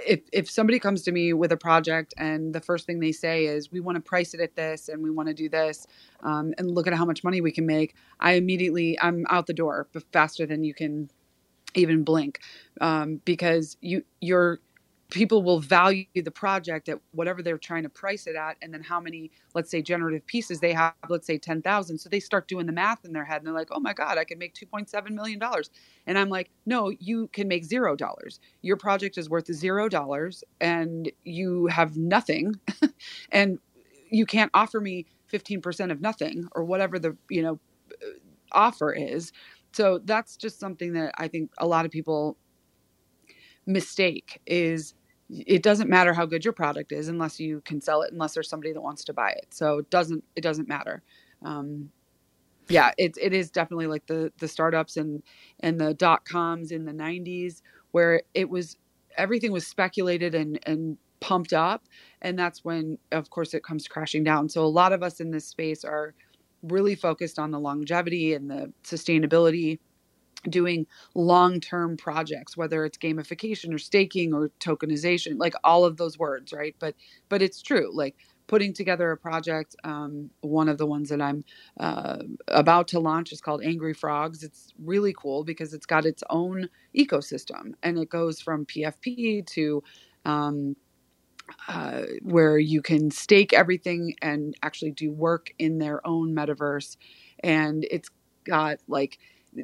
if 0.04 0.20
if 0.32 0.50
somebody 0.50 0.80
comes 0.80 1.02
to 1.02 1.12
me 1.12 1.32
with 1.32 1.52
a 1.52 1.56
project 1.56 2.12
and 2.18 2.52
the 2.52 2.60
first 2.60 2.86
thing 2.86 2.98
they 2.98 3.12
say 3.12 3.46
is 3.46 3.70
we 3.70 3.78
want 3.78 3.96
to 3.96 4.00
price 4.00 4.34
it 4.34 4.40
at 4.40 4.56
this 4.56 4.88
and 4.88 5.00
we 5.00 5.10
want 5.10 5.28
to 5.28 5.34
do 5.34 5.48
this 5.48 5.86
um, 6.24 6.52
and 6.58 6.72
look 6.72 6.88
at 6.88 6.94
how 6.94 7.04
much 7.04 7.22
money 7.22 7.40
we 7.40 7.52
can 7.52 7.66
make 7.66 7.94
i 8.20 8.32
immediately 8.32 8.98
i'm 9.02 9.26
out 9.28 9.46
the 9.46 9.52
door 9.52 9.86
faster 10.12 10.46
than 10.46 10.64
you 10.64 10.72
can 10.72 11.10
even 11.74 12.04
blink. 12.04 12.40
Um, 12.80 13.20
because 13.24 13.76
you 13.80 14.04
you're 14.20 14.60
people 15.10 15.42
will 15.42 15.60
value 15.60 16.06
the 16.14 16.30
project 16.30 16.88
at 16.88 16.98
whatever 17.12 17.42
they're 17.42 17.58
trying 17.58 17.82
to 17.84 17.88
price 17.88 18.26
it 18.26 18.36
at 18.36 18.56
and 18.62 18.72
then 18.74 18.82
how 18.82 19.00
many 19.00 19.30
let's 19.54 19.70
say 19.70 19.82
generative 19.82 20.26
pieces 20.26 20.60
they 20.60 20.72
have 20.72 20.94
let's 21.08 21.26
say 21.26 21.38
10,000 21.38 21.98
so 21.98 22.08
they 22.08 22.20
start 22.20 22.48
doing 22.48 22.66
the 22.66 22.72
math 22.72 23.04
in 23.04 23.12
their 23.12 23.24
head 23.24 23.38
and 23.38 23.46
they're 23.46 23.54
like 23.54 23.68
oh 23.72 23.80
my 23.80 23.92
god 23.94 24.18
I 24.18 24.24
can 24.24 24.38
make 24.38 24.54
2.7 24.54 25.10
million 25.10 25.38
dollars. 25.38 25.70
And 26.06 26.18
I'm 26.18 26.30
like 26.30 26.50
no 26.66 26.92
you 27.00 27.28
can 27.28 27.48
make 27.48 27.64
0 27.64 27.96
dollars. 27.96 28.40
Your 28.62 28.76
project 28.76 29.18
is 29.18 29.30
worth 29.30 29.52
0 29.52 29.88
dollars 29.88 30.44
and 30.60 31.10
you 31.24 31.66
have 31.66 31.96
nothing 31.96 32.54
and 33.32 33.58
you 34.10 34.26
can't 34.26 34.50
offer 34.54 34.80
me 34.80 35.06
15% 35.32 35.92
of 35.92 36.00
nothing 36.00 36.48
or 36.54 36.64
whatever 36.64 36.98
the 36.98 37.16
you 37.30 37.42
know 37.42 37.60
uh, 38.02 38.06
offer 38.52 38.92
is. 38.92 39.32
So 39.72 40.00
that's 40.04 40.36
just 40.36 40.60
something 40.60 40.94
that 40.94 41.14
I 41.18 41.28
think 41.28 41.52
a 41.58 41.66
lot 41.66 41.84
of 41.84 41.90
people 41.92 42.36
mistake 43.66 44.40
is 44.46 44.94
it 45.30 45.62
doesn't 45.62 45.88
matter 45.88 46.12
how 46.12 46.26
good 46.26 46.44
your 46.44 46.52
product 46.52 46.92
is 46.92 47.08
unless 47.08 47.38
you 47.38 47.60
can 47.64 47.80
sell 47.80 48.02
it 48.02 48.12
unless 48.12 48.34
there's 48.34 48.48
somebody 48.48 48.72
that 48.72 48.80
wants 48.80 49.04
to 49.04 49.12
buy 49.12 49.30
it. 49.30 49.46
So 49.50 49.78
it 49.78 49.90
doesn't 49.90 50.24
it 50.36 50.42
doesn't 50.42 50.68
matter. 50.68 51.02
Um, 51.42 51.90
yeah 52.68 52.92
it, 52.98 53.16
it 53.20 53.32
is 53.32 53.50
definitely 53.50 53.86
like 53.86 54.06
the 54.06 54.32
the 54.38 54.48
startups 54.48 54.96
and 54.96 55.22
and 55.60 55.80
the 55.80 55.94
dot 55.94 56.24
coms 56.24 56.70
in 56.70 56.84
the 56.84 56.92
90s 56.92 57.62
where 57.92 58.22
it 58.34 58.48
was 58.48 58.76
everything 59.16 59.52
was 59.52 59.66
speculated 59.66 60.34
and 60.34 60.58
and 60.66 60.96
pumped 61.20 61.52
up. 61.52 61.84
And 62.22 62.38
that's 62.38 62.64
when 62.64 62.98
of 63.12 63.30
course 63.30 63.54
it 63.54 63.62
comes 63.62 63.86
crashing 63.86 64.24
down. 64.24 64.48
So 64.48 64.64
a 64.64 64.66
lot 64.66 64.92
of 64.92 65.02
us 65.02 65.20
in 65.20 65.30
this 65.30 65.46
space 65.46 65.84
are 65.84 66.14
really 66.62 66.94
focused 66.94 67.38
on 67.38 67.50
the 67.50 67.60
longevity 67.60 68.34
and 68.34 68.50
the 68.50 68.72
sustainability 68.84 69.78
doing 70.48 70.86
long-term 71.14 71.96
projects 71.96 72.56
whether 72.56 72.84
it's 72.84 72.98
gamification 72.98 73.74
or 73.74 73.78
staking 73.78 74.34
or 74.34 74.50
tokenization 74.60 75.38
like 75.38 75.54
all 75.64 75.84
of 75.84 75.96
those 75.96 76.18
words 76.18 76.52
right? 76.52 76.76
But 76.78 76.94
but 77.28 77.42
it's 77.42 77.62
true 77.62 77.90
like 77.94 78.16
putting 78.48 78.72
together 78.74 79.10
a 79.12 79.16
project 79.16 79.76
um, 79.84 80.30
one 80.42 80.68
of 80.68 80.78
the 80.78 80.86
ones 80.86 81.08
that 81.10 81.20
i'm 81.22 81.44
uh, 81.80 82.18
about 82.48 82.88
to 82.88 83.00
launch 83.00 83.32
is 83.32 83.40
called 83.40 83.62
angry 83.64 83.94
frogs. 83.94 84.42
It's 84.44 84.72
really 84.78 85.14
cool 85.16 85.44
because 85.44 85.74
it's 85.74 85.86
got 85.86 86.06
its 86.06 86.22
own 86.30 86.68
ecosystem 86.96 87.72
and 87.82 87.98
it 87.98 88.10
goes 88.10 88.40
from 88.40 88.66
pfp 88.66 89.46
to 89.46 89.82
um, 90.24 90.72
uh, 91.68 92.02
where 92.22 92.58
you 92.58 92.82
can 92.82 93.10
stake 93.10 93.52
everything 93.52 94.14
and 94.22 94.54
actually 94.62 94.92
do 94.92 95.12
work 95.12 95.52
in 95.58 95.78
their 95.78 96.06
own 96.06 96.34
metaverse. 96.34 96.96
And 97.42 97.86
it's 97.90 98.10
got 98.44 98.78
like 98.88 99.18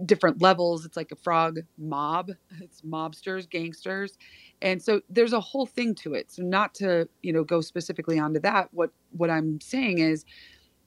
different 0.05 0.43
levels. 0.43 0.84
It's 0.84 0.97
like 0.97 1.12
a 1.12 1.16
frog 1.16 1.61
mob. 1.78 2.32
It's 2.61 2.82
mobsters, 2.82 3.49
gangsters. 3.49 4.18
And 4.62 4.82
so 4.82 5.01
there's 5.09 5.32
a 5.32 5.41
whole 5.41 5.66
thing 5.66 5.95
to 5.97 6.14
it. 6.14 6.32
So 6.32 6.43
not 6.43 6.74
to, 6.76 7.09
you 7.22 7.32
know, 7.32 7.45
go 7.45 7.61
specifically 7.61 8.18
onto 8.18 8.41
that, 8.41 8.68
what 8.72 8.91
what 9.12 9.30
I'm 9.30 9.61
saying 9.61 9.99
is 9.99 10.24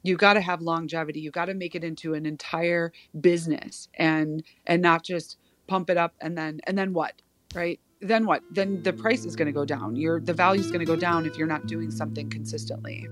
you 0.03 0.17
got 0.17 0.33
to 0.33 0.41
have 0.41 0.61
longevity. 0.61 1.19
You 1.19 1.31
got 1.31 1.45
to 1.45 1.53
make 1.53 1.75
it 1.75 1.83
into 1.83 2.13
an 2.13 2.25
entire 2.25 2.91
business 3.19 3.87
and 3.95 4.43
and 4.65 4.81
not 4.81 5.03
just 5.03 5.37
pump 5.67 5.89
it 5.89 5.97
up 5.97 6.15
and 6.21 6.37
then 6.37 6.59
and 6.65 6.77
then 6.77 6.93
what? 6.93 7.21
Right? 7.53 7.79
Then 8.01 8.25
what? 8.25 8.41
Then 8.51 8.81
the 8.83 8.93
price 8.93 9.25
is 9.25 9.35
going 9.35 9.47
to 9.47 9.51
go 9.51 9.65
down. 9.65 9.95
Your 9.95 10.19
the 10.19 10.33
value 10.33 10.61
is 10.61 10.67
going 10.67 10.79
to 10.79 10.85
go 10.85 10.95
down 10.95 11.25
if 11.25 11.37
you're 11.37 11.47
not 11.47 11.67
doing 11.67 11.91
something 11.91 12.29
consistently. 12.29 13.07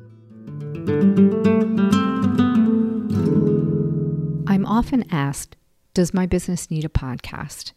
I'm 4.47 4.65
often 4.65 5.05
asked 5.11 5.57
does 5.97 6.13
my 6.13 6.27
business 6.27 6.69
need 6.69 6.85
a 6.85 6.89
podcast? 6.89 7.71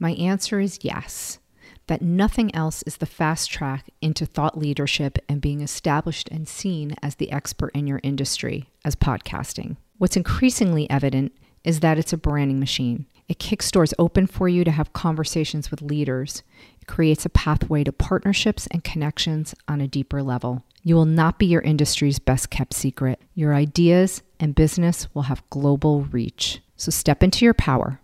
My 0.00 0.10
answer 0.14 0.58
is 0.58 0.80
yes, 0.82 1.38
that 1.86 2.02
nothing 2.02 2.52
else 2.52 2.82
is 2.82 2.96
the 2.96 3.06
fast 3.06 3.48
track 3.48 3.90
into 4.00 4.26
thought 4.26 4.58
leadership 4.58 5.20
and 5.28 5.40
being 5.40 5.60
established 5.60 6.28
and 6.30 6.48
seen 6.48 6.96
as 7.00 7.14
the 7.14 7.30
expert 7.30 7.70
in 7.72 7.86
your 7.86 8.00
industry 8.02 8.70
as 8.84 8.96
podcasting. 8.96 9.76
What's 9.98 10.16
increasingly 10.16 10.90
evident 10.90 11.30
is 11.62 11.78
that 11.78 11.96
it's 11.96 12.12
a 12.12 12.16
branding 12.16 12.58
machine. 12.58 13.06
It 13.28 13.38
kicks 13.38 13.70
doors 13.70 13.94
open 14.00 14.26
for 14.26 14.48
you 14.48 14.64
to 14.64 14.72
have 14.72 14.92
conversations 14.92 15.70
with 15.70 15.80
leaders. 15.80 16.42
It 16.80 16.88
creates 16.88 17.24
a 17.24 17.28
pathway 17.28 17.84
to 17.84 17.92
partnerships 17.92 18.66
and 18.72 18.82
connections 18.82 19.54
on 19.68 19.80
a 19.80 19.86
deeper 19.86 20.24
level. 20.24 20.64
You 20.82 20.96
will 20.96 21.06
not 21.06 21.38
be 21.38 21.46
your 21.46 21.62
industry's 21.62 22.18
best 22.18 22.50
kept 22.50 22.74
secret. 22.74 23.22
Your 23.32 23.54
ideas 23.54 24.24
and 24.40 24.56
business 24.56 25.06
will 25.14 25.22
have 25.22 25.48
global 25.50 26.02
reach. 26.02 26.60
So 26.76 26.90
step 26.90 27.22
into 27.22 27.44
your 27.44 27.54
power. 27.54 28.00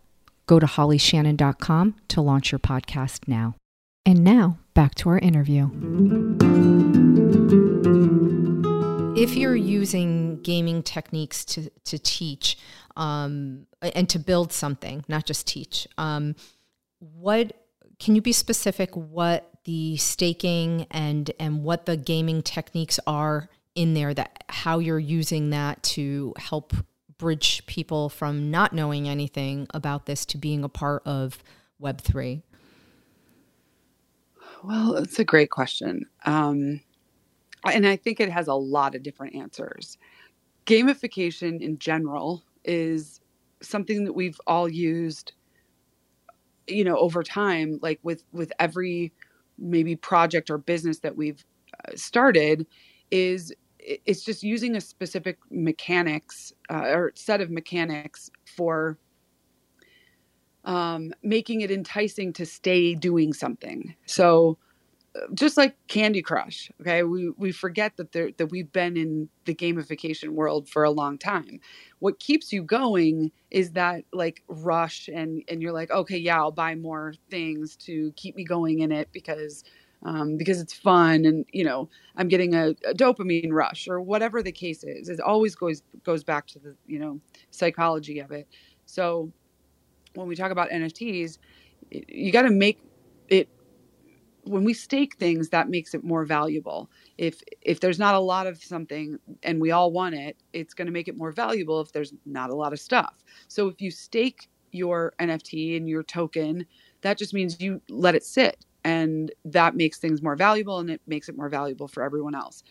Go 0.46 0.58
to 0.58 0.66
hollyshannon.com 0.66 1.96
to 2.08 2.20
launch 2.20 2.52
your 2.52 2.58
podcast 2.58 3.28
now. 3.28 3.54
And 4.06 4.24
now, 4.24 4.58
back 4.74 4.94
to 4.96 5.10
our 5.10 5.18
interview. 5.18 5.70
If 9.16 9.36
you're 9.36 9.56
using 9.56 10.40
gaming 10.42 10.82
techniques 10.82 11.44
to, 11.46 11.70
to 11.84 11.98
teach 11.98 12.56
um, 12.96 13.66
and 13.82 14.08
to 14.08 14.18
build 14.18 14.52
something, 14.52 15.04
not 15.08 15.26
just 15.26 15.46
teach, 15.46 15.86
um, 15.98 16.34
what 16.98 17.52
can 17.98 18.14
you 18.14 18.22
be 18.22 18.32
specific 18.32 18.96
what 18.96 19.50
the 19.64 19.96
staking 19.98 20.86
and 20.90 21.30
and 21.38 21.62
what 21.62 21.86
the 21.86 21.96
gaming 21.96 22.42
techniques 22.42 22.98
are 23.06 23.48
in 23.74 23.94
there 23.94 24.14
that 24.14 24.42
how 24.48 24.78
you're 24.78 24.98
using 24.98 25.50
that 25.50 25.82
to 25.82 26.32
help 26.38 26.74
bridge 27.20 27.64
people 27.66 28.08
from 28.08 28.50
not 28.50 28.72
knowing 28.72 29.08
anything 29.08 29.66
about 29.74 30.06
this 30.06 30.24
to 30.26 30.38
being 30.38 30.64
a 30.64 30.68
part 30.68 31.02
of 31.06 31.44
Web3? 31.80 32.42
Well, 34.64 34.96
it's 34.96 35.18
a 35.18 35.24
great 35.24 35.50
question. 35.50 36.06
Um, 36.24 36.80
and 37.70 37.86
I 37.86 37.96
think 37.96 38.20
it 38.20 38.30
has 38.30 38.48
a 38.48 38.54
lot 38.54 38.94
of 38.94 39.02
different 39.02 39.34
answers. 39.36 39.98
Gamification 40.66 41.60
in 41.60 41.78
general 41.78 42.42
is 42.64 43.20
something 43.62 44.04
that 44.04 44.14
we've 44.14 44.40
all 44.46 44.68
used 44.68 45.32
you 46.66 46.84
know 46.84 46.96
over 46.96 47.22
time 47.22 47.78
like 47.82 47.98
with 48.02 48.22
with 48.32 48.52
every 48.58 49.12
maybe 49.58 49.96
project 49.96 50.50
or 50.50 50.56
business 50.56 51.00
that 51.00 51.16
we've 51.16 51.44
uh, 51.84 51.92
started 51.94 52.66
is 53.10 53.52
it's 53.82 54.24
just 54.24 54.42
using 54.42 54.76
a 54.76 54.80
specific 54.80 55.38
mechanics 55.50 56.52
uh, 56.70 56.84
or 56.86 57.12
set 57.14 57.40
of 57.40 57.50
mechanics 57.50 58.30
for 58.56 58.98
um, 60.64 61.12
making 61.22 61.62
it 61.62 61.70
enticing 61.70 62.32
to 62.34 62.46
stay 62.46 62.94
doing 62.94 63.32
something. 63.32 63.94
So, 64.06 64.58
uh, 65.16 65.26
just 65.34 65.56
like 65.56 65.74
Candy 65.88 66.22
Crush, 66.22 66.70
okay, 66.80 67.02
we 67.02 67.30
we 67.30 67.50
forget 67.50 67.96
that 67.96 68.12
there 68.12 68.30
that 68.36 68.46
we've 68.46 68.70
been 68.70 68.96
in 68.96 69.28
the 69.44 69.54
gamification 69.54 70.30
world 70.30 70.68
for 70.68 70.84
a 70.84 70.90
long 70.90 71.18
time. 71.18 71.60
What 71.98 72.20
keeps 72.20 72.52
you 72.52 72.62
going 72.62 73.32
is 73.50 73.72
that 73.72 74.04
like 74.12 74.42
rush, 74.48 75.08
and 75.12 75.42
and 75.48 75.62
you're 75.62 75.72
like, 75.72 75.90
okay, 75.90 76.18
yeah, 76.18 76.38
I'll 76.38 76.52
buy 76.52 76.74
more 76.76 77.14
things 77.30 77.74
to 77.76 78.12
keep 78.16 78.36
me 78.36 78.44
going 78.44 78.80
in 78.80 78.92
it 78.92 79.08
because 79.12 79.64
um, 80.02 80.36
because 80.36 80.60
it's 80.60 80.72
fun 80.72 81.24
and 81.24 81.44
you 81.52 81.64
know 81.64 81.88
i'm 82.16 82.28
getting 82.28 82.54
a, 82.54 82.68
a, 82.88 82.94
dopamine 82.94 83.52
rush 83.52 83.86
or 83.88 84.00
whatever 84.00 84.42
the 84.42 84.52
case 84.52 84.82
is 84.84 85.08
it 85.08 85.20
always 85.20 85.54
goes 85.54 85.82
goes 86.04 86.24
back 86.24 86.46
to 86.46 86.58
the 86.58 86.74
you 86.86 86.98
know 86.98 87.20
psychology 87.50 88.20
of 88.20 88.30
it. 88.30 88.48
So 88.86 89.30
when 90.14 90.26
we 90.26 90.34
talk 90.34 90.50
about 90.50 90.70
nfts 90.70 91.38
you 91.90 92.32
got 92.32 92.42
to 92.42 92.50
make 92.50 92.80
it 93.28 93.48
when 94.44 94.64
we 94.64 94.72
stake 94.72 95.16
things 95.16 95.50
that 95.50 95.68
makes 95.68 95.94
it 95.94 96.02
more 96.02 96.24
valuable. 96.24 96.90
If 97.18 97.42
if 97.60 97.80
there's 97.80 97.98
not 97.98 98.14
a 98.14 98.20
lot 98.20 98.46
of 98.46 98.62
something 98.62 99.18
and 99.42 99.60
we 99.60 99.70
all 99.70 99.92
want 99.92 100.14
it 100.14 100.36
it's 100.52 100.74
going 100.74 100.86
to 100.86 100.92
make 100.92 101.08
it 101.08 101.16
more 101.16 101.32
valuable 101.32 101.80
if 101.80 101.92
there's 101.92 102.12
not 102.26 102.50
a 102.50 102.54
lot 102.54 102.72
of 102.72 102.80
stuff. 102.80 103.14
So 103.48 103.68
if 103.68 103.80
you 103.80 103.90
stake 103.90 104.48
your 104.72 105.12
nft 105.18 105.76
and 105.76 105.88
your 105.88 106.02
token 106.04 106.64
that 107.02 107.18
just 107.18 107.34
means 107.34 107.60
you 107.60 107.80
let 107.88 108.14
it 108.14 108.24
sit 108.24 108.64
and 108.84 109.32
that 109.44 109.76
makes 109.76 109.98
things 109.98 110.22
more 110.22 110.36
valuable 110.36 110.78
and 110.78 110.90
it 110.90 111.00
makes 111.06 111.28
it 111.28 111.36
more 111.36 111.48
valuable 111.48 111.88
for 111.88 112.02
everyone 112.02 112.34
else. 112.34 112.62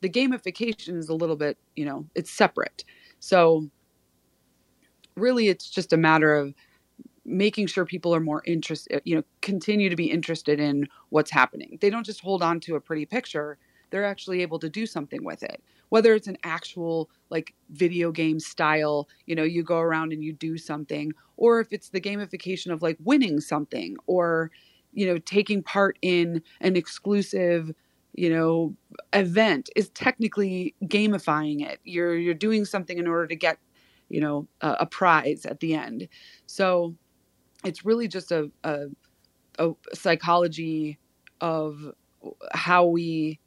The 0.00 0.08
gamification 0.08 0.96
is 0.96 1.08
a 1.08 1.14
little 1.14 1.36
bit 1.36 1.58
you 1.74 1.84
know 1.84 2.06
it's 2.14 2.30
separate. 2.30 2.84
So 3.20 3.68
really 5.16 5.48
it's 5.48 5.68
just 5.70 5.92
a 5.92 5.96
matter 5.96 6.34
of 6.34 6.54
making 7.24 7.66
sure 7.66 7.84
people 7.84 8.14
are 8.14 8.20
more 8.20 8.42
interested 8.46 8.96
uh, 8.96 9.00
you 9.04 9.16
know 9.16 9.22
continue 9.42 9.88
to 9.88 9.96
be 9.96 10.10
interested 10.10 10.60
in 10.60 10.86
what's 11.10 11.30
happening. 11.30 11.78
They 11.80 11.90
don't 11.90 12.06
just 12.06 12.20
hold 12.20 12.42
on 12.42 12.60
to 12.60 12.76
a 12.76 12.80
pretty 12.80 13.06
picture. 13.06 13.58
They're 13.90 14.04
actually 14.04 14.42
able 14.42 14.58
to 14.60 14.68
do 14.68 14.86
something 14.86 15.24
with 15.24 15.42
it. 15.42 15.62
Whether 15.88 16.14
it's 16.14 16.26
an 16.26 16.38
actual 16.42 17.08
like 17.30 17.54
video 17.70 18.12
game 18.12 18.38
style 18.40 19.08
you 19.26 19.34
know 19.34 19.42
you 19.42 19.62
go 19.62 19.78
around 19.78 20.12
and 20.12 20.22
you 20.22 20.32
do 20.32 20.56
something 20.58 21.12
or 21.36 21.60
if 21.60 21.72
it's 21.72 21.88
the 21.88 22.00
gamification 22.00 22.72
of 22.72 22.82
like 22.82 22.96
winning 23.02 23.40
something 23.40 23.96
or 24.06 24.50
you 24.96 25.06
know 25.06 25.18
taking 25.18 25.62
part 25.62 25.98
in 26.02 26.42
an 26.60 26.74
exclusive 26.74 27.72
you 28.14 28.30
know 28.30 28.74
event 29.12 29.70
is 29.76 29.90
technically 29.90 30.74
gamifying 30.84 31.64
it. 31.64 31.78
You're 31.84 32.16
you're 32.16 32.34
doing 32.34 32.64
something 32.64 32.98
in 32.98 33.06
order 33.06 33.28
to 33.28 33.36
get 33.36 33.58
you 34.08 34.20
know 34.20 34.48
a, 34.62 34.76
a 34.80 34.86
prize 34.86 35.46
at 35.46 35.60
the 35.60 35.74
end. 35.74 36.08
So 36.46 36.96
it's 37.64 37.84
really 37.84 38.08
just 38.08 38.32
a, 38.32 38.50
a, 38.64 38.86
a 39.58 39.72
psychology 39.94 40.98
of 41.40 41.92
how 42.52 42.86
we 42.86 43.38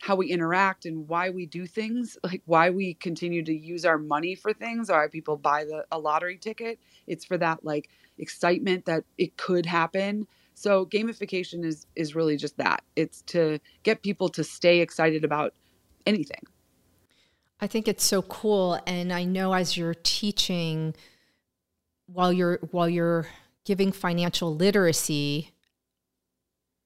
how 0.00 0.16
we 0.16 0.28
interact 0.28 0.86
and 0.86 1.08
why 1.08 1.30
we 1.30 1.46
do 1.46 1.66
things 1.66 2.18
like 2.24 2.42
why 2.46 2.70
we 2.70 2.94
continue 2.94 3.44
to 3.44 3.54
use 3.54 3.84
our 3.84 3.98
money 3.98 4.34
for 4.34 4.52
things 4.52 4.90
why 4.90 5.06
people 5.10 5.36
buy 5.36 5.64
the 5.64 5.84
a 5.92 5.98
lottery 5.98 6.38
ticket. 6.38 6.80
It's 7.06 7.24
for 7.24 7.38
that 7.38 7.64
like 7.64 7.88
excitement 8.18 8.86
that 8.86 9.04
it 9.16 9.36
could 9.36 9.66
happen 9.66 10.26
so 10.58 10.86
gamification 10.86 11.64
is 11.64 11.86
is 11.94 12.16
really 12.16 12.36
just 12.36 12.56
that. 12.56 12.82
It's 12.96 13.22
to 13.22 13.60
get 13.84 14.02
people 14.02 14.28
to 14.30 14.42
stay 14.42 14.80
excited 14.80 15.24
about 15.24 15.54
anything. 16.04 16.42
I 17.60 17.68
think 17.68 17.86
it's 17.86 18.04
so 18.04 18.22
cool 18.22 18.78
and 18.86 19.12
i 19.12 19.24
know 19.24 19.52
as 19.52 19.76
you're 19.76 19.94
teaching 19.94 20.94
while 22.06 22.32
you're 22.32 22.58
while 22.70 22.88
you're 22.88 23.26
giving 23.64 23.90
financial 23.90 24.54
literacy 24.54 25.50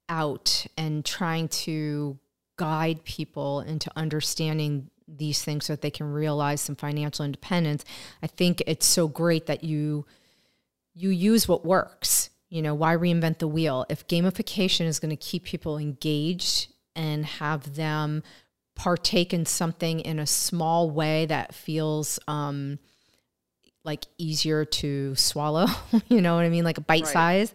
out 0.09 0.67
and 0.79 1.05
trying 1.05 1.49
to 1.49 2.19
guide 2.57 3.05
people 3.05 3.61
into 3.61 3.91
understanding 3.97 4.89
these 5.07 5.43
things 5.43 5.67
so 5.67 5.75
that 5.75 5.83
they 5.83 5.91
can 5.91 6.11
realize 6.11 6.63
some 6.63 6.75
financial 6.75 7.23
independence 7.23 7.85
i 8.23 8.27
think 8.27 8.63
it's 8.67 8.87
so 8.87 9.07
great 9.09 9.45
that 9.45 9.63
you 9.63 10.07
you 10.95 11.11
use 11.11 11.47
what 11.47 11.67
works 11.67 12.31
you 12.53 12.63
know 12.63 12.75
why 12.75 12.95
reinvent 12.95 13.39
the 13.39 13.49
wheel 13.49 13.87
if 13.89 14.07
gamification 14.07 14.87
is 14.87 14.99
going 14.99 15.11
to 15.11 15.17
keep 15.17 15.45
people 15.45 15.79
engaged 15.79 16.69
and 16.95 17.25
have 17.25 17.75
them 17.75 18.23
partake 18.77 19.33
in 19.33 19.47
something 19.47 20.01
in 20.01 20.19
a 20.19 20.27
small 20.27 20.91
way 20.91 21.27
that 21.27 21.55
feels 21.55 22.19
um, 22.29 22.79
like 23.85 24.05
easier 24.19 24.65
to 24.65 25.15
swallow 25.15 25.67
you 26.09 26.21
know 26.21 26.37
what 26.37 26.45
i 26.45 26.49
mean 26.49 26.65
like 26.65 26.79
a 26.79 26.83
bite 26.83 27.05
right. 27.05 27.13
size 27.13 27.55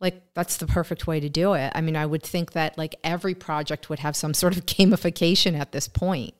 like 0.00 0.22
that's 0.34 0.58
the 0.58 0.66
perfect 0.66 1.06
way 1.06 1.20
to 1.20 1.28
do 1.28 1.54
it. 1.54 1.72
I 1.74 1.80
mean, 1.80 1.96
I 1.96 2.04
would 2.04 2.22
think 2.22 2.52
that 2.52 2.76
like 2.76 2.94
every 3.02 3.34
project 3.34 3.88
would 3.88 3.98
have 4.00 4.14
some 4.14 4.34
sort 4.42 4.56
of 4.56 4.66
gamification 4.66 5.58
at 5.58 5.72
this 5.72 5.88
point. 5.88 6.34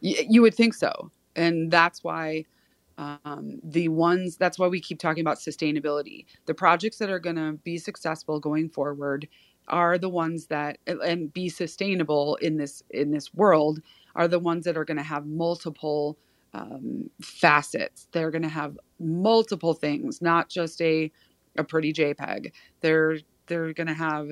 You 0.00 0.42
would 0.42 0.54
think 0.54 0.74
so. 0.74 1.12
And 1.36 1.70
that's 1.70 2.02
why 2.02 2.44
um, 3.02 3.58
the 3.64 3.88
ones, 3.88 4.36
that's 4.36 4.58
why 4.58 4.68
we 4.68 4.80
keep 4.80 4.98
talking 4.98 5.20
about 5.22 5.38
sustainability. 5.38 6.26
The 6.46 6.54
projects 6.54 6.98
that 6.98 7.10
are 7.10 7.18
going 7.18 7.36
to 7.36 7.52
be 7.64 7.78
successful 7.78 8.40
going 8.40 8.68
forward 8.68 9.28
are 9.68 9.98
the 9.98 10.08
ones 10.08 10.46
that 10.46 10.78
and 10.86 11.32
be 11.32 11.48
sustainable 11.48 12.36
in 12.36 12.56
this 12.56 12.82
in 12.90 13.10
this 13.12 13.32
world 13.34 13.80
are 14.16 14.28
the 14.28 14.38
ones 14.40 14.64
that 14.64 14.76
are 14.76 14.84
going 14.84 14.96
to 14.96 15.02
have 15.02 15.26
multiple 15.26 16.18
um, 16.54 17.10
facets. 17.22 18.08
They're 18.12 18.30
going 18.30 18.42
to 18.42 18.48
have 18.48 18.78
multiple 19.00 19.74
things, 19.74 20.20
not 20.22 20.48
just 20.48 20.80
a 20.82 21.10
a 21.56 21.64
pretty 21.64 21.92
JPEG. 21.92 22.52
They're 22.80 23.18
they're 23.46 23.72
going 23.72 23.88
to 23.88 23.94
have 23.94 24.30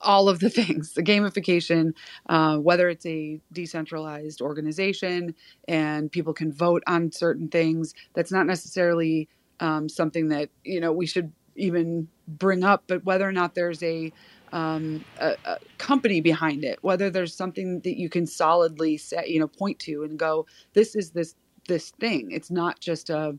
all 0.00 0.28
of 0.28 0.40
the 0.40 0.50
things 0.60 0.94
the 0.94 1.02
gamification 1.02 1.94
uh, 2.28 2.56
whether 2.58 2.88
it's 2.88 3.06
a 3.06 3.40
decentralized 3.52 4.40
organization 4.40 5.34
and 5.68 6.10
people 6.12 6.32
can 6.32 6.52
vote 6.52 6.82
on 6.86 7.10
certain 7.12 7.48
things 7.48 7.94
that's 8.14 8.32
not 8.32 8.46
necessarily 8.46 9.28
um, 9.60 9.88
something 9.88 10.28
that 10.28 10.50
you 10.64 10.80
know 10.80 10.92
we 10.92 11.06
should 11.06 11.32
even 11.56 12.08
bring 12.28 12.64
up 12.64 12.84
but 12.86 13.04
whether 13.04 13.28
or 13.28 13.32
not 13.32 13.54
there's 13.54 13.82
a, 13.82 14.12
um, 14.52 15.04
a, 15.18 15.36
a 15.44 15.58
company 15.78 16.20
behind 16.20 16.64
it 16.64 16.78
whether 16.82 17.10
there's 17.10 17.34
something 17.34 17.80
that 17.80 17.98
you 17.98 18.08
can 18.08 18.26
solidly 18.26 18.96
set 18.96 19.28
you 19.28 19.40
know 19.40 19.48
point 19.48 19.78
to 19.78 20.04
and 20.04 20.18
go 20.18 20.46
this 20.74 20.94
is 20.94 21.10
this 21.10 21.34
this 21.68 21.90
thing. 22.00 22.32
It's 22.32 22.50
not 22.50 22.80
just 22.80 23.10
a 23.10 23.38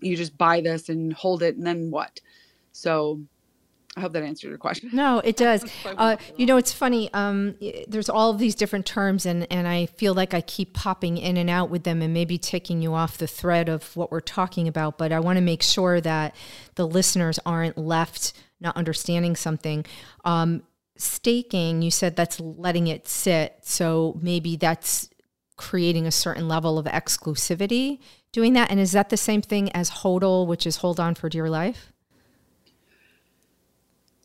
you 0.00 0.16
just 0.16 0.38
buy 0.38 0.60
this 0.60 0.88
and 0.88 1.12
hold 1.12 1.42
it 1.42 1.56
and 1.56 1.66
then 1.66 1.90
what? 1.90 2.20
So 2.72 3.20
I 3.96 4.00
hope 4.00 4.12
that 4.12 4.22
answered 4.22 4.48
your 4.48 4.58
question. 4.58 4.90
No, 4.92 5.18
it 5.18 5.36
does. 5.48 5.64
Uh, 5.84 6.16
you 6.36 6.46
know, 6.46 6.56
it's 6.56 6.72
funny. 6.72 7.12
Um, 7.12 7.56
there's 7.88 8.08
all 8.08 8.30
of 8.30 8.38
these 8.38 8.54
different 8.54 8.86
terms, 8.86 9.26
and, 9.26 9.46
and 9.50 9.66
I 9.66 9.86
feel 9.86 10.14
like 10.14 10.34
I 10.34 10.40
keep 10.40 10.74
popping 10.74 11.18
in 11.18 11.36
and 11.36 11.50
out 11.50 11.70
with 11.70 11.84
them 11.84 12.02
and 12.02 12.14
maybe 12.14 12.38
taking 12.38 12.82
you 12.82 12.94
off 12.94 13.18
the 13.18 13.26
thread 13.26 13.68
of 13.68 13.96
what 13.96 14.10
we're 14.10 14.20
talking 14.20 14.68
about. 14.68 14.98
But 14.98 15.12
I 15.12 15.20
want 15.20 15.36
to 15.36 15.42
make 15.42 15.62
sure 15.62 16.00
that 16.00 16.34
the 16.76 16.86
listeners 16.86 17.38
aren't 17.44 17.76
left 17.76 18.32
not 18.60 18.76
understanding 18.76 19.36
something. 19.36 19.86
Um, 20.24 20.62
staking, 20.96 21.80
you 21.82 21.90
said 21.92 22.16
that's 22.16 22.40
letting 22.40 22.88
it 22.88 23.06
sit. 23.06 23.56
So 23.62 24.18
maybe 24.20 24.56
that's 24.56 25.08
creating 25.56 26.06
a 26.06 26.10
certain 26.10 26.48
level 26.48 26.78
of 26.78 26.86
exclusivity 26.86 27.98
doing 28.32 28.54
that? 28.54 28.70
And 28.70 28.80
is 28.80 28.92
that 28.92 29.10
the 29.10 29.16
same 29.16 29.42
thing 29.42 29.70
as 29.72 29.90
HODL, 29.90 30.46
which 30.46 30.66
is 30.66 30.76
hold 30.78 31.00
on 31.00 31.14
for 31.14 31.28
dear 31.28 31.48
life? 31.48 31.92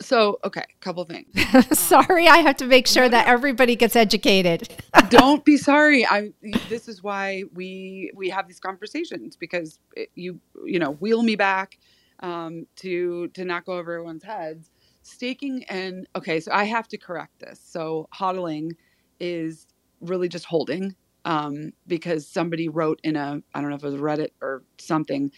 So, 0.02 0.40
okay, 0.44 0.66
couple 0.82 1.06
things. 1.06 1.34
sorry, 1.80 2.28
I 2.28 2.38
have 2.38 2.58
to 2.58 2.66
make 2.66 2.88
sure 2.88 3.08
that 3.08 3.28
everybody 3.28 3.76
gets 3.76 3.96
educated. 3.96 4.70
Don't 5.10 5.46
be 5.46 5.58
sorry. 5.58 6.06
I 6.06 6.32
this 6.68 6.88
is 6.88 7.04
why 7.04 7.44
we 7.54 8.12
we 8.16 8.30
have 8.30 8.48
these 8.48 8.60
conversations 8.60 9.36
because 9.36 9.80
it, 9.96 10.10
you 10.16 10.40
you 10.66 10.80
know, 10.80 10.92
wheel 10.94 11.24
me 11.24 11.36
back 11.36 11.78
um, 12.20 12.66
to 12.78 13.28
to 13.30 13.46
not 13.46 13.66
go 13.66 13.74
over 13.74 13.94
everyone's 13.94 14.24
heads. 14.24 14.72
Staking 15.04 15.64
and 15.70 16.08
okay, 16.16 16.40
so 16.40 16.52
I 16.52 16.64
have 16.64 16.88
to 16.90 16.98
correct 16.98 17.40
this. 17.40 17.60
So, 17.64 18.08
hodling 18.14 18.72
is 19.20 19.68
really 20.02 20.28
just 20.28 20.46
holding 20.46 20.96
um, 21.26 21.74
because 21.88 22.28
somebody 22.28 22.70
wrote 22.70 23.00
in 23.04 23.16
a 23.16 23.42
I 23.54 23.62
don't 23.62 23.70
know 23.70 23.76
if 23.76 23.84
it 23.84 23.88
was 23.88 23.96
Reddit 23.96 24.30
or 24.42 24.64
something 24.78 25.32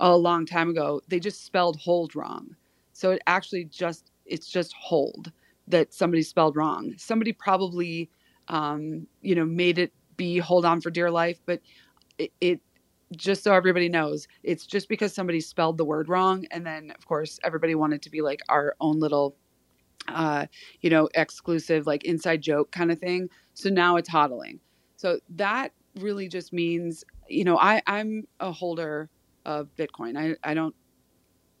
a 0.00 0.16
long 0.16 0.46
time 0.46 0.70
ago. 0.70 1.00
They 1.08 1.20
just 1.20 1.44
spelled 1.44 1.78
hold 1.78 2.14
wrong, 2.14 2.56
so 2.98 3.12
it 3.12 3.22
actually 3.28 3.64
just 3.64 4.10
it's 4.26 4.48
just 4.48 4.74
hold 4.74 5.30
that 5.68 5.94
somebody 5.94 6.22
spelled 6.22 6.56
wrong. 6.56 6.94
Somebody 6.96 7.32
probably 7.32 8.10
um, 8.48 9.06
you 9.22 9.36
know 9.36 9.44
made 9.44 9.78
it 9.78 9.92
be 10.16 10.38
hold 10.38 10.64
on 10.64 10.80
for 10.80 10.90
dear 10.90 11.10
life, 11.10 11.38
but 11.46 11.60
it, 12.18 12.32
it 12.40 12.60
just 13.16 13.44
so 13.44 13.54
everybody 13.54 13.88
knows, 13.88 14.26
it's 14.42 14.66
just 14.66 14.88
because 14.88 15.14
somebody 15.14 15.40
spelled 15.40 15.78
the 15.78 15.84
word 15.84 16.08
wrong, 16.08 16.44
and 16.50 16.66
then 16.66 16.90
of 16.98 17.06
course 17.06 17.38
everybody 17.44 17.76
wanted 17.76 18.02
to 18.02 18.10
be 18.10 18.20
like 18.20 18.40
our 18.48 18.74
own 18.80 18.98
little 18.98 19.36
uh, 20.08 20.46
you 20.80 20.90
know, 20.90 21.08
exclusive, 21.14 21.86
like 21.86 22.04
inside 22.04 22.42
joke 22.42 22.70
kind 22.72 22.90
of 22.90 22.98
thing. 22.98 23.28
So 23.54 23.70
now 23.70 23.96
it's 23.96 24.10
hodling. 24.10 24.58
So 24.96 25.20
that 25.36 25.72
really 26.00 26.28
just 26.28 26.52
means, 26.52 27.04
you 27.28 27.44
know, 27.44 27.58
I, 27.58 27.82
I'm 27.86 28.26
a 28.40 28.52
holder 28.52 29.10
of 29.44 29.68
Bitcoin. 29.76 30.18
I, 30.18 30.36
I 30.48 30.54
don't 30.54 30.74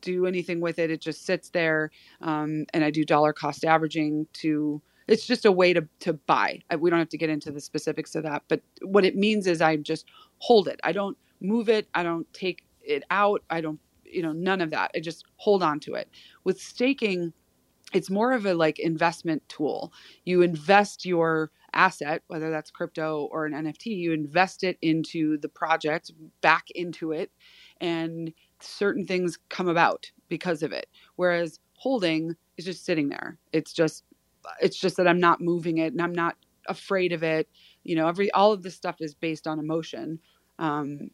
do 0.00 0.26
anything 0.26 0.60
with 0.60 0.78
it. 0.78 0.90
It 0.90 1.00
just 1.00 1.24
sits 1.24 1.50
there. 1.50 1.90
Um, 2.20 2.66
and 2.72 2.84
I 2.84 2.90
do 2.90 3.04
dollar 3.04 3.32
cost 3.32 3.64
averaging 3.64 4.26
to, 4.34 4.82
it's 5.06 5.26
just 5.26 5.44
a 5.44 5.52
way 5.52 5.72
to, 5.72 5.86
to 6.00 6.12
buy. 6.14 6.60
We 6.78 6.90
don't 6.90 6.98
have 6.98 7.08
to 7.10 7.18
get 7.18 7.30
into 7.30 7.50
the 7.50 7.60
specifics 7.60 8.14
of 8.14 8.24
that. 8.24 8.42
But 8.48 8.62
what 8.82 9.04
it 9.04 9.16
means 9.16 9.46
is 9.46 9.60
I 9.60 9.76
just 9.76 10.06
hold 10.38 10.68
it. 10.68 10.80
I 10.84 10.92
don't 10.92 11.16
move 11.40 11.68
it. 11.68 11.88
I 11.94 12.02
don't 12.02 12.30
take 12.32 12.64
it 12.82 13.04
out. 13.10 13.42
I 13.50 13.60
don't, 13.60 13.80
you 14.04 14.22
know, 14.22 14.32
none 14.32 14.60
of 14.60 14.70
that. 14.70 14.90
I 14.94 15.00
just 15.00 15.24
hold 15.36 15.62
on 15.62 15.80
to 15.80 15.94
it. 15.94 16.08
With 16.44 16.60
staking, 16.60 17.32
it's 17.92 18.10
more 18.10 18.32
of 18.32 18.46
a 18.46 18.54
like 18.54 18.78
investment 18.78 19.42
tool. 19.48 19.92
You 20.24 20.42
invest 20.42 21.06
your 21.06 21.50
asset, 21.72 22.22
whether 22.28 22.50
that's 22.50 22.70
crypto 22.70 23.28
or 23.30 23.46
an 23.46 23.52
NFT, 23.52 23.86
you 23.86 24.12
invest 24.12 24.64
it 24.64 24.78
into 24.82 25.38
the 25.38 25.48
project, 25.48 26.12
back 26.40 26.66
into 26.74 27.12
it, 27.12 27.30
and 27.80 28.32
certain 28.60 29.06
things 29.06 29.38
come 29.48 29.68
about 29.68 30.10
because 30.28 30.62
of 30.62 30.72
it. 30.72 30.86
Whereas 31.16 31.60
holding 31.74 32.36
is 32.56 32.64
just 32.64 32.84
sitting 32.84 33.08
there. 33.08 33.38
It's 33.52 33.72
just 33.72 34.04
it's 34.60 34.78
just 34.78 34.96
that 34.96 35.08
I'm 35.08 35.20
not 35.20 35.40
moving 35.40 35.78
it 35.78 35.92
and 35.92 36.02
I'm 36.02 36.14
not 36.14 36.36
afraid 36.68 37.12
of 37.12 37.22
it. 37.22 37.48
You 37.84 37.96
know, 37.96 38.08
every 38.08 38.30
all 38.32 38.52
of 38.52 38.62
this 38.62 38.74
stuff 38.74 38.96
is 39.00 39.14
based 39.14 39.46
on 39.46 39.58
emotion. 39.58 40.20
Um, 40.58 41.10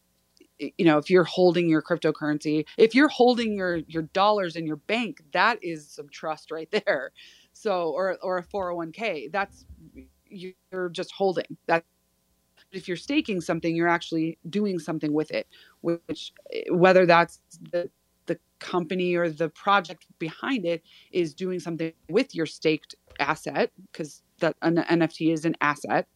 you 0.59 0.85
know 0.85 0.99
if 0.99 1.11
you're 1.11 1.25
holding 1.25 1.69
your 1.69 1.83
cryptocurrency 1.83 2.65
if 2.77 2.95
you're 2.95 3.09
holding 3.09 3.55
your 3.55 3.79
your 3.89 4.03
dollars 4.03 4.57
in 4.57 4.67
your 4.67 4.77
bank 4.77 5.23
that 5.33 5.59
is 5.63 5.89
some 5.89 6.09
trust 6.09 6.51
right 6.51 6.71
there 6.71 7.11
so 7.53 7.91
or 7.91 8.17
or 8.23 8.39
a 8.39 8.43
401k 8.43 9.31
that's 9.33 9.67
you're 10.27 10.89
just 10.91 11.13
holding 11.13 11.57
that 11.67 11.85
if 12.75 12.89
you're 12.89 12.97
staking 12.97 13.41
something 13.41 13.75
you're 13.77 13.89
actually 13.89 14.39
doing 14.51 14.79
something 14.79 15.13
with 15.13 15.31
it 15.31 15.47
which 15.81 16.33
whether 16.71 17.07
that's 17.07 17.41
the 17.73 17.89
the 18.27 18.39
company 18.59 19.15
or 19.15 19.29
the 19.29 19.49
project 19.51 20.07
behind 20.19 20.65
it 20.65 20.83
is 21.13 21.35
doing 21.35 21.61
something 21.61 21.93
with 22.09 22.35
your 22.35 22.47
staked 22.47 22.95
asset 23.19 23.71
because 23.93 24.23
that 24.41 24.57
an 24.63 24.77
NFT 24.77 25.33
is 25.33 25.45
an 25.45 25.57
asset. 25.61 26.07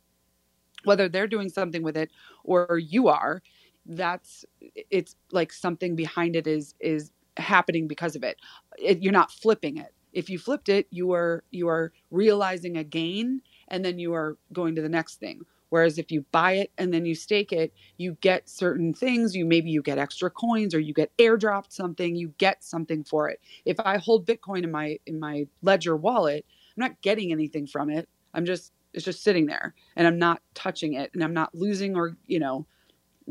Whether 0.85 1.09
they're 1.09 1.27
doing 1.27 1.49
something 1.49 1.83
with 1.83 1.97
it 1.97 2.11
or 2.45 2.79
you 2.79 3.09
are 3.09 3.43
that's 3.91 4.45
it's 4.75 5.17
like 5.33 5.53
something 5.53 5.97
behind 5.97 6.37
it 6.37 6.47
is 6.47 6.75
is 6.81 7.11
happening 7.37 7.89
because 7.89 8.17
of 8.17 8.23
it. 8.23 8.37
it 8.79 9.03
you're 9.03 9.13
not 9.13 9.33
flipping 9.33 9.77
it. 9.79 9.95
If 10.13 10.29
you 10.31 10.39
flipped 10.39 10.69
it 10.69 10.87
you 10.91 11.13
are 11.13 11.43
you 11.51 11.69
are 11.69 11.93
realizing 12.11 12.77
a 12.77 12.85
gain 12.85 13.43
and 13.69 13.85
then 13.85 13.99
you 13.99 14.15
are 14.15 14.37
going 14.53 14.75
to 14.77 14.83
the 14.83 14.89
next 14.89 15.17
thing 15.17 15.43
Whereas 15.71 15.99
if 15.99 16.11
you 16.11 16.25
buy 16.33 16.53
it 16.53 16.73
and 16.79 16.93
then 16.93 17.05
you 17.05 17.15
stake 17.15 17.53
it, 17.53 17.73
you 17.97 18.17
get 18.21 18.49
certain 18.49 18.95
things. 18.95 19.37
You 19.37 19.45
maybe 19.45 19.71
you 19.71 19.83
get 19.83 19.99
extra 19.99 20.31
coins 20.31 20.75
or 20.75 20.81
you 20.81 20.95
get 20.95 21.17
airdropped 21.19 21.73
something, 21.73 22.17
you 22.17 22.35
get 22.39 22.65
something 22.65 23.05
for 23.05 23.29
it. 23.29 23.41
If 23.65 23.79
I 23.81 23.99
hold 23.99 24.27
Bitcoin 24.27 24.65
in 24.65 24.71
my 24.71 24.99
in 25.07 25.21
my 25.21 25.47
ledger 25.63 25.97
wallet, 25.97 26.47
I'm 26.77 26.81
not 26.81 27.01
getting 27.03 27.33
anything 27.33 27.67
from 27.67 27.91
it. 27.91 28.09
I'm 28.35 28.45
just 28.45 28.73
it's 28.95 29.05
just 29.05 29.23
sitting 29.23 29.47
there 29.47 29.75
and 29.97 30.07
I'm 30.07 30.19
not 30.19 30.41
touching 30.55 30.95
it 30.95 31.11
and 31.13 31.23
I'm 31.23 31.35
not 31.35 31.55
losing 31.55 31.97
or, 31.97 32.17
you 32.27 32.39
know, 32.39 32.67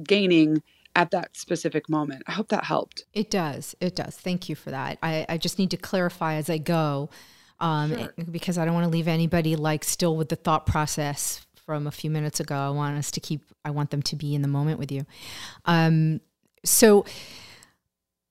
gaining 0.03 0.61
at 0.95 1.11
that 1.11 1.35
specific 1.35 1.89
moment. 1.89 2.23
I 2.27 2.31
hope 2.31 2.49
that 2.49 2.63
helped. 2.63 3.05
It 3.13 3.31
does. 3.31 3.75
It 3.79 3.95
does. 3.95 4.15
Thank 4.15 4.49
you 4.49 4.55
for 4.55 4.71
that. 4.71 4.97
I, 5.01 5.25
I 5.27 5.37
just 5.37 5.59
need 5.59 5.71
to 5.71 5.77
clarify 5.77 6.35
as 6.35 6.49
I 6.49 6.57
go 6.57 7.09
um, 7.59 7.95
sure. 7.95 8.13
because 8.29 8.57
I 8.57 8.65
don't 8.65 8.73
want 8.73 8.85
to 8.85 8.89
leave 8.89 9.07
anybody 9.07 9.55
like 9.55 9.83
still 9.83 10.15
with 10.15 10.29
the 10.29 10.35
thought 10.35 10.65
process 10.65 11.46
from 11.67 11.85
a 11.85 11.91
few 11.91 12.09
minutes 12.09 12.39
ago. 12.39 12.55
I 12.55 12.69
want 12.69 12.97
us 12.97 13.11
to 13.11 13.19
keep, 13.19 13.43
I 13.65 13.71
want 13.71 13.91
them 13.91 14.01
to 14.03 14.15
be 14.15 14.33
in 14.33 14.41
the 14.41 14.47
moment 14.47 14.79
with 14.79 14.91
you. 14.91 15.05
Um, 15.65 16.21
so, 16.65 17.05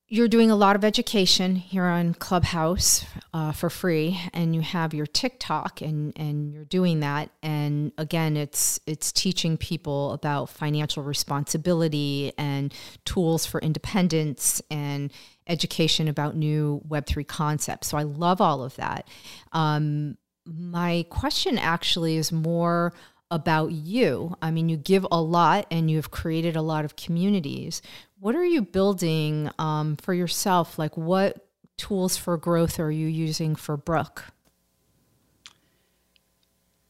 you're 0.09 0.29
doing 0.29 0.53
a 0.53 0.57
lot 0.57 0.77
of 0.77 0.85
education 0.85 1.57
here 1.57 1.85
on 1.85 2.15
Clubhouse 2.15 3.05
uh, 3.35 3.51
for 3.51 3.69
free, 3.69 4.21
and 4.33 4.55
you 4.55 4.61
have 4.61 4.95
your 4.95 5.07
TikTok, 5.07 5.81
and 5.81 6.13
and 6.17 6.53
you're 6.53 6.65
doing 6.65 7.01
that. 7.01 7.31
And 7.43 7.91
again, 7.99 8.37
it's 8.37 8.79
it's 8.87 9.11
teaching 9.11 9.57
people 9.57 10.13
about 10.13 10.49
financial 10.49 11.03
responsibility 11.03 12.33
and 12.39 12.73
tools 13.05 13.47
for 13.47 13.61
independence 13.61 14.63
and 14.71 15.13
education 15.49 16.07
about 16.07 16.37
new 16.37 16.81
Web 16.89 17.07
three 17.07 17.25
concepts. 17.25 17.89
So 17.89 17.99
I 17.99 18.05
love 18.05 18.41
all 18.41 18.63
of 18.63 18.77
that. 18.77 19.09
Um, 19.53 20.17
my 20.47 21.05
question 21.11 21.59
actually 21.59 22.17
is 22.17 22.31
more 22.31 22.93
about 23.31 23.73
you. 23.73 24.37
I 24.41 24.51
mean, 24.51 24.69
you 24.69 24.77
give 24.77 25.07
a 25.11 25.21
lot 25.21 25.67
and 25.71 25.91
you've 25.91 26.11
created 26.11 26.57
a 26.57 26.63
lot 26.63 26.85
of 26.85 26.97
communities. 26.97 27.83
What 28.21 28.35
are 28.35 28.45
you 28.45 28.63
building 28.63 29.51
um, 29.59 29.97
for 29.97 30.15
yourself? 30.15 30.79
Like, 30.79 30.97
what 30.97 31.47
tools 31.77 32.17
for 32.17 32.37
growth 32.37 32.79
are 32.79 32.91
you 32.91 33.07
using 33.07 33.57
for 33.57 33.77
Brooke? 33.77 34.25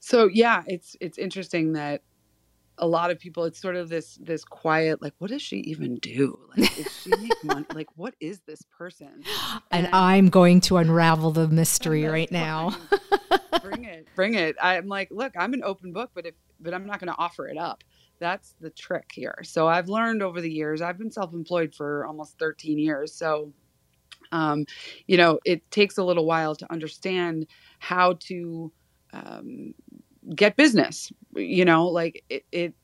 So 0.01 0.29
yeah, 0.33 0.63
it's 0.67 0.97
it's 1.01 1.19
interesting 1.19 1.73
that 1.73 2.03
a 2.79 2.87
lot 2.87 3.11
of 3.11 3.19
people 3.19 3.45
it's 3.45 3.61
sort 3.61 3.77
of 3.77 3.89
this 3.89 4.19
this 4.21 4.45
quiet 4.45 5.01
like 5.01 5.15
what 5.19 5.31
does 5.31 5.43
she 5.43 5.57
even 5.59 5.97
do 5.97 6.39
like 6.57 6.75
does 6.75 7.01
she 7.03 7.11
make 7.21 7.45
money 7.45 7.67
like 7.75 7.89
what 7.97 8.15
is 8.21 8.41
this 8.41 8.63
person 8.77 9.23
and, 9.71 9.87
and 9.87 9.89
i'm 9.95 10.29
going 10.29 10.61
to 10.61 10.77
unravel 10.77 11.31
the 11.31 11.49
mystery 11.49 12.05
right 12.05 12.31
now 12.31 12.77
bring 13.63 13.85
it 13.85 14.07
bring 14.15 14.35
it 14.35 14.57
i'm 14.61 14.87
like 14.87 15.09
look 15.11 15.33
i'm 15.37 15.53
an 15.53 15.63
open 15.65 15.93
book 15.93 16.11
but 16.15 16.27
if 16.27 16.35
but 16.61 16.75
i'm 16.75 16.87
not 16.87 17.01
going 17.01 17.13
to 17.13 17.19
offer 17.19 17.49
it 17.49 17.59
up 17.59 17.83
that's 18.19 18.55
the 18.61 18.71
trick 18.71 19.11
here. 19.13 19.39
So 19.43 19.69
I've 19.69 19.89
learned 19.89 20.23
over 20.23 20.41
the 20.41 20.51
years, 20.51 20.81
I've 20.81 20.99
been 20.99 21.11
self 21.11 21.33
employed 21.33 21.75
for 21.75 22.07
almost 22.07 22.39
13 22.39 22.79
years. 22.79 23.13
So, 23.13 23.53
um, 24.33 24.65
you 25.07 25.17
know, 25.17 25.39
it 25.45 25.71
takes 25.71 25.99
a 25.99 26.05
little 26.05 26.27
while 26.27 26.55
to 26.57 26.73
understand 26.73 27.47
how 27.79 28.15
to 28.21 28.73
um, 29.13 29.75
get 30.35 30.57
business. 30.57 31.13
You 31.35 31.65
know, 31.65 31.87
like 31.87 32.25
it, 32.29 32.45
it, 32.53 32.75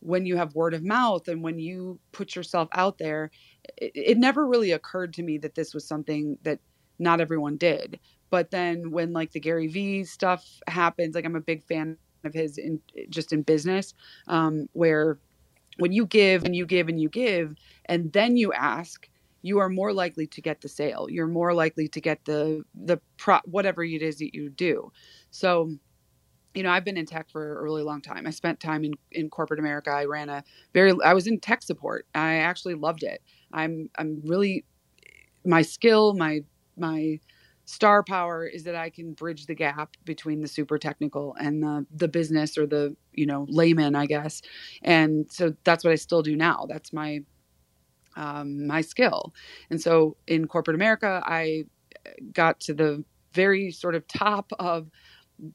when 0.00 0.26
you 0.26 0.36
have 0.36 0.54
word 0.54 0.74
of 0.74 0.82
mouth 0.84 1.28
and 1.28 1.42
when 1.42 1.58
you 1.58 1.98
put 2.12 2.34
yourself 2.34 2.68
out 2.72 2.98
there, 2.98 3.30
it, 3.76 3.92
it 3.94 4.18
never 4.18 4.46
really 4.46 4.72
occurred 4.72 5.14
to 5.14 5.22
me 5.22 5.38
that 5.38 5.54
this 5.54 5.72
was 5.74 5.86
something 5.86 6.38
that 6.42 6.58
not 6.98 7.20
everyone 7.20 7.56
did. 7.56 7.98
But 8.32 8.50
then 8.50 8.92
when 8.92 9.12
like 9.12 9.32
the 9.32 9.40
Gary 9.40 9.68
Vee 9.68 10.04
stuff 10.06 10.46
happens, 10.66 11.14
like 11.14 11.26
I'm 11.26 11.36
a 11.36 11.42
big 11.42 11.62
fan 11.64 11.98
of 12.24 12.34
his 12.34 12.58
in 12.58 12.80
just 13.10 13.34
in 13.34 13.42
business, 13.42 13.94
um, 14.28 14.68
where 14.72 15.20
when 15.78 15.92
you 15.92 16.06
give 16.06 16.44
and 16.44 16.56
you 16.56 16.66
give 16.66 16.88
and 16.88 17.00
you 17.00 17.10
give, 17.10 17.54
and 17.86 18.12
then 18.12 18.38
you 18.38 18.52
ask, 18.54 19.10
you 19.42 19.58
are 19.58 19.68
more 19.68 19.92
likely 19.92 20.26
to 20.28 20.40
get 20.40 20.62
the 20.62 20.68
sale. 20.68 21.08
You're 21.10 21.28
more 21.28 21.54
likely 21.54 21.88
to 21.88 22.00
get 22.00 22.24
the 22.24 22.64
the 22.74 22.98
pro 23.18 23.38
whatever 23.44 23.84
it 23.84 24.02
is 24.02 24.18
that 24.18 24.34
you 24.34 24.50
do. 24.50 24.92
So, 25.30 25.74
you 26.54 26.62
know, 26.62 26.70
I've 26.70 26.84
been 26.86 26.98
in 26.98 27.06
tech 27.06 27.30
for 27.30 27.60
a 27.60 27.62
really 27.62 27.82
long 27.82 28.02
time. 28.02 28.26
I 28.26 28.30
spent 28.30 28.60
time 28.60 28.84
in 28.84 28.94
in 29.12 29.30
corporate 29.30 29.60
America. 29.60 29.90
I 29.90 30.06
ran 30.06 30.30
a 30.30 30.44
very 30.74 30.94
I 31.04 31.14
was 31.14 31.26
in 31.26 31.40
tech 31.40 31.62
support. 31.62 32.06
I 32.14 32.36
actually 32.36 32.74
loved 32.76 33.02
it. 33.04 33.22
I'm 33.52 33.90
I'm 33.98 34.22
really 34.24 34.64
my 35.44 35.62
skill, 35.62 36.14
my 36.14 36.42
my 36.76 37.20
star 37.64 38.02
power 38.02 38.46
is 38.46 38.64
that 38.64 38.74
I 38.74 38.90
can 38.90 39.12
bridge 39.12 39.46
the 39.46 39.54
gap 39.54 39.96
between 40.04 40.40
the 40.40 40.48
super 40.48 40.78
technical 40.78 41.34
and 41.40 41.62
the 41.62 41.86
the 41.94 42.08
business 42.08 42.58
or 42.58 42.66
the 42.66 42.96
you 43.12 43.26
know 43.26 43.46
layman, 43.48 43.94
I 43.94 44.06
guess. 44.06 44.42
And 44.82 45.30
so 45.30 45.54
that's 45.64 45.84
what 45.84 45.92
I 45.92 45.96
still 45.96 46.22
do 46.22 46.36
now. 46.36 46.66
That's 46.68 46.92
my 46.92 47.20
um, 48.16 48.66
my 48.66 48.80
skill. 48.80 49.34
And 49.70 49.80
so 49.80 50.16
in 50.26 50.46
corporate 50.46 50.74
America, 50.74 51.22
I 51.24 51.64
got 52.32 52.60
to 52.60 52.74
the 52.74 53.04
very 53.34 53.70
sort 53.70 53.94
of 53.94 54.06
top 54.08 54.52
of 54.58 54.88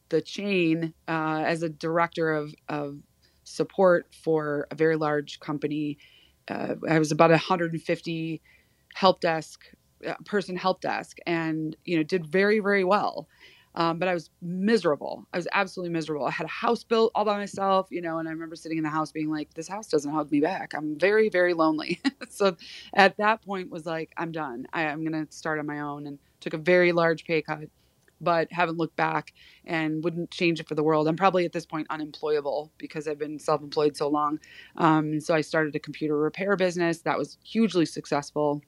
the 0.10 0.22
chain 0.22 0.94
uh, 1.08 1.44
as 1.46 1.64
a 1.64 1.70
director 1.70 2.34
of, 2.34 2.54
of 2.68 2.98
support 3.44 4.08
for 4.24 4.68
a 4.72 4.76
very 4.76 4.96
large 4.96 5.40
company. 5.40 5.98
Uh, 6.48 6.76
I 6.90 7.00
was 7.00 7.12
about 7.12 7.30
150 7.30 8.42
help 8.94 9.22
desk 9.22 9.62
uh, 9.74 9.77
person 10.26 10.56
help 10.56 10.82
desk 10.82 11.18
and 11.26 11.76
you 11.86 11.98
know 11.98 12.04
did 12.04 12.26
very 12.26 12.60
very 12.60 12.84
well. 12.84 13.28
Um, 13.76 14.00
but 14.00 14.08
i 14.08 14.14
was 14.14 14.32
miserable. 14.42 15.28
I 15.34 15.38
was 15.38 15.48
absolutely 15.54 15.94
miserable. 15.94 16.26
I 16.26 16.32
had 16.32 16.46
a 16.46 16.50
house 16.50 16.84
built 16.84 17.12
all 17.14 17.26
by 17.26 17.38
myself 17.38 17.88
you 17.92 18.02
know 18.02 18.18
and 18.18 18.28
i 18.28 18.32
remember 18.32 18.56
sitting 18.56 18.78
in 18.78 18.84
the 18.84 18.90
house 18.90 19.12
being 19.12 19.30
like 19.30 19.54
this 19.54 19.68
house 19.68 19.88
doesn't 19.88 20.12
hug 20.12 20.32
me 20.32 20.40
back. 20.40 20.74
I'm 20.74 20.98
very 20.98 21.30
very 21.30 21.54
lonely. 21.54 22.02
So 22.30 22.56
at 22.94 23.18
that 23.18 23.42
point 23.44 23.72
was 23.72 23.86
like 23.86 24.12
i'm 24.18 24.32
done. 24.32 24.68
I, 24.74 24.86
i'm 24.86 25.04
going 25.06 25.26
to 25.26 25.32
start 25.36 25.60
on 25.60 25.66
my 25.66 25.80
own 25.80 26.08
and 26.08 26.20
took 26.40 26.54
a 26.54 26.58
very 26.58 26.92
large 26.92 27.26
pay 27.26 27.42
cut 27.42 27.70
but 28.22 28.52
haven't 28.52 28.78
looked 28.78 28.96
back 28.96 29.34
and 29.66 30.04
wouldn't 30.04 30.32
change 30.32 30.60
it 30.60 30.68
for 30.68 30.76
the 30.76 30.84
world. 30.84 31.08
I'm 31.08 31.16
probably 31.16 31.46
at 31.46 31.52
this 31.52 31.66
point 31.66 31.88
unemployable 31.90 32.72
because 32.78 33.08
I've 33.08 33.20
been 33.20 33.40
self 33.40 33.62
employed 33.62 33.96
so 33.96 34.08
long. 34.08 34.40
Um, 34.78 35.20
so 35.20 35.34
I 35.36 35.42
started 35.42 35.76
a 35.76 35.80
computer 35.80 36.18
repair 36.18 36.56
business 36.56 37.00
that 37.02 37.18
was 37.18 37.38
hugely 37.44 37.86
successful 37.86 38.62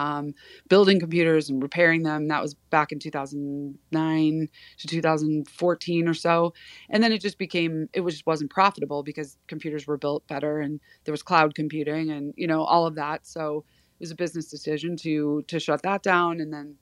um, 0.00 0.34
building 0.68 0.98
computers 0.98 1.50
and 1.50 1.62
repairing 1.62 2.02
them. 2.02 2.28
That 2.28 2.42
was 2.42 2.54
back 2.70 2.90
in 2.90 2.98
2009 2.98 4.48
to 4.78 4.86
2014 4.86 6.08
or 6.08 6.14
so. 6.14 6.54
And 6.88 7.02
then 7.02 7.12
it 7.12 7.20
just 7.20 7.38
became, 7.38 7.88
it 7.92 8.04
just 8.06 8.26
wasn't 8.26 8.50
profitable 8.50 9.02
because 9.02 9.36
computers 9.46 9.86
were 9.86 9.98
built 9.98 10.26
better 10.26 10.60
and 10.60 10.80
there 11.04 11.12
was 11.12 11.22
cloud 11.22 11.54
computing 11.54 12.10
and, 12.10 12.32
you 12.36 12.46
know, 12.46 12.62
all 12.62 12.86
of 12.86 12.94
that. 12.94 13.26
So 13.26 13.64
it 13.98 14.04
was 14.04 14.10
a 14.10 14.16
business 14.16 14.46
decision 14.46 14.96
to, 14.98 15.42
to 15.48 15.60
shut 15.60 15.82
that 15.82 16.02
down. 16.02 16.40
And 16.40 16.52
then 16.52 16.76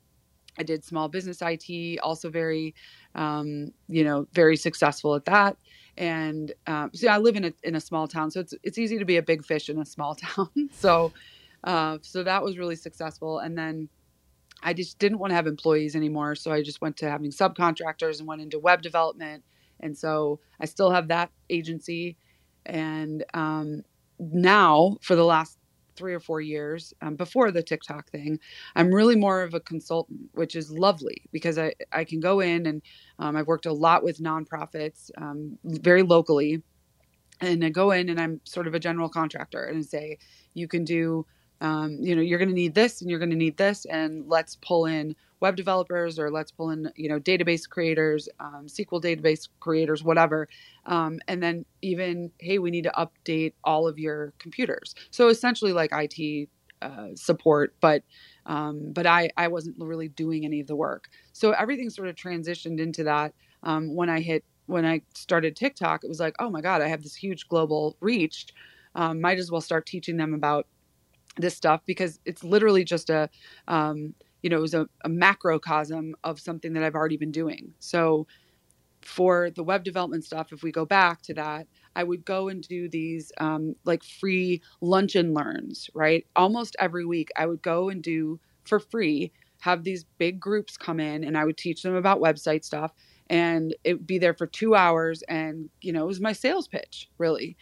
I 0.56 0.62
did 0.62 0.84
small 0.84 1.08
business 1.08 1.38
IT, 1.42 1.98
also 2.00 2.30
very, 2.30 2.74
um, 3.14 3.72
you 3.88 4.04
know, 4.04 4.28
very 4.32 4.56
successful 4.56 5.14
at 5.14 5.24
that. 5.24 5.56
And 5.96 6.52
um, 6.66 6.90
so 6.94 7.08
I 7.08 7.18
live 7.18 7.34
in 7.36 7.44
a 7.44 7.52
in 7.64 7.74
a 7.74 7.80
small 7.80 8.06
town, 8.06 8.30
so 8.30 8.38
it's 8.38 8.54
it's 8.62 8.78
easy 8.78 8.98
to 8.98 9.04
be 9.04 9.16
a 9.16 9.22
big 9.22 9.44
fish 9.44 9.68
in 9.68 9.78
a 9.78 9.84
small 9.84 10.14
town. 10.26 10.70
so 10.72 11.12
uh, 11.64 11.98
so 12.02 12.22
that 12.22 12.42
was 12.42 12.59
really 12.59 12.76
successful. 12.76 13.38
And 13.38 13.56
then 13.56 13.88
I 14.62 14.72
just 14.72 14.98
didn't 14.98 15.18
want 15.18 15.30
to 15.30 15.34
have 15.34 15.46
employees 15.46 15.94
anymore. 15.94 16.34
So 16.34 16.52
I 16.52 16.62
just 16.62 16.80
went 16.80 16.96
to 16.98 17.11
having 17.11 17.30
subcontractors 17.30 18.18
and 18.18 18.28
went 18.28 18.42
into 18.42 18.59
web 18.59 18.82
development. 18.82 19.44
And 19.80 19.96
so 19.96 20.40
I 20.61 20.64
still 20.66 20.90
have 20.90 21.09
that 21.09 21.30
agency. 21.50 22.16
And 22.66 23.24
um, 23.34 23.82
now, 24.18 24.96
for 25.00 25.14
the 25.14 25.24
last 25.24 25.59
three 25.94 26.14
or 26.14 26.20
four 26.20 26.40
years 26.40 26.94
um, 27.02 27.16
before 27.16 27.50
the 27.50 27.62
TikTok 27.62 28.09
thing, 28.11 28.38
I'm 28.76 28.94
really 28.94 29.16
more 29.16 29.42
of 29.42 29.54
a 29.54 29.61
consultant, 29.61 30.30
which 30.32 30.54
is 30.54 30.70
lovely 30.70 31.22
because 31.32 31.59
I, 31.59 31.74
I 31.92 32.04
can 32.04 32.20
go 32.20 32.40
in 32.40 32.66
and 32.66 32.82
um, 33.18 33.36
I've 33.36 33.46
worked 33.46 33.66
a 33.66 33.72
lot 33.72 34.04
with 34.04 34.18
nonprofits 34.18 35.11
um, 35.18 35.59
very 35.64 36.02
locally. 36.02 36.62
And 37.40 37.64
I 37.64 37.68
go 37.68 37.92
in 37.92 38.09
and 38.09 38.20
I'm 38.20 38.40
sort 38.44 38.66
of 38.66 38.74
a 38.74 38.80
general 38.80 39.09
contractor 39.09 39.64
and 39.64 39.78
I 39.78 39.82
say, 39.82 40.18
you 40.54 40.66
can 40.66 40.84
do 40.84 41.24
um, 41.61 41.98
you 42.00 42.14
know 42.14 42.22
you're 42.22 42.38
going 42.38 42.48
to 42.48 42.54
need 42.54 42.74
this 42.74 43.00
and 43.00 43.11
you're 43.11 43.18
going 43.18 43.30
to 43.30 43.36
need 43.36 43.56
this 43.56 43.84
and 43.86 44.28
let's 44.28 44.56
pull 44.56 44.86
in 44.86 45.14
web 45.40 45.56
developers 45.56 46.18
or 46.18 46.30
let's 46.30 46.50
pull 46.50 46.70
in 46.70 46.90
you 46.96 47.09
know 47.09 47.18
database 47.20 47.68
creators 47.68 48.28
um, 48.40 48.66
sql 48.66 49.02
database 49.02 49.48
creators 49.61 50.02
whatever. 50.02 50.48
Um, 50.86 51.20
and 51.28 51.42
then 51.42 51.64
even 51.82 52.30
hey 52.38 52.59
we 52.59 52.70
need 52.70 52.84
to 52.84 52.92
update 52.92 53.54
all 53.64 53.86
of 53.86 53.98
your 53.98 54.32
computers. 54.38 54.94
So 55.11 55.28
essentially 55.28 55.72
like 55.72 55.92
it 55.92 56.48
uh, 56.80 57.09
support 57.14 57.74
but 57.80 58.02
um, 58.46 58.92
but 58.92 59.04
I, 59.04 59.30
I 59.36 59.48
wasn't 59.48 59.76
really 59.78 60.09
doing 60.09 60.44
any 60.44 60.61
of 60.61 60.68
the 60.68 60.76
work. 60.76 61.09
So 61.32 61.50
everything 61.50 61.90
sort 61.90 62.09
of 62.09 62.14
transitioned 62.14 62.78
into 62.78 63.04
that. 63.04 63.34
Um, 63.64 63.96
when 63.96 64.09
i 64.09 64.20
hit 64.20 64.44
when 64.66 64.86
i 64.86 65.02
started 65.14 65.56
tiktok 65.56 66.04
it 66.04 66.09
was 66.09 66.20
like 66.20 66.36
oh 66.38 66.48
my 66.48 66.61
god 66.61 66.80
i 66.80 66.86
have 66.86 67.02
this 67.02 67.16
huge 67.16 67.48
global 67.48 67.96
reach. 68.00 68.46
Um, 68.94 69.20
might 69.20 69.38
as 69.38 69.50
well 69.50 69.61
start 69.61 69.86
teaching 69.86 70.16
them 70.16 70.32
about 70.32 70.66
this 71.37 71.55
stuff 71.55 71.83
because 71.87 72.20
it's 72.24 72.43
literally 72.43 72.85
just 72.85 73.11
a 73.11 73.29
um, 73.68 74.14
you 74.43 74.51
know 74.51 74.59
it 74.59 74.62
was 74.62 74.74
a, 74.74 74.89
a, 75.05 75.09
macrocosm 75.09 76.12
of 76.24 76.39
something 76.41 76.72
that 76.72 76.83
i've 76.83 76.95
already 76.95 77.16
been 77.16 77.33
doing 77.33 77.72
so 77.81 78.26
for 79.03 79.51
the 79.51 79.62
web 79.62 79.85
development 79.85 80.24
stuff, 80.24 80.53
if 80.53 80.62
we 80.62 80.72
go 80.72 80.85
back 80.85 81.22
to 81.22 81.35
that, 81.35 81.66
I 81.97 82.05
would 82.05 82.24
go 82.24 82.49
and 82.49 82.62
do 82.62 82.89
these 82.89 83.33
um, 83.39 83.74
like 83.85 84.03
free 84.05 84.62
lunch 84.81 85.14
and 85.16 85.35
learns, 85.35 85.91
right? 85.95 86.26
Almost 86.37 86.76
every 86.79 87.05
week, 87.05 87.31
I 87.37 87.47
would 87.47 87.62
go 87.62 87.89
and 87.89 88.03
do 88.03 88.41
for 88.64 88.79
free, 88.79 89.33
have 89.61 89.85
these 89.85 90.05
big 90.18 90.39
groups 90.39 90.76
come 90.76 91.01
in 91.01 91.24
and 91.24 91.37
I 91.37 91.45
would 91.45 91.57
teach 91.57 91.83
them 91.83 91.95
about 91.95 92.20
website 92.20 92.64
stuff. 92.64 92.93
And 93.31 93.74
it 93.85 93.95
would 93.95 94.07
be 94.07 94.18
there 94.18 94.35
for 94.35 94.47
two 94.47 94.74
hours. 94.74 95.22
And, 95.22 95.68
you 95.81 95.93
know, 95.93 96.05
it 96.05 96.09
was 96.09 96.20
my 96.20 96.33
sales 96.33 96.68
pitch, 96.68 97.09
really. 97.18 97.57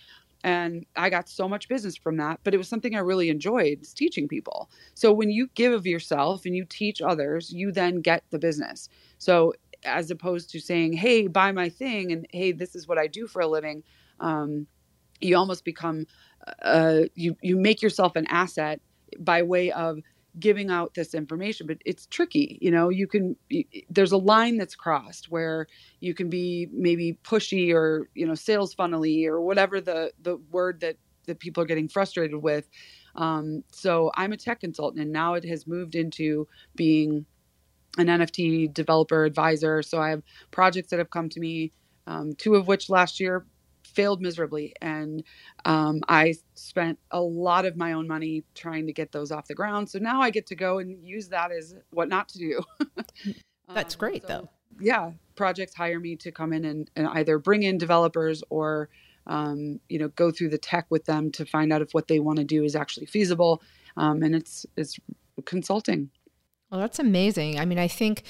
And 0.47 0.87
I 0.97 1.11
got 1.11 1.29
so 1.29 1.49
much 1.49 1.69
business 1.69 1.97
from 1.99 2.19
that, 2.19 2.41
but 2.45 2.55
it 2.55 2.59
was 2.59 2.69
something 2.69 2.97
I 2.97 3.01
really 3.01 3.31
enjoyed 3.31 3.87
teaching 3.97 4.29
people. 4.29 4.71
So 4.95 5.13
when 5.13 5.31
you 5.31 5.49
give 5.57 5.75
of 5.75 5.87
yourself 5.87 6.47
and 6.47 6.57
you 6.57 6.67
teach 6.67 7.03
others, 7.03 7.53
you 7.53 7.73
then 7.73 8.03
get 8.03 8.25
the 8.31 8.41
business. 8.41 8.89
So 9.19 9.55
as 9.85 10.11
opposed 10.13 10.51
to 10.53 10.61
saying, 10.61 10.95
"Hey, 10.95 11.29
buy 11.29 11.53
my 11.53 11.71
thing," 11.71 12.13
and 12.13 12.27
"Hey, 12.33 12.53
this 12.53 12.77
is 12.77 12.89
what 12.89 12.99
I 12.99 13.09
do 13.09 13.29
for 13.29 13.43
a 13.43 13.49
living," 13.49 13.85
um, 14.21 14.69
you 15.21 15.37
almost 15.37 15.65
become 15.65 16.07
uh, 16.63 17.03
you 17.17 17.37
you 17.43 17.57
make 17.57 17.83
yourself 17.83 18.17
an 18.17 18.27
asset 18.29 18.81
by 19.21 19.43
way 19.43 19.73
of 19.73 20.01
giving 20.39 20.71
out 20.71 20.95
this 20.95 21.15
information 21.15 21.67
but 21.67 21.79
it's 21.85 22.07
tricky 22.07 22.59
you 22.61 22.71
know 22.71 22.89
you 22.89 23.07
can 23.07 23.37
there's 23.89 24.13
a 24.13 24.17
line 24.17 24.59
that's 24.59 24.75
crossed 24.75 25.31
where 25.31 25.67
you 26.01 26.13
can 26.15 26.29
be 26.29 26.69
maybe 26.73 27.19
pushy 27.25 27.73
or 27.73 28.09
you 28.15 28.27
know 28.27 28.35
sales 28.35 28.75
funnily 28.75 29.27
or 29.27 29.41
whatever 29.41 29.81
the 29.81 30.13
the 30.23 30.37
word 30.51 30.81
that 30.81 30.97
that 31.27 31.41
people 31.41 31.63
are 31.63 31.67
getting 31.67 31.89
frustrated 31.89 32.43
with 32.43 32.69
um, 33.15 33.65
so 33.73 34.11
i'm 34.15 34.33
a 34.33 34.37
tech 34.37 34.61
consultant 34.61 35.03
and 35.03 35.13
now 35.13 35.35
it 35.35 35.45
has 35.45 35.67
moved 35.67 35.95
into 35.95 36.47
being 36.75 37.25
an 37.99 38.07
NFT 38.07 38.73
developer 38.73 39.25
advisor. 39.25 39.83
So 39.83 40.01
I 40.01 40.11
have 40.11 40.23
projects 40.51 40.91
that 40.91 40.99
have 40.99 41.11
come 41.11 41.29
to 41.31 41.41
me, 41.41 41.73
um, 42.07 42.35
two 42.35 42.55
of 42.55 42.69
which 42.69 42.91
last 42.91 43.21
year 43.21 43.47
failed 43.97 44.21
miserably. 44.21 44.75
And 44.81 45.25
um, 45.65 46.03
I 46.09 46.35
spent 46.55 46.99
a 47.11 47.21
lot 47.21 47.65
of 47.65 47.77
my 47.77 47.93
own 47.93 48.07
money 48.07 48.45
trying 48.55 48.87
to 48.87 48.93
get 48.93 49.11
those 49.11 49.33
off 49.33 49.49
the 49.49 49.55
ground. 49.55 49.89
So 49.89 49.99
now 49.99 50.21
I 50.21 50.31
get 50.31 50.47
to 50.49 50.55
go 50.55 50.79
and 50.79 51.03
use 51.03 51.29
that 51.31 51.51
as 51.51 51.75
what 51.91 52.09
not 52.09 52.29
to 52.29 52.39
do. 52.39 52.63
That's 53.75 53.95
um, 53.95 53.99
great, 53.99 54.23
so, 54.23 54.29
though. 54.29 54.49
Yeah. 54.79 55.13
Projects 55.35 55.75
hire 55.75 55.99
me 55.99 56.15
to 56.17 56.31
come 56.31 56.53
in 56.53 56.65
and, 56.65 56.91
and 56.95 57.09
either 57.09 57.39
bring 57.39 57.63
in 57.63 57.79
developers 57.79 58.45
or, 58.51 58.91
um, 59.27 59.81
you 59.89 59.99
know, 59.99 60.09
go 60.09 60.31
through 60.31 60.51
the 60.51 60.59
tech 60.59 60.87
with 60.91 61.07
them 61.07 61.33
to 61.33 61.47
find 61.47 61.73
out 61.73 61.83
if 61.83 61.93
what 61.93 62.07
they 62.07 62.21
want 62.21 62.39
to 62.39 62.45
do 62.45 62.63
is 62.63 62.77
actually 62.77 63.07
feasible. 63.07 63.63
Um, 63.97 64.23
and 64.23 64.35
it's, 64.37 64.67
it's 64.77 65.01
consulting. 65.47 66.11
Well, 66.71 66.81
that's 66.81 66.99
amazing. 66.99 67.59
I 67.59 67.65
mean, 67.65 67.79
I 67.79 67.89
think 67.89 68.25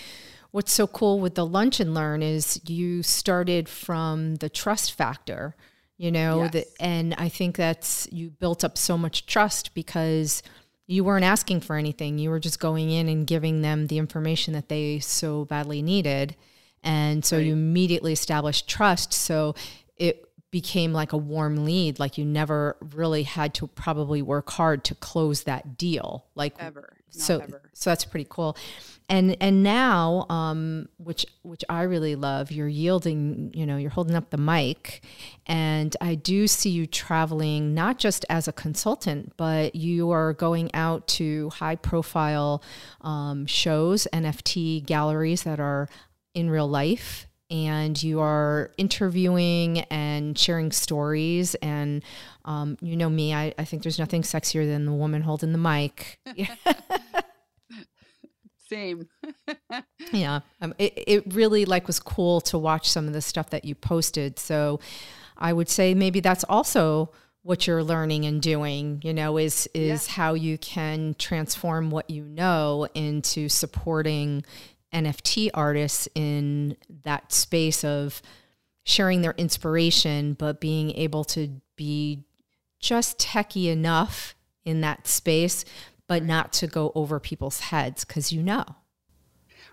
what's 0.56 0.72
so 0.72 0.86
cool 0.86 1.20
with 1.20 1.34
the 1.34 1.44
lunch 1.44 1.80
and 1.80 1.92
learn 1.92 2.22
is 2.22 2.58
you 2.64 3.02
started 3.02 3.68
from 3.68 4.36
the 4.36 4.48
trust 4.48 4.94
factor, 4.94 5.54
you 5.98 6.10
know, 6.10 6.44
yes. 6.44 6.52
the, 6.52 6.66
and 6.80 7.12
I 7.18 7.28
think 7.28 7.58
that's 7.58 8.08
you 8.10 8.30
built 8.30 8.64
up 8.64 8.78
so 8.78 8.96
much 8.96 9.26
trust 9.26 9.74
because 9.74 10.42
you 10.86 11.04
weren't 11.04 11.26
asking 11.26 11.60
for 11.60 11.76
anything. 11.76 12.16
You 12.16 12.30
were 12.30 12.40
just 12.40 12.58
going 12.58 12.90
in 12.90 13.06
and 13.06 13.26
giving 13.26 13.60
them 13.60 13.88
the 13.88 13.98
information 13.98 14.54
that 14.54 14.70
they 14.70 14.98
so 14.98 15.44
badly 15.44 15.82
needed. 15.82 16.34
And 16.82 17.22
so 17.22 17.36
right. 17.36 17.44
you 17.44 17.52
immediately 17.52 18.14
established 18.14 18.66
trust. 18.66 19.12
So 19.12 19.56
it 19.98 20.26
became 20.50 20.94
like 20.94 21.12
a 21.12 21.18
warm 21.18 21.66
lead. 21.66 21.98
Like 21.98 22.16
you 22.16 22.24
never 22.24 22.78
really 22.94 23.24
had 23.24 23.52
to 23.56 23.66
probably 23.66 24.22
work 24.22 24.48
hard 24.48 24.84
to 24.84 24.94
close 24.94 25.42
that 25.42 25.76
deal. 25.76 26.24
Like 26.34 26.54
ever 26.58 26.95
so 27.10 27.38
ever. 27.38 27.62
so 27.72 27.90
that's 27.90 28.04
pretty 28.04 28.26
cool. 28.28 28.56
And 29.08 29.36
and 29.40 29.62
now 29.62 30.26
um, 30.28 30.88
which 30.98 31.26
which 31.42 31.64
i 31.68 31.82
really 31.82 32.16
love 32.16 32.50
you're 32.50 32.66
yielding 32.66 33.52
you 33.54 33.64
know 33.64 33.76
you're 33.76 33.90
holding 33.90 34.16
up 34.16 34.30
the 34.30 34.36
mic. 34.36 35.02
And 35.46 35.96
i 36.00 36.16
do 36.16 36.46
see 36.48 36.70
you 36.70 36.86
traveling 36.86 37.72
not 37.74 37.98
just 37.98 38.24
as 38.28 38.48
a 38.48 38.52
consultant 38.52 39.32
but 39.36 39.76
you 39.76 40.10
are 40.10 40.32
going 40.32 40.74
out 40.74 41.06
to 41.08 41.50
high 41.50 41.76
profile 41.76 42.62
um, 43.02 43.46
shows 43.46 44.08
nft 44.12 44.84
galleries 44.86 45.44
that 45.44 45.60
are 45.60 45.88
in 46.34 46.50
real 46.50 46.68
life 46.68 47.26
and 47.50 48.00
you 48.02 48.20
are 48.20 48.70
interviewing 48.76 49.80
and 49.90 50.38
sharing 50.38 50.72
stories. 50.72 51.54
And 51.56 52.02
um, 52.44 52.76
you 52.80 52.96
know 52.96 53.08
me 53.08 53.34
I, 53.34 53.54
I 53.58 53.64
think 53.64 53.82
there's 53.82 53.98
nothing 53.98 54.22
sexier 54.22 54.66
than 54.66 54.84
the 54.86 54.92
woman 54.92 55.22
holding 55.22 55.52
the 55.52 55.58
mic. 55.58 56.18
Same. 58.68 59.08
Yeah 60.12 60.40
um, 60.60 60.72
it, 60.78 60.92
it 60.96 61.34
really 61.34 61.64
like 61.64 61.88
was 61.88 61.98
cool 61.98 62.40
to 62.42 62.56
watch 62.58 62.88
some 62.88 63.08
of 63.08 63.12
the 63.12 63.20
stuff 63.20 63.50
that 63.50 63.64
you 63.64 63.74
posted. 63.74 64.38
So 64.38 64.78
i 65.38 65.52
would 65.52 65.68
say 65.68 65.94
maybe 65.94 66.20
that's 66.20 66.44
also 66.44 67.10
what 67.42 67.66
you're 67.66 67.84
learning 67.84 68.24
and 68.24 68.42
doing 68.42 69.00
you 69.04 69.14
know 69.14 69.36
is 69.36 69.68
is 69.72 70.08
yeah. 70.08 70.14
how 70.14 70.34
you 70.34 70.58
can 70.58 71.14
transform 71.18 71.90
what 71.90 72.10
you 72.10 72.24
know 72.24 72.88
into 72.94 73.48
supporting 73.48 74.44
NFT 74.96 75.50
artists 75.52 76.08
in 76.14 76.76
that 77.04 77.32
space 77.32 77.84
of 77.84 78.22
sharing 78.84 79.20
their 79.20 79.34
inspiration, 79.36 80.32
but 80.32 80.60
being 80.60 80.90
able 80.92 81.24
to 81.24 81.60
be 81.76 82.24
just 82.80 83.18
techie 83.18 83.70
enough 83.70 84.34
in 84.64 84.80
that 84.80 85.06
space, 85.06 85.64
but 86.06 86.22
not 86.22 86.52
to 86.54 86.66
go 86.66 86.92
over 86.94 87.20
people's 87.20 87.60
heads 87.60 88.04
because 88.04 88.32
you 88.32 88.42
know. 88.42 88.64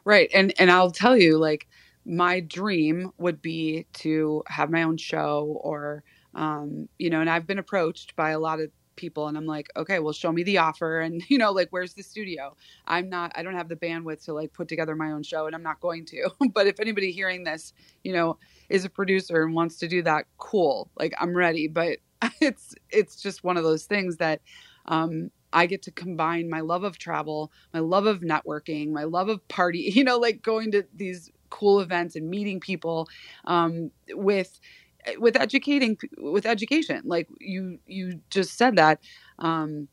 Right. 0.03 0.29
And 0.33 0.53
and 0.59 0.69
I'll 0.69 0.91
tell 0.91 1.15
you, 1.15 1.37
like, 1.37 1.67
my 2.05 2.41
dream 2.41 3.13
would 3.17 3.41
be 3.41 3.85
to 3.93 4.43
have 4.47 4.69
my 4.69 4.83
own 4.83 4.97
show 4.97 5.57
or 5.61 6.03
um, 6.35 6.89
you 6.97 7.09
know, 7.09 7.21
and 7.21 7.29
I've 7.29 7.47
been 7.47 7.59
approached 7.59 8.15
by 8.15 8.31
a 8.31 8.39
lot 8.39 8.59
of 8.59 8.71
people 8.95 9.27
and 9.27 9.37
I'm 9.37 9.45
like, 9.45 9.69
okay, 9.75 9.99
well 9.99 10.13
show 10.13 10.31
me 10.31 10.43
the 10.43 10.57
offer 10.57 11.01
and 11.01 11.23
you 11.29 11.37
know, 11.37 11.51
like 11.51 11.69
where's 11.71 11.93
the 11.93 12.03
studio? 12.03 12.55
I'm 12.87 13.09
not 13.09 13.31
I 13.35 13.43
don't 13.43 13.55
have 13.55 13.69
the 13.69 13.75
bandwidth 13.75 14.25
to 14.25 14.33
like 14.33 14.53
put 14.53 14.67
together 14.67 14.95
my 14.95 15.11
own 15.11 15.23
show 15.23 15.45
and 15.45 15.55
I'm 15.55 15.63
not 15.63 15.79
going 15.79 16.05
to. 16.07 16.29
but 16.53 16.67
if 16.67 16.79
anybody 16.79 17.11
hearing 17.11 17.43
this, 17.43 17.73
you 18.03 18.13
know, 18.13 18.37
is 18.69 18.85
a 18.85 18.89
producer 18.89 19.43
and 19.43 19.53
wants 19.53 19.77
to 19.77 19.87
do 19.87 20.01
that, 20.03 20.25
cool. 20.37 20.89
Like 20.97 21.13
I'm 21.19 21.35
ready, 21.35 21.67
but 21.67 21.99
it's 22.41 22.75
it's 22.89 23.21
just 23.21 23.43
one 23.43 23.57
of 23.57 23.63
those 23.63 23.85
things 23.85 24.17
that 24.17 24.41
um 24.85 25.31
I 25.53 25.67
get 25.67 25.83
to 25.83 25.91
combine 25.91 26.49
my 26.49 26.61
love 26.61 26.83
of 26.83 26.97
travel, 26.97 27.51
my 27.73 27.79
love 27.79 28.07
of 28.07 28.21
networking, 28.21 28.91
my 28.91 29.03
love 29.03 29.29
of 29.29 29.47
party, 29.47 29.91
you 29.95 30.03
know, 30.03 30.17
like 30.17 30.41
going 30.41 30.71
to 30.71 30.83
these 30.95 31.31
cool 31.53 31.79
events 31.79 32.15
and 32.15 32.29
meeting 32.29 32.59
people 32.59 33.07
um, 33.45 33.91
with 34.09 34.59
with 35.17 35.35
educating 35.35 35.97
with 36.17 36.45
education 36.45 37.01
like 37.05 37.27
you 37.39 37.79
you 37.87 38.19
just 38.29 38.57
said 38.57 38.75
that 38.75 38.99
um 39.39 39.87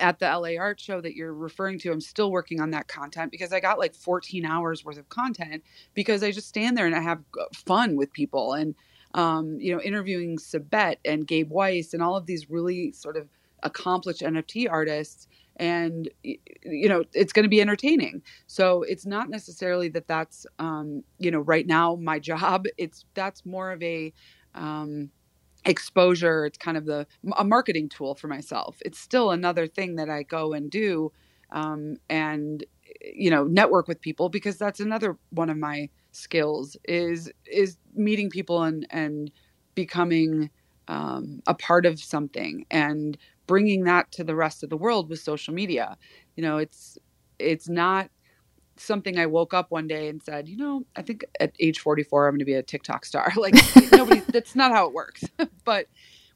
at 0.00 0.18
the 0.18 0.26
LA 0.26 0.56
art 0.58 0.80
show 0.80 1.00
that 1.00 1.14
you're 1.14 1.34
referring 1.34 1.78
to 1.80 1.90
I'm 1.92 2.00
still 2.00 2.30
working 2.30 2.60
on 2.60 2.70
that 2.70 2.88
content 2.88 3.30
because 3.30 3.52
I 3.52 3.60
got 3.60 3.78
like 3.78 3.94
14 3.94 4.44
hours 4.44 4.84
worth 4.84 4.98
of 4.98 5.08
content 5.08 5.62
because 5.94 6.22
I 6.22 6.30
just 6.30 6.48
stand 6.48 6.76
there 6.76 6.86
and 6.86 6.94
I 6.94 7.00
have 7.00 7.20
fun 7.54 7.96
with 7.96 8.12
people 8.12 8.54
and 8.54 8.74
um 9.14 9.58
you 9.60 9.74
know 9.74 9.80
interviewing 9.82 10.38
Sabet 10.38 10.96
and 11.04 11.26
Gabe 11.26 11.50
Weis 11.50 11.92
and 11.92 12.02
all 12.02 12.16
of 12.16 12.26
these 12.26 12.50
really 12.50 12.92
sort 12.92 13.16
of 13.16 13.28
accomplished 13.62 14.22
NFT 14.22 14.68
artists 14.70 15.28
and 15.56 16.08
you 16.22 16.88
know 16.88 17.04
it's 17.12 17.32
going 17.32 17.44
to 17.44 17.48
be 17.48 17.60
entertaining. 17.60 18.22
So 18.46 18.82
it's 18.82 19.06
not 19.06 19.28
necessarily 19.28 19.88
that 19.90 20.08
that's 20.08 20.46
um, 20.58 21.04
you 21.18 21.30
know 21.30 21.40
right 21.40 21.66
now 21.66 21.96
my 21.96 22.18
job. 22.30 22.66
It's 22.78 23.04
that's 23.14 23.44
more 23.44 23.72
of 23.72 23.82
a 23.82 24.12
um, 24.54 25.10
exposure. 25.64 26.46
It's 26.46 26.58
kind 26.58 26.76
of 26.76 26.86
the 26.86 27.06
a 27.36 27.44
marketing 27.44 27.88
tool 27.88 28.14
for 28.14 28.28
myself. 28.28 28.78
It's 28.84 28.98
still 28.98 29.30
another 29.30 29.66
thing 29.66 29.96
that 29.96 30.10
I 30.10 30.22
go 30.24 30.52
and 30.52 30.70
do, 30.70 31.12
um, 31.50 31.96
and 32.10 32.64
you 33.14 33.30
know, 33.30 33.44
network 33.44 33.88
with 33.88 34.00
people 34.00 34.28
because 34.28 34.58
that's 34.58 34.80
another 34.80 35.16
one 35.30 35.50
of 35.50 35.56
my 35.56 35.88
skills 36.12 36.76
is 36.84 37.30
is 37.46 37.76
meeting 37.94 38.30
people 38.30 38.62
and 38.62 38.86
and 38.90 39.30
becoming 39.74 40.50
um, 40.88 41.40
a 41.46 41.54
part 41.54 41.86
of 41.86 41.98
something 42.00 42.66
and 42.70 43.16
bringing 43.46 43.84
that 43.84 44.10
to 44.12 44.24
the 44.24 44.34
rest 44.34 44.62
of 44.62 44.70
the 44.70 44.76
world 44.76 45.08
with 45.08 45.20
social 45.20 45.54
media. 45.54 45.96
You 46.36 46.42
know, 46.42 46.58
it's 46.58 46.98
it's 47.38 47.68
not 47.68 48.10
something 48.76 49.18
I 49.18 49.26
woke 49.26 49.54
up 49.54 49.70
one 49.70 49.86
day 49.86 50.08
and 50.08 50.22
said, 50.22 50.48
you 50.48 50.56
know, 50.56 50.84
I 50.96 51.02
think 51.02 51.24
at 51.40 51.54
age 51.60 51.80
44, 51.80 52.26
I'm 52.26 52.32
going 52.32 52.38
to 52.40 52.44
be 52.44 52.54
a 52.54 52.62
TikTok 52.62 53.04
star. 53.04 53.32
Like, 53.36 53.54
nobody, 53.92 54.20
that's 54.28 54.54
not 54.54 54.72
how 54.72 54.86
it 54.86 54.92
works. 54.92 55.24
but 55.64 55.86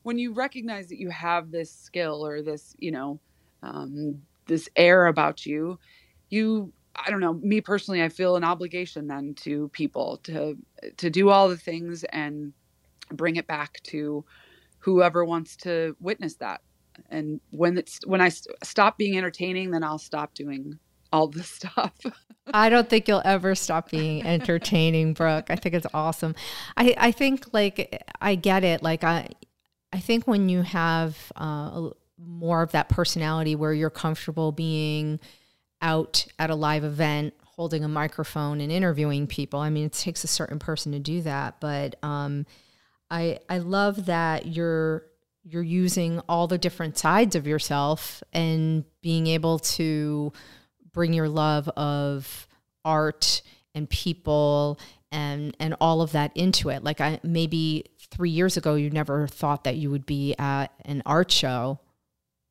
when 0.03 0.19
you 0.19 0.33
recognize 0.33 0.89
that 0.89 0.99
you 0.99 1.11
have 1.11 1.51
this 1.51 1.71
skill 1.71 2.27
or 2.27 2.43
this, 2.43 2.75
you 2.79 2.91
know, 2.91 3.19
um, 3.63 4.21
this 4.47 4.69
air 4.77 5.07
about 5.07 5.47
you, 5.47 5.79
you, 6.31 6.73
I 6.95 7.11
don't 7.11 7.21
know, 7.21 7.35
me 7.35 7.61
personally, 7.61 8.03
I 8.03 8.09
feel 8.09 8.37
an 8.37 8.45
obligation 8.45 9.07
then 9.07 9.35
to 9.37 9.69
people 9.69 10.19
to, 10.25 10.57
to 10.97 11.11
do 11.11 11.31
all 11.31 11.49
the 11.49 11.57
things 11.57 12.05
and 12.05 12.53
bring 13.13 13.37
it 13.37 13.47
back 13.47 13.81
to 13.85 14.25
whoever 14.79 15.25
wants 15.25 15.57
to 15.59 15.97
witness 16.01 16.35
that. 16.37 16.61
And 17.11 17.41
when 17.51 17.77
it's, 17.79 18.01
when 18.07 18.21
I 18.21 18.31
st- 18.31 18.57
stop 18.65 18.97
being 18.97 19.17
entertaining, 19.19 19.71
then 19.71 19.85
I'll 19.85 19.99
stop 19.99 20.35
doing 20.35 20.79
all 21.17 21.29
this 21.29 21.49
stuff. 21.49 21.93
I 22.55 22.69
don't 22.69 22.89
think 22.89 23.09
you'll 23.09 23.23
ever 23.25 23.55
stop 23.55 23.91
being 23.91 24.25
entertaining, 24.25 25.15
Brooke. 25.15 25.47
I 25.51 25.57
think 25.57 25.75
it's 25.75 25.87
awesome. 25.93 26.35
I, 26.77 26.95
I 26.97 27.11
think 27.11 27.53
like 27.53 28.05
I 28.21 28.37
get 28.37 28.63
it. 28.63 28.83
Like 28.83 29.03
I 29.03 29.29
I 29.93 29.99
think 29.99 30.27
when 30.29 30.49
you 30.49 30.63
have 30.63 31.33
uh, 31.35 31.91
more 32.19 32.63
of 32.63 32.73
that 32.73 32.89
personality 32.89 33.57
where 33.57 33.73
you're 33.73 33.91
comfortable 33.91 34.53
being 34.53 35.19
out 35.83 36.27
at 36.39 36.51
a 36.51 36.55
live 36.55 36.85
event, 36.85 37.35
holding 37.43 37.85
a 37.85 37.89
microphone 37.89 38.61
and 38.61 38.71
interviewing 38.71 39.27
people. 39.27 39.61
I 39.61 39.71
mean, 39.71 39.87
it 39.87 39.93
takes 39.93 40.25
a 40.25 40.29
certain 40.29 40.59
person 40.59 40.93
to 40.93 40.99
do 40.99 41.23
that, 41.23 41.61
but 41.61 41.97
um, 42.03 42.47
I 43.11 43.41
I 43.49 43.59
love 43.59 44.07
that 44.07 44.47
you're 44.47 45.05
you're 45.43 45.63
using 45.63 46.21
all 46.29 46.49
the 46.49 46.59
different 46.59 46.99
sides 46.99 47.37
of 47.37 47.47
yourself 47.47 48.23
and 48.33 48.85
being 49.01 49.29
able 49.29 49.61
to 49.61 50.33
bring 50.97 51.13
your 51.13 51.29
love 51.29 51.69
of 51.77 52.49
art 52.83 53.43
and 53.75 53.89
people 53.91 54.81
and 55.13 55.55
and 55.61 55.77
all 55.79 56.01
of 56.01 56.13
that 56.13 56.33
into 56.35 56.71
it. 56.71 56.83
Like 56.83 57.03
I 57.03 57.21
maybe 57.23 57.85
3 57.99 58.31
years 58.31 58.57
ago 58.57 58.75
you 58.75 58.89
never 58.89 59.29
thought 59.29 59.65
that 59.65 59.77
you 59.77 59.91
would 59.91 60.07
be 60.07 60.35
at 60.39 60.69
an 60.87 61.03
art 61.05 61.31
show, 61.31 61.79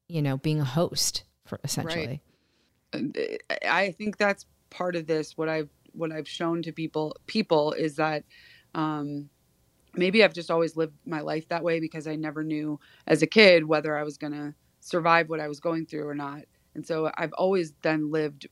you 0.08 0.22
know, 0.22 0.38
being 0.38 0.62
a 0.62 0.66
host 0.66 1.24
for 1.44 1.60
essentially. 1.64 2.22
Right. 2.94 3.42
I 3.68 3.92
think 3.92 4.18
that's 4.18 4.46
part 4.70 4.96
of 4.96 5.08
this 5.08 5.36
what 5.38 5.50
I've 5.50 5.70
what 5.94 6.12
I've 6.12 6.28
shown 6.28 6.62
to 6.64 6.72
people 6.72 7.16
people 7.26 7.74
is 7.74 7.96
that 7.96 8.24
um 8.76 9.30
maybe 9.96 10.24
I've 10.24 10.34
just 10.34 10.52
always 10.52 10.78
lived 10.78 10.94
my 11.06 11.22
life 11.22 11.48
that 11.50 11.64
way 11.64 11.80
because 11.80 12.06
I 12.06 12.16
never 12.16 12.44
knew 12.44 12.80
as 13.08 13.24
a 13.24 13.28
kid 13.28 13.66
whether 13.66 13.98
I 13.98 14.04
was 14.04 14.18
going 14.18 14.34
to 14.34 14.54
survive 14.82 15.30
what 15.30 15.40
I 15.40 15.48
was 15.48 15.60
going 15.60 15.88
through 15.88 16.08
or 16.08 16.14
not. 16.14 16.44
And 16.76 16.86
so 16.86 17.12
I've 17.18 17.34
always 17.34 17.74
then 17.82 18.12
lived 18.12 18.48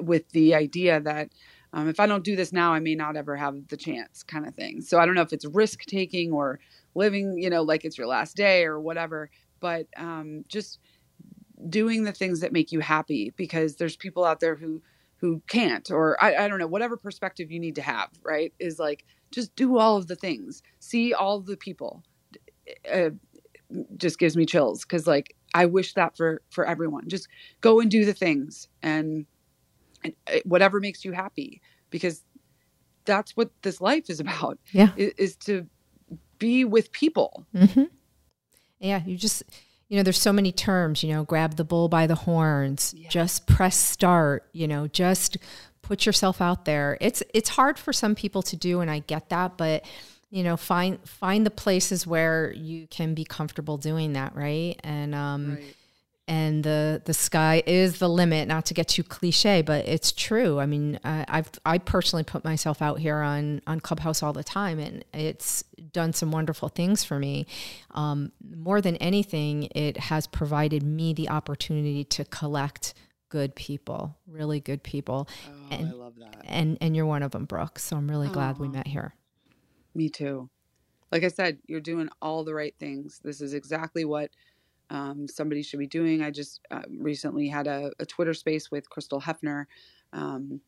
with 0.00 0.28
the 0.30 0.54
idea 0.54 1.00
that 1.00 1.30
um, 1.72 1.88
if 1.88 2.00
I 2.00 2.06
don't 2.06 2.24
do 2.24 2.34
this 2.34 2.52
now, 2.52 2.72
I 2.72 2.80
may 2.80 2.94
not 2.96 3.16
ever 3.16 3.36
have 3.36 3.68
the 3.68 3.76
chance, 3.76 4.22
kind 4.24 4.46
of 4.46 4.54
thing. 4.54 4.80
So 4.80 4.98
I 4.98 5.06
don't 5.06 5.14
know 5.14 5.22
if 5.22 5.32
it's 5.32 5.44
risk 5.44 5.84
taking 5.84 6.32
or 6.32 6.58
living, 6.94 7.38
you 7.38 7.48
know, 7.48 7.62
like 7.62 7.84
it's 7.84 7.96
your 7.96 8.08
last 8.08 8.36
day 8.36 8.64
or 8.64 8.80
whatever, 8.80 9.30
but 9.60 9.86
um, 9.96 10.44
just 10.48 10.80
doing 11.68 12.04
the 12.04 12.12
things 12.12 12.40
that 12.40 12.52
make 12.52 12.72
you 12.72 12.80
happy 12.80 13.32
because 13.36 13.76
there's 13.76 13.96
people 13.96 14.24
out 14.24 14.40
there 14.40 14.56
who 14.56 14.82
who 15.16 15.42
can't 15.48 15.90
or 15.90 16.16
I, 16.22 16.34
I 16.44 16.48
don't 16.48 16.58
know 16.58 16.66
whatever 16.66 16.96
perspective 16.96 17.50
you 17.50 17.60
need 17.60 17.74
to 17.74 17.82
have 17.82 18.08
right 18.22 18.54
is 18.58 18.78
like 18.78 19.04
just 19.30 19.54
do 19.54 19.76
all 19.76 19.98
of 19.98 20.06
the 20.06 20.16
things 20.16 20.62
see 20.78 21.12
all 21.12 21.40
the 21.40 21.58
people 21.58 22.02
uh, 22.90 23.10
just 23.96 24.18
gives 24.18 24.36
me 24.36 24.46
chills 24.46 24.82
because 24.84 25.06
like 25.06 25.36
i 25.54 25.66
wish 25.66 25.94
that 25.94 26.16
for 26.16 26.42
for 26.50 26.66
everyone 26.66 27.08
just 27.08 27.28
go 27.60 27.80
and 27.80 27.90
do 27.90 28.04
the 28.04 28.14
things 28.14 28.68
and, 28.82 29.26
and 30.04 30.14
uh, 30.28 30.38
whatever 30.44 30.80
makes 30.80 31.04
you 31.04 31.12
happy 31.12 31.60
because 31.90 32.24
that's 33.04 33.36
what 33.36 33.50
this 33.62 33.80
life 33.80 34.10
is 34.10 34.20
about 34.20 34.58
yeah 34.72 34.90
is, 34.96 35.12
is 35.18 35.36
to 35.36 35.66
be 36.38 36.64
with 36.64 36.90
people 36.92 37.46
mm-hmm. 37.54 37.84
yeah 38.78 39.02
you 39.04 39.16
just 39.16 39.42
you 39.90 39.96
know, 39.96 40.04
there's 40.04 40.20
so 40.20 40.32
many 40.32 40.52
terms, 40.52 41.02
you 41.02 41.12
know, 41.12 41.24
grab 41.24 41.56
the 41.56 41.64
bull 41.64 41.88
by 41.88 42.06
the 42.06 42.14
horns, 42.14 42.94
yeah. 42.96 43.08
just 43.08 43.48
press 43.48 43.76
start, 43.76 44.48
you 44.52 44.68
know, 44.68 44.86
just 44.86 45.36
put 45.82 46.06
yourself 46.06 46.40
out 46.40 46.64
there. 46.64 46.96
It's 47.00 47.24
it's 47.34 47.50
hard 47.50 47.76
for 47.76 47.92
some 47.92 48.14
people 48.14 48.40
to 48.42 48.56
do 48.56 48.80
and 48.80 48.88
I 48.88 49.00
get 49.00 49.28
that, 49.30 49.56
but 49.56 49.84
you 50.30 50.42
know, 50.42 50.56
find 50.56 50.98
find 51.08 51.44
the 51.44 51.50
places 51.50 52.06
where 52.06 52.52
you 52.52 52.86
can 52.86 53.14
be 53.14 53.24
comfortable 53.24 53.76
doing 53.76 54.14
that, 54.14 54.34
right? 54.34 54.80
And 54.84 55.14
um 55.14 55.56
right 55.56 55.74
and 56.30 56.62
the 56.62 57.02
the 57.04 57.12
sky 57.12 57.60
is 57.66 57.98
the 57.98 58.08
limit. 58.08 58.46
Not 58.46 58.64
to 58.66 58.74
get 58.74 58.86
too 58.86 59.02
cliche, 59.02 59.62
but 59.62 59.88
it's 59.88 60.12
true. 60.12 60.60
I 60.60 60.66
mean, 60.66 61.00
I, 61.02 61.24
I've 61.26 61.50
I 61.66 61.78
personally 61.78 62.22
put 62.22 62.44
myself 62.44 62.80
out 62.80 63.00
here 63.00 63.16
on 63.16 63.60
on 63.66 63.80
Clubhouse 63.80 64.22
all 64.22 64.32
the 64.32 64.44
time, 64.44 64.78
and 64.78 65.04
it's 65.12 65.64
done 65.90 66.12
some 66.12 66.30
wonderful 66.30 66.68
things 66.68 67.02
for 67.02 67.18
me. 67.18 67.46
Um, 67.90 68.30
more 68.54 68.80
than 68.80 68.94
anything, 68.98 69.64
it 69.74 69.96
has 69.96 70.28
provided 70.28 70.84
me 70.84 71.14
the 71.14 71.28
opportunity 71.30 72.04
to 72.04 72.24
collect 72.24 72.94
good 73.28 73.56
people, 73.56 74.16
really 74.28 74.60
good 74.60 74.84
people. 74.84 75.28
Oh, 75.48 75.74
and, 75.74 75.88
I 75.88 75.92
love 75.92 76.14
that. 76.20 76.44
And 76.44 76.78
and 76.80 76.94
you're 76.94 77.06
one 77.06 77.24
of 77.24 77.32
them, 77.32 77.44
Brooke. 77.44 77.80
So 77.80 77.96
I'm 77.96 78.08
really 78.08 78.28
glad 78.28 78.58
we 78.58 78.68
met 78.68 78.86
here. 78.86 79.14
Me 79.94 80.08
too. 80.08 80.48
Like 81.12 81.24
I 81.24 81.28
said, 81.28 81.58
you're 81.66 81.80
doing 81.80 82.08
all 82.22 82.44
the 82.44 82.54
right 82.54 82.74
things. 82.78 83.20
This 83.22 83.40
is 83.40 83.54
exactly 83.54 84.04
what 84.04 84.30
um, 84.90 85.26
somebody 85.28 85.62
should 85.62 85.78
be 85.78 85.86
doing. 85.86 86.22
I 86.22 86.30
just 86.30 86.60
uh, 86.70 86.82
recently 86.88 87.48
had 87.48 87.66
a, 87.66 87.92
a, 87.98 88.06
Twitter 88.06 88.34
space 88.34 88.70
with 88.70 88.90
Crystal 88.90 89.20
Hefner, 89.20 89.66
um, 90.12 90.60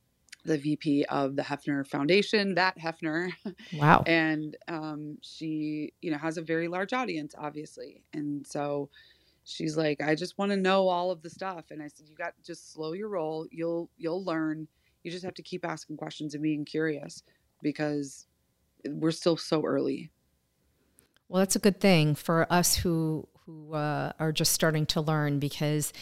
the 0.45 0.59
VP 0.59 1.05
of 1.07 1.35
the 1.35 1.43
Hefner 1.43 1.87
Foundation, 1.87 2.55
that 2.55 2.79
Hefner. 2.79 3.33
Wow. 3.75 4.03
and 4.07 4.57
um, 4.69 5.19
she, 5.23 5.93
you 6.03 6.13
know, 6.13 6.19
has 6.19 6.39
a 6.39 6.43
very 6.43 6.69
large 6.69 6.93
audience, 6.93 7.35
obviously. 7.37 8.03
And 8.13 8.47
so 8.47 8.91
she's 9.45 9.77
like, 9.77 10.01
I 10.01 10.15
just 10.15 10.39
want 10.39 10.53
to 10.53 10.57
know 10.57 10.89
all 10.89 11.11
of 11.11 11.23
the 11.23 11.31
stuff. 11.31 11.67
And 11.71 11.83
I 11.83 11.89
said, 11.89 12.09
you 12.09 12.15
got 12.15 12.35
just 12.45 12.73
slow 12.73 12.93
your 12.93 13.09
roll. 13.09 13.47
You'll, 13.51 13.91
you'll 13.97 14.25
learn. 14.25 14.69
You 15.03 15.11
just 15.11 15.25
have 15.25 15.35
to 15.35 15.43
keep 15.43 15.65
asking 15.65 15.97
questions 15.97 16.35
and 16.35 16.43
being 16.43 16.65
curious 16.65 17.25
because 17.61 18.29
we're 18.87 19.11
still 19.11 19.37
so 19.37 19.65
early. 19.65 20.11
Well, 21.29 21.41
that's 21.41 21.57
a 21.57 21.61
good 21.61 21.81
thing 21.81 22.15
for 22.15 22.47
us 22.51 22.77
who 22.77 23.27
who 23.47 23.75
uh, 23.75 24.13
are 24.19 24.33
just 24.33 24.53
starting 24.53 24.87
to 24.87 25.01
learn 25.01 25.39
because 25.39 25.93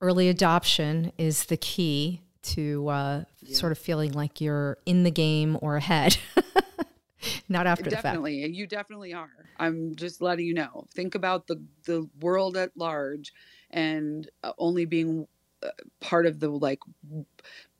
early 0.00 0.28
adoption 0.28 1.12
is 1.16 1.44
the 1.46 1.56
key 1.56 2.22
to 2.42 2.88
uh, 2.88 3.24
yeah. 3.40 3.56
sort 3.56 3.72
of 3.72 3.78
feeling 3.78 4.12
like 4.12 4.40
you're 4.40 4.78
in 4.86 5.02
the 5.02 5.10
game 5.10 5.58
or 5.60 5.76
ahead. 5.76 6.16
Not 7.48 7.66
after 7.66 7.84
the 7.84 7.90
fact. 7.90 8.04
definitely, 8.04 8.46
you 8.46 8.66
definitely 8.66 9.12
are. 9.12 9.30
I'm 9.58 9.94
just 9.94 10.22
letting 10.22 10.46
you 10.46 10.54
know. 10.54 10.86
Think 10.94 11.14
about 11.14 11.46
the 11.46 11.62
the 11.84 12.08
world 12.20 12.56
at 12.56 12.76
large, 12.76 13.32
and 13.70 14.28
uh, 14.42 14.52
only 14.58 14.86
being 14.86 15.26
uh, 15.62 15.68
part 16.00 16.24
of 16.24 16.40
the 16.40 16.48
like 16.48 16.80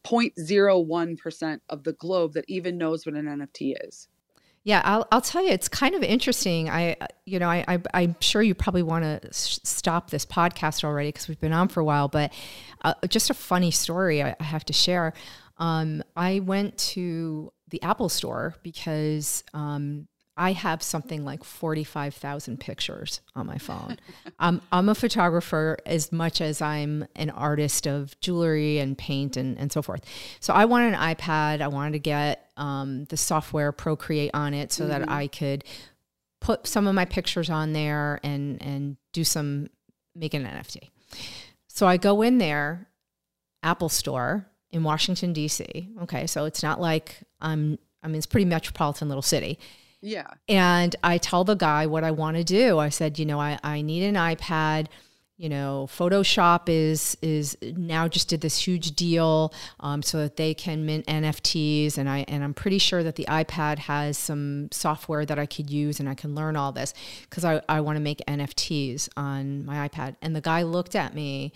0.01 0.04 1.18
percent 1.18 1.62
of 1.70 1.84
the 1.84 1.94
globe 1.94 2.34
that 2.34 2.44
even 2.48 2.76
knows 2.76 3.06
what 3.06 3.14
an 3.14 3.26
NFT 3.26 3.74
is. 3.82 4.08
Yeah, 4.62 4.82
I'll, 4.84 5.08
I'll 5.10 5.22
tell 5.22 5.42
you, 5.42 5.50
it's 5.50 5.68
kind 5.68 5.94
of 5.94 6.02
interesting. 6.02 6.68
I, 6.68 6.96
you 7.24 7.38
know, 7.38 7.48
I, 7.48 7.78
I 7.94 8.02
am 8.02 8.16
sure 8.20 8.42
you 8.42 8.54
probably 8.54 8.82
want 8.82 9.04
to 9.04 9.32
stop 9.32 10.10
this 10.10 10.26
podcast 10.26 10.84
already 10.84 11.08
because 11.08 11.28
we've 11.28 11.40
been 11.40 11.54
on 11.54 11.68
for 11.68 11.80
a 11.80 11.84
while. 11.84 12.08
But 12.08 12.32
uh, 12.82 12.94
just 13.08 13.30
a 13.30 13.34
funny 13.34 13.70
story 13.70 14.22
I, 14.22 14.36
I 14.38 14.44
have 14.44 14.64
to 14.66 14.74
share. 14.74 15.14
Um, 15.56 16.02
I 16.14 16.40
went 16.40 16.76
to 16.78 17.52
the 17.68 17.82
Apple 17.82 18.10
store 18.10 18.54
because 18.62 19.44
um, 19.54 20.08
I 20.36 20.52
have 20.52 20.82
something 20.82 21.24
like 21.24 21.44
45,000 21.44 22.58
pictures 22.58 23.20
on 23.34 23.46
my 23.46 23.58
phone. 23.58 23.98
um, 24.38 24.62
I'm 24.72 24.88
a 24.88 24.94
photographer 24.94 25.76
as 25.84 26.12
much 26.12 26.40
as 26.40 26.62
I'm 26.62 27.06
an 27.14 27.30
artist 27.30 27.86
of 27.86 28.18
jewelry 28.20 28.78
and 28.78 28.96
paint 28.96 29.36
and, 29.36 29.58
and 29.58 29.70
so 29.70 29.82
forth. 29.82 30.02
So 30.40 30.54
I 30.54 30.64
wanted 30.64 30.94
an 30.94 31.00
iPad. 31.00 31.60
I 31.60 31.68
wanted 31.68 31.92
to 31.92 31.98
get 31.98 32.49
um, 32.60 33.04
the 33.06 33.16
software 33.16 33.72
Procreate 33.72 34.30
on 34.34 34.54
it 34.54 34.72
so 34.72 34.84
mm-hmm. 34.84 34.92
that 34.92 35.10
I 35.10 35.26
could 35.26 35.64
put 36.40 36.66
some 36.66 36.86
of 36.86 36.94
my 36.94 37.04
pictures 37.04 37.50
on 37.50 37.72
there 37.72 38.20
and, 38.22 38.62
and 38.62 38.96
do 39.12 39.24
some, 39.24 39.68
make 40.14 40.34
an 40.34 40.44
NFT. 40.44 40.90
So 41.66 41.86
I 41.86 41.96
go 41.96 42.22
in 42.22 42.38
there, 42.38 42.88
Apple 43.62 43.88
Store 43.88 44.46
in 44.70 44.82
Washington, 44.84 45.32
D.C. 45.32 45.88
Okay, 46.02 46.26
so 46.26 46.44
it's 46.44 46.62
not 46.62 46.80
like 46.80 47.16
I'm, 47.40 47.78
I 48.02 48.06
mean, 48.06 48.16
it's 48.16 48.26
pretty 48.26 48.46
metropolitan 48.46 49.08
little 49.08 49.22
city 49.22 49.58
yeah. 50.02 50.26
And 50.48 50.96
I 51.02 51.18
tell 51.18 51.44
the 51.44 51.54
guy 51.54 51.86
what 51.86 52.04
I 52.04 52.10
want 52.10 52.36
to 52.36 52.44
do. 52.44 52.78
I 52.78 52.88
said, 52.88 53.18
you 53.18 53.26
know, 53.26 53.40
I, 53.40 53.58
I 53.62 53.82
need 53.82 54.04
an 54.04 54.14
iPad. 54.14 54.86
You 55.40 55.48
know, 55.48 55.88
Photoshop 55.90 56.68
is 56.68 57.16
is 57.22 57.56
now 57.62 58.08
just 58.08 58.28
did 58.28 58.42
this 58.42 58.58
huge 58.58 58.90
deal 58.90 59.54
um, 59.80 60.02
so 60.02 60.18
that 60.18 60.36
they 60.36 60.52
can 60.52 60.84
mint 60.84 61.06
NFTs, 61.06 61.96
and 61.96 62.10
I 62.10 62.26
and 62.28 62.44
I'm 62.44 62.52
pretty 62.52 62.76
sure 62.76 63.02
that 63.02 63.16
the 63.16 63.24
iPad 63.24 63.78
has 63.78 64.18
some 64.18 64.68
software 64.70 65.24
that 65.24 65.38
I 65.38 65.46
could 65.46 65.70
use, 65.70 65.98
and 65.98 66.10
I 66.10 66.14
can 66.14 66.34
learn 66.34 66.56
all 66.56 66.72
this 66.72 66.92
because 67.22 67.46
I 67.46 67.62
I 67.70 67.80
want 67.80 67.96
to 67.96 68.00
make 68.00 68.18
NFTs 68.28 69.08
on 69.16 69.64
my 69.64 69.88
iPad. 69.88 70.16
And 70.20 70.36
the 70.36 70.42
guy 70.42 70.60
looked 70.60 70.94
at 70.94 71.14
me 71.14 71.54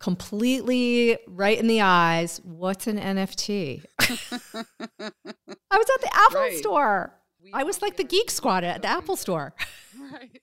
completely 0.00 1.18
right 1.26 1.58
in 1.58 1.66
the 1.66 1.82
eyes. 1.82 2.40
What's 2.42 2.86
an 2.86 2.98
NFT? 2.98 3.84
I 4.00 4.08
was 4.08 5.90
at 5.90 6.00
the 6.00 6.10
Apple 6.10 6.40
right. 6.40 6.56
store. 6.56 7.12
We 7.42 7.52
I 7.52 7.64
was 7.64 7.82
like 7.82 7.98
the 7.98 8.04
geek 8.04 8.30
squad 8.30 8.64
at 8.64 8.80
the 8.80 8.88
Apple 8.88 9.16
store. 9.16 9.52
Right. 10.12 10.40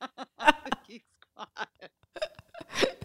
the 1.56 1.66
geek 1.80 1.90
squad. 2.78 2.96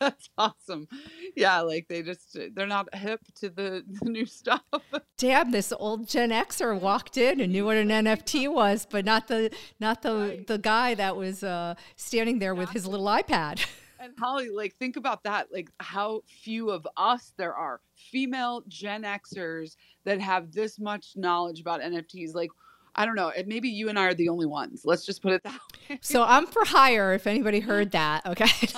That's 0.00 0.28
awesome. 0.36 0.88
Yeah, 1.36 1.60
like 1.60 1.86
they 1.88 2.02
just 2.02 2.36
they're 2.54 2.66
not 2.66 2.92
hip 2.94 3.20
to 3.36 3.50
the, 3.50 3.84
the, 3.86 4.10
new 4.10 4.26
stuff. 4.26 4.62
Damn, 5.18 5.50
this 5.52 5.72
old 5.72 6.08
Gen 6.08 6.30
Xer 6.30 6.78
walked 6.78 7.16
in 7.16 7.40
and 7.40 7.52
knew 7.52 7.66
what 7.66 7.76
an 7.76 7.88
NFT 7.88 8.52
was, 8.52 8.86
but 8.90 9.04
not 9.04 9.28
the 9.28 9.50
not 9.78 10.02
the 10.02 10.14
right. 10.14 10.46
the 10.46 10.58
guy 10.58 10.94
that 10.94 11.16
was 11.16 11.42
uh, 11.42 11.74
standing 11.96 12.38
there 12.38 12.54
with 12.54 12.70
his 12.70 12.86
little 12.86 13.06
iPad. 13.06 13.64
and 14.00 14.14
Holly, 14.18 14.48
like, 14.48 14.74
think 14.76 14.96
about 14.96 15.22
that. 15.24 15.48
Like, 15.52 15.70
how 15.78 16.22
few 16.26 16.70
of 16.70 16.86
us 16.96 17.32
there 17.36 17.54
are 17.54 17.80
female 17.94 18.62
Gen 18.66 19.02
Xers 19.02 19.76
that 20.04 20.20
have 20.20 20.50
this 20.52 20.78
much 20.78 21.12
knowledge 21.16 21.60
about 21.60 21.82
NFTs. 21.82 22.34
Like, 22.34 22.50
I 22.94 23.06
don't 23.06 23.14
know. 23.14 23.32
Maybe 23.46 23.68
you 23.68 23.88
and 23.88 23.98
I 23.98 24.06
are 24.06 24.14
the 24.14 24.28
only 24.28 24.46
ones. 24.46 24.82
Let's 24.84 25.04
just 25.04 25.22
put 25.22 25.32
it 25.32 25.42
that 25.44 25.60
way. 25.88 25.98
So 26.00 26.22
I'm 26.22 26.46
for 26.46 26.64
hire 26.64 27.12
if 27.14 27.26
anybody 27.26 27.60
heard 27.60 27.92
that. 27.92 28.26
Okay. 28.26 28.68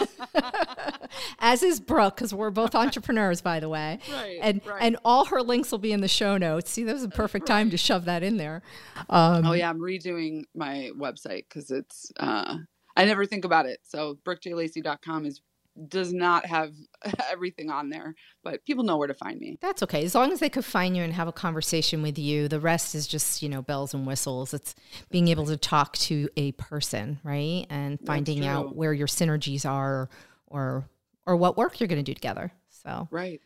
As 1.39 1.63
is 1.63 1.81
Brooke, 1.81 2.17
because 2.17 2.33
we're 2.33 2.51
both 2.51 2.75
entrepreneurs, 2.75 3.41
by 3.41 3.61
the 3.61 3.69
way. 3.69 3.99
Right. 4.11 4.39
And 4.41 4.61
right. 4.67 4.79
and 4.81 4.97
all 5.05 5.27
her 5.27 5.43
links 5.43 5.71
will 5.71 5.79
be 5.79 5.93
in 5.93 6.01
the 6.01 6.09
show 6.09 6.37
notes. 6.37 6.71
See, 6.71 6.85
that 6.85 6.95
was 6.95 7.05
a 7.05 7.09
perfect 7.09 7.47
time 7.47 7.71
to 7.71 7.77
shove 7.77 8.05
that 8.07 8.23
in 8.23 8.37
there. 8.37 8.63
Um, 9.11 9.47
oh 9.47 9.53
yeah, 9.53 9.69
I'm 9.69 9.81
redoing 9.81 10.45
my 10.55 10.91
website 10.97 11.45
because 11.49 11.71
it's. 11.71 12.13
Uh, 12.19 12.59
I 12.95 13.07
never 13.07 13.25
think 13.25 13.45
about 13.45 13.67
it. 13.67 13.81
So 13.85 14.19
brookejlacy.com 14.25 15.25
is 15.25 15.41
does 15.89 16.12
not 16.12 16.47
have 16.47 16.73
everything 17.31 17.70
on 17.70 17.89
there, 17.89 18.14
but 18.43 18.64
people 18.64 18.85
know 18.85 18.97
where 18.97 19.09
to 19.09 19.14
find 19.14 19.39
me. 19.39 19.59
That's 19.61 19.83
okay. 19.83 20.05
As 20.05 20.14
long 20.14 20.33
as 20.33 20.41
they 20.41 20.49
could 20.49 20.64
find 20.64 20.97
you 20.97 21.03
and 21.03 21.12
have 21.12 21.29
a 21.29 21.33
conversation 21.33 22.03
with 22.03 22.18
you, 22.18 22.49
the 22.49 22.61
rest 22.61 22.95
is 22.95 23.07
just, 23.07 23.43
you 23.43 23.49
know, 23.49 23.62
bells 23.62 23.95
and 23.95 24.07
whistles. 24.07 24.53
It's 24.55 24.75
being 25.11 25.29
able 25.29 25.47
to 25.47 25.57
talk 25.57 25.97
to 25.99 26.29
a 26.37 26.53
person, 26.53 27.20
right? 27.25 27.66
And 27.70 27.99
finding 28.07 28.45
out 28.47 28.77
where 28.77 28.93
your 28.93 29.07
synergies 29.07 29.68
are 29.68 30.09
or 30.47 30.89
or 31.27 31.37
what 31.37 31.57
work 31.57 31.81
you're 31.81 31.89
going 31.89 32.05
to 32.05 32.11
do 32.11 32.14
together. 32.14 32.53
So 32.68 33.09
Right. 33.11 33.41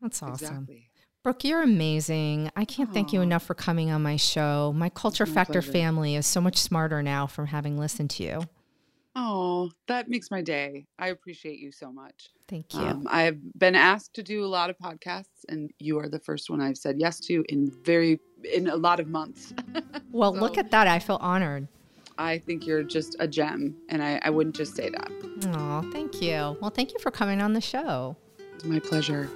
That's 0.00 0.22
awesome. 0.22 0.46
Exactly. 0.48 0.84
Brooke, 1.24 1.44
you're 1.44 1.62
amazing. 1.62 2.50
I 2.56 2.64
can't 2.64 2.90
Aww. 2.90 2.94
thank 2.94 3.12
you 3.12 3.20
enough 3.20 3.42
for 3.44 3.54
coming 3.54 3.90
on 3.90 4.02
my 4.02 4.16
show. 4.16 4.72
My 4.74 4.88
Culture 4.88 5.26
my 5.26 5.32
Factor 5.32 5.60
pleasure. 5.60 5.72
family 5.72 6.14
is 6.14 6.26
so 6.26 6.40
much 6.40 6.56
smarter 6.56 7.02
now 7.02 7.26
from 7.26 7.48
having 7.48 7.76
listened 7.76 8.10
to 8.10 8.22
you. 8.22 8.42
Oh, 9.20 9.72
that 9.88 10.08
makes 10.08 10.30
my 10.30 10.42
day. 10.42 10.86
I 10.96 11.08
appreciate 11.08 11.58
you 11.58 11.72
so 11.72 11.90
much. 11.90 12.28
Thank 12.46 12.72
you. 12.72 12.80
Um, 12.80 13.04
I've 13.10 13.40
been 13.58 13.74
asked 13.74 14.14
to 14.14 14.22
do 14.22 14.44
a 14.44 14.46
lot 14.46 14.70
of 14.70 14.78
podcasts, 14.78 15.44
and 15.48 15.72
you 15.80 15.98
are 15.98 16.08
the 16.08 16.20
first 16.20 16.48
one 16.48 16.60
I've 16.60 16.76
said 16.76 17.00
yes 17.00 17.18
to 17.22 17.44
in 17.48 17.72
very 17.82 18.20
in 18.54 18.68
a 18.68 18.76
lot 18.76 19.00
of 19.00 19.08
months. 19.08 19.52
well, 20.12 20.32
so, 20.32 20.38
look 20.40 20.56
at 20.56 20.70
that. 20.70 20.86
I 20.86 21.00
feel 21.00 21.18
honored. 21.20 21.66
I 22.16 22.38
think 22.38 22.64
you're 22.64 22.84
just 22.84 23.16
a 23.18 23.26
gem, 23.26 23.74
and 23.88 24.04
I, 24.04 24.20
I 24.22 24.30
wouldn't 24.30 24.54
just 24.54 24.76
say 24.76 24.88
that. 24.88 25.10
Oh, 25.56 25.90
thank 25.90 26.22
you. 26.22 26.56
Well, 26.60 26.70
thank 26.70 26.92
you 26.92 27.00
for 27.00 27.10
coming 27.10 27.40
on 27.40 27.54
the 27.54 27.60
show. 27.60 28.16
It's 28.54 28.64
my 28.64 28.78
pleasure. 28.78 29.28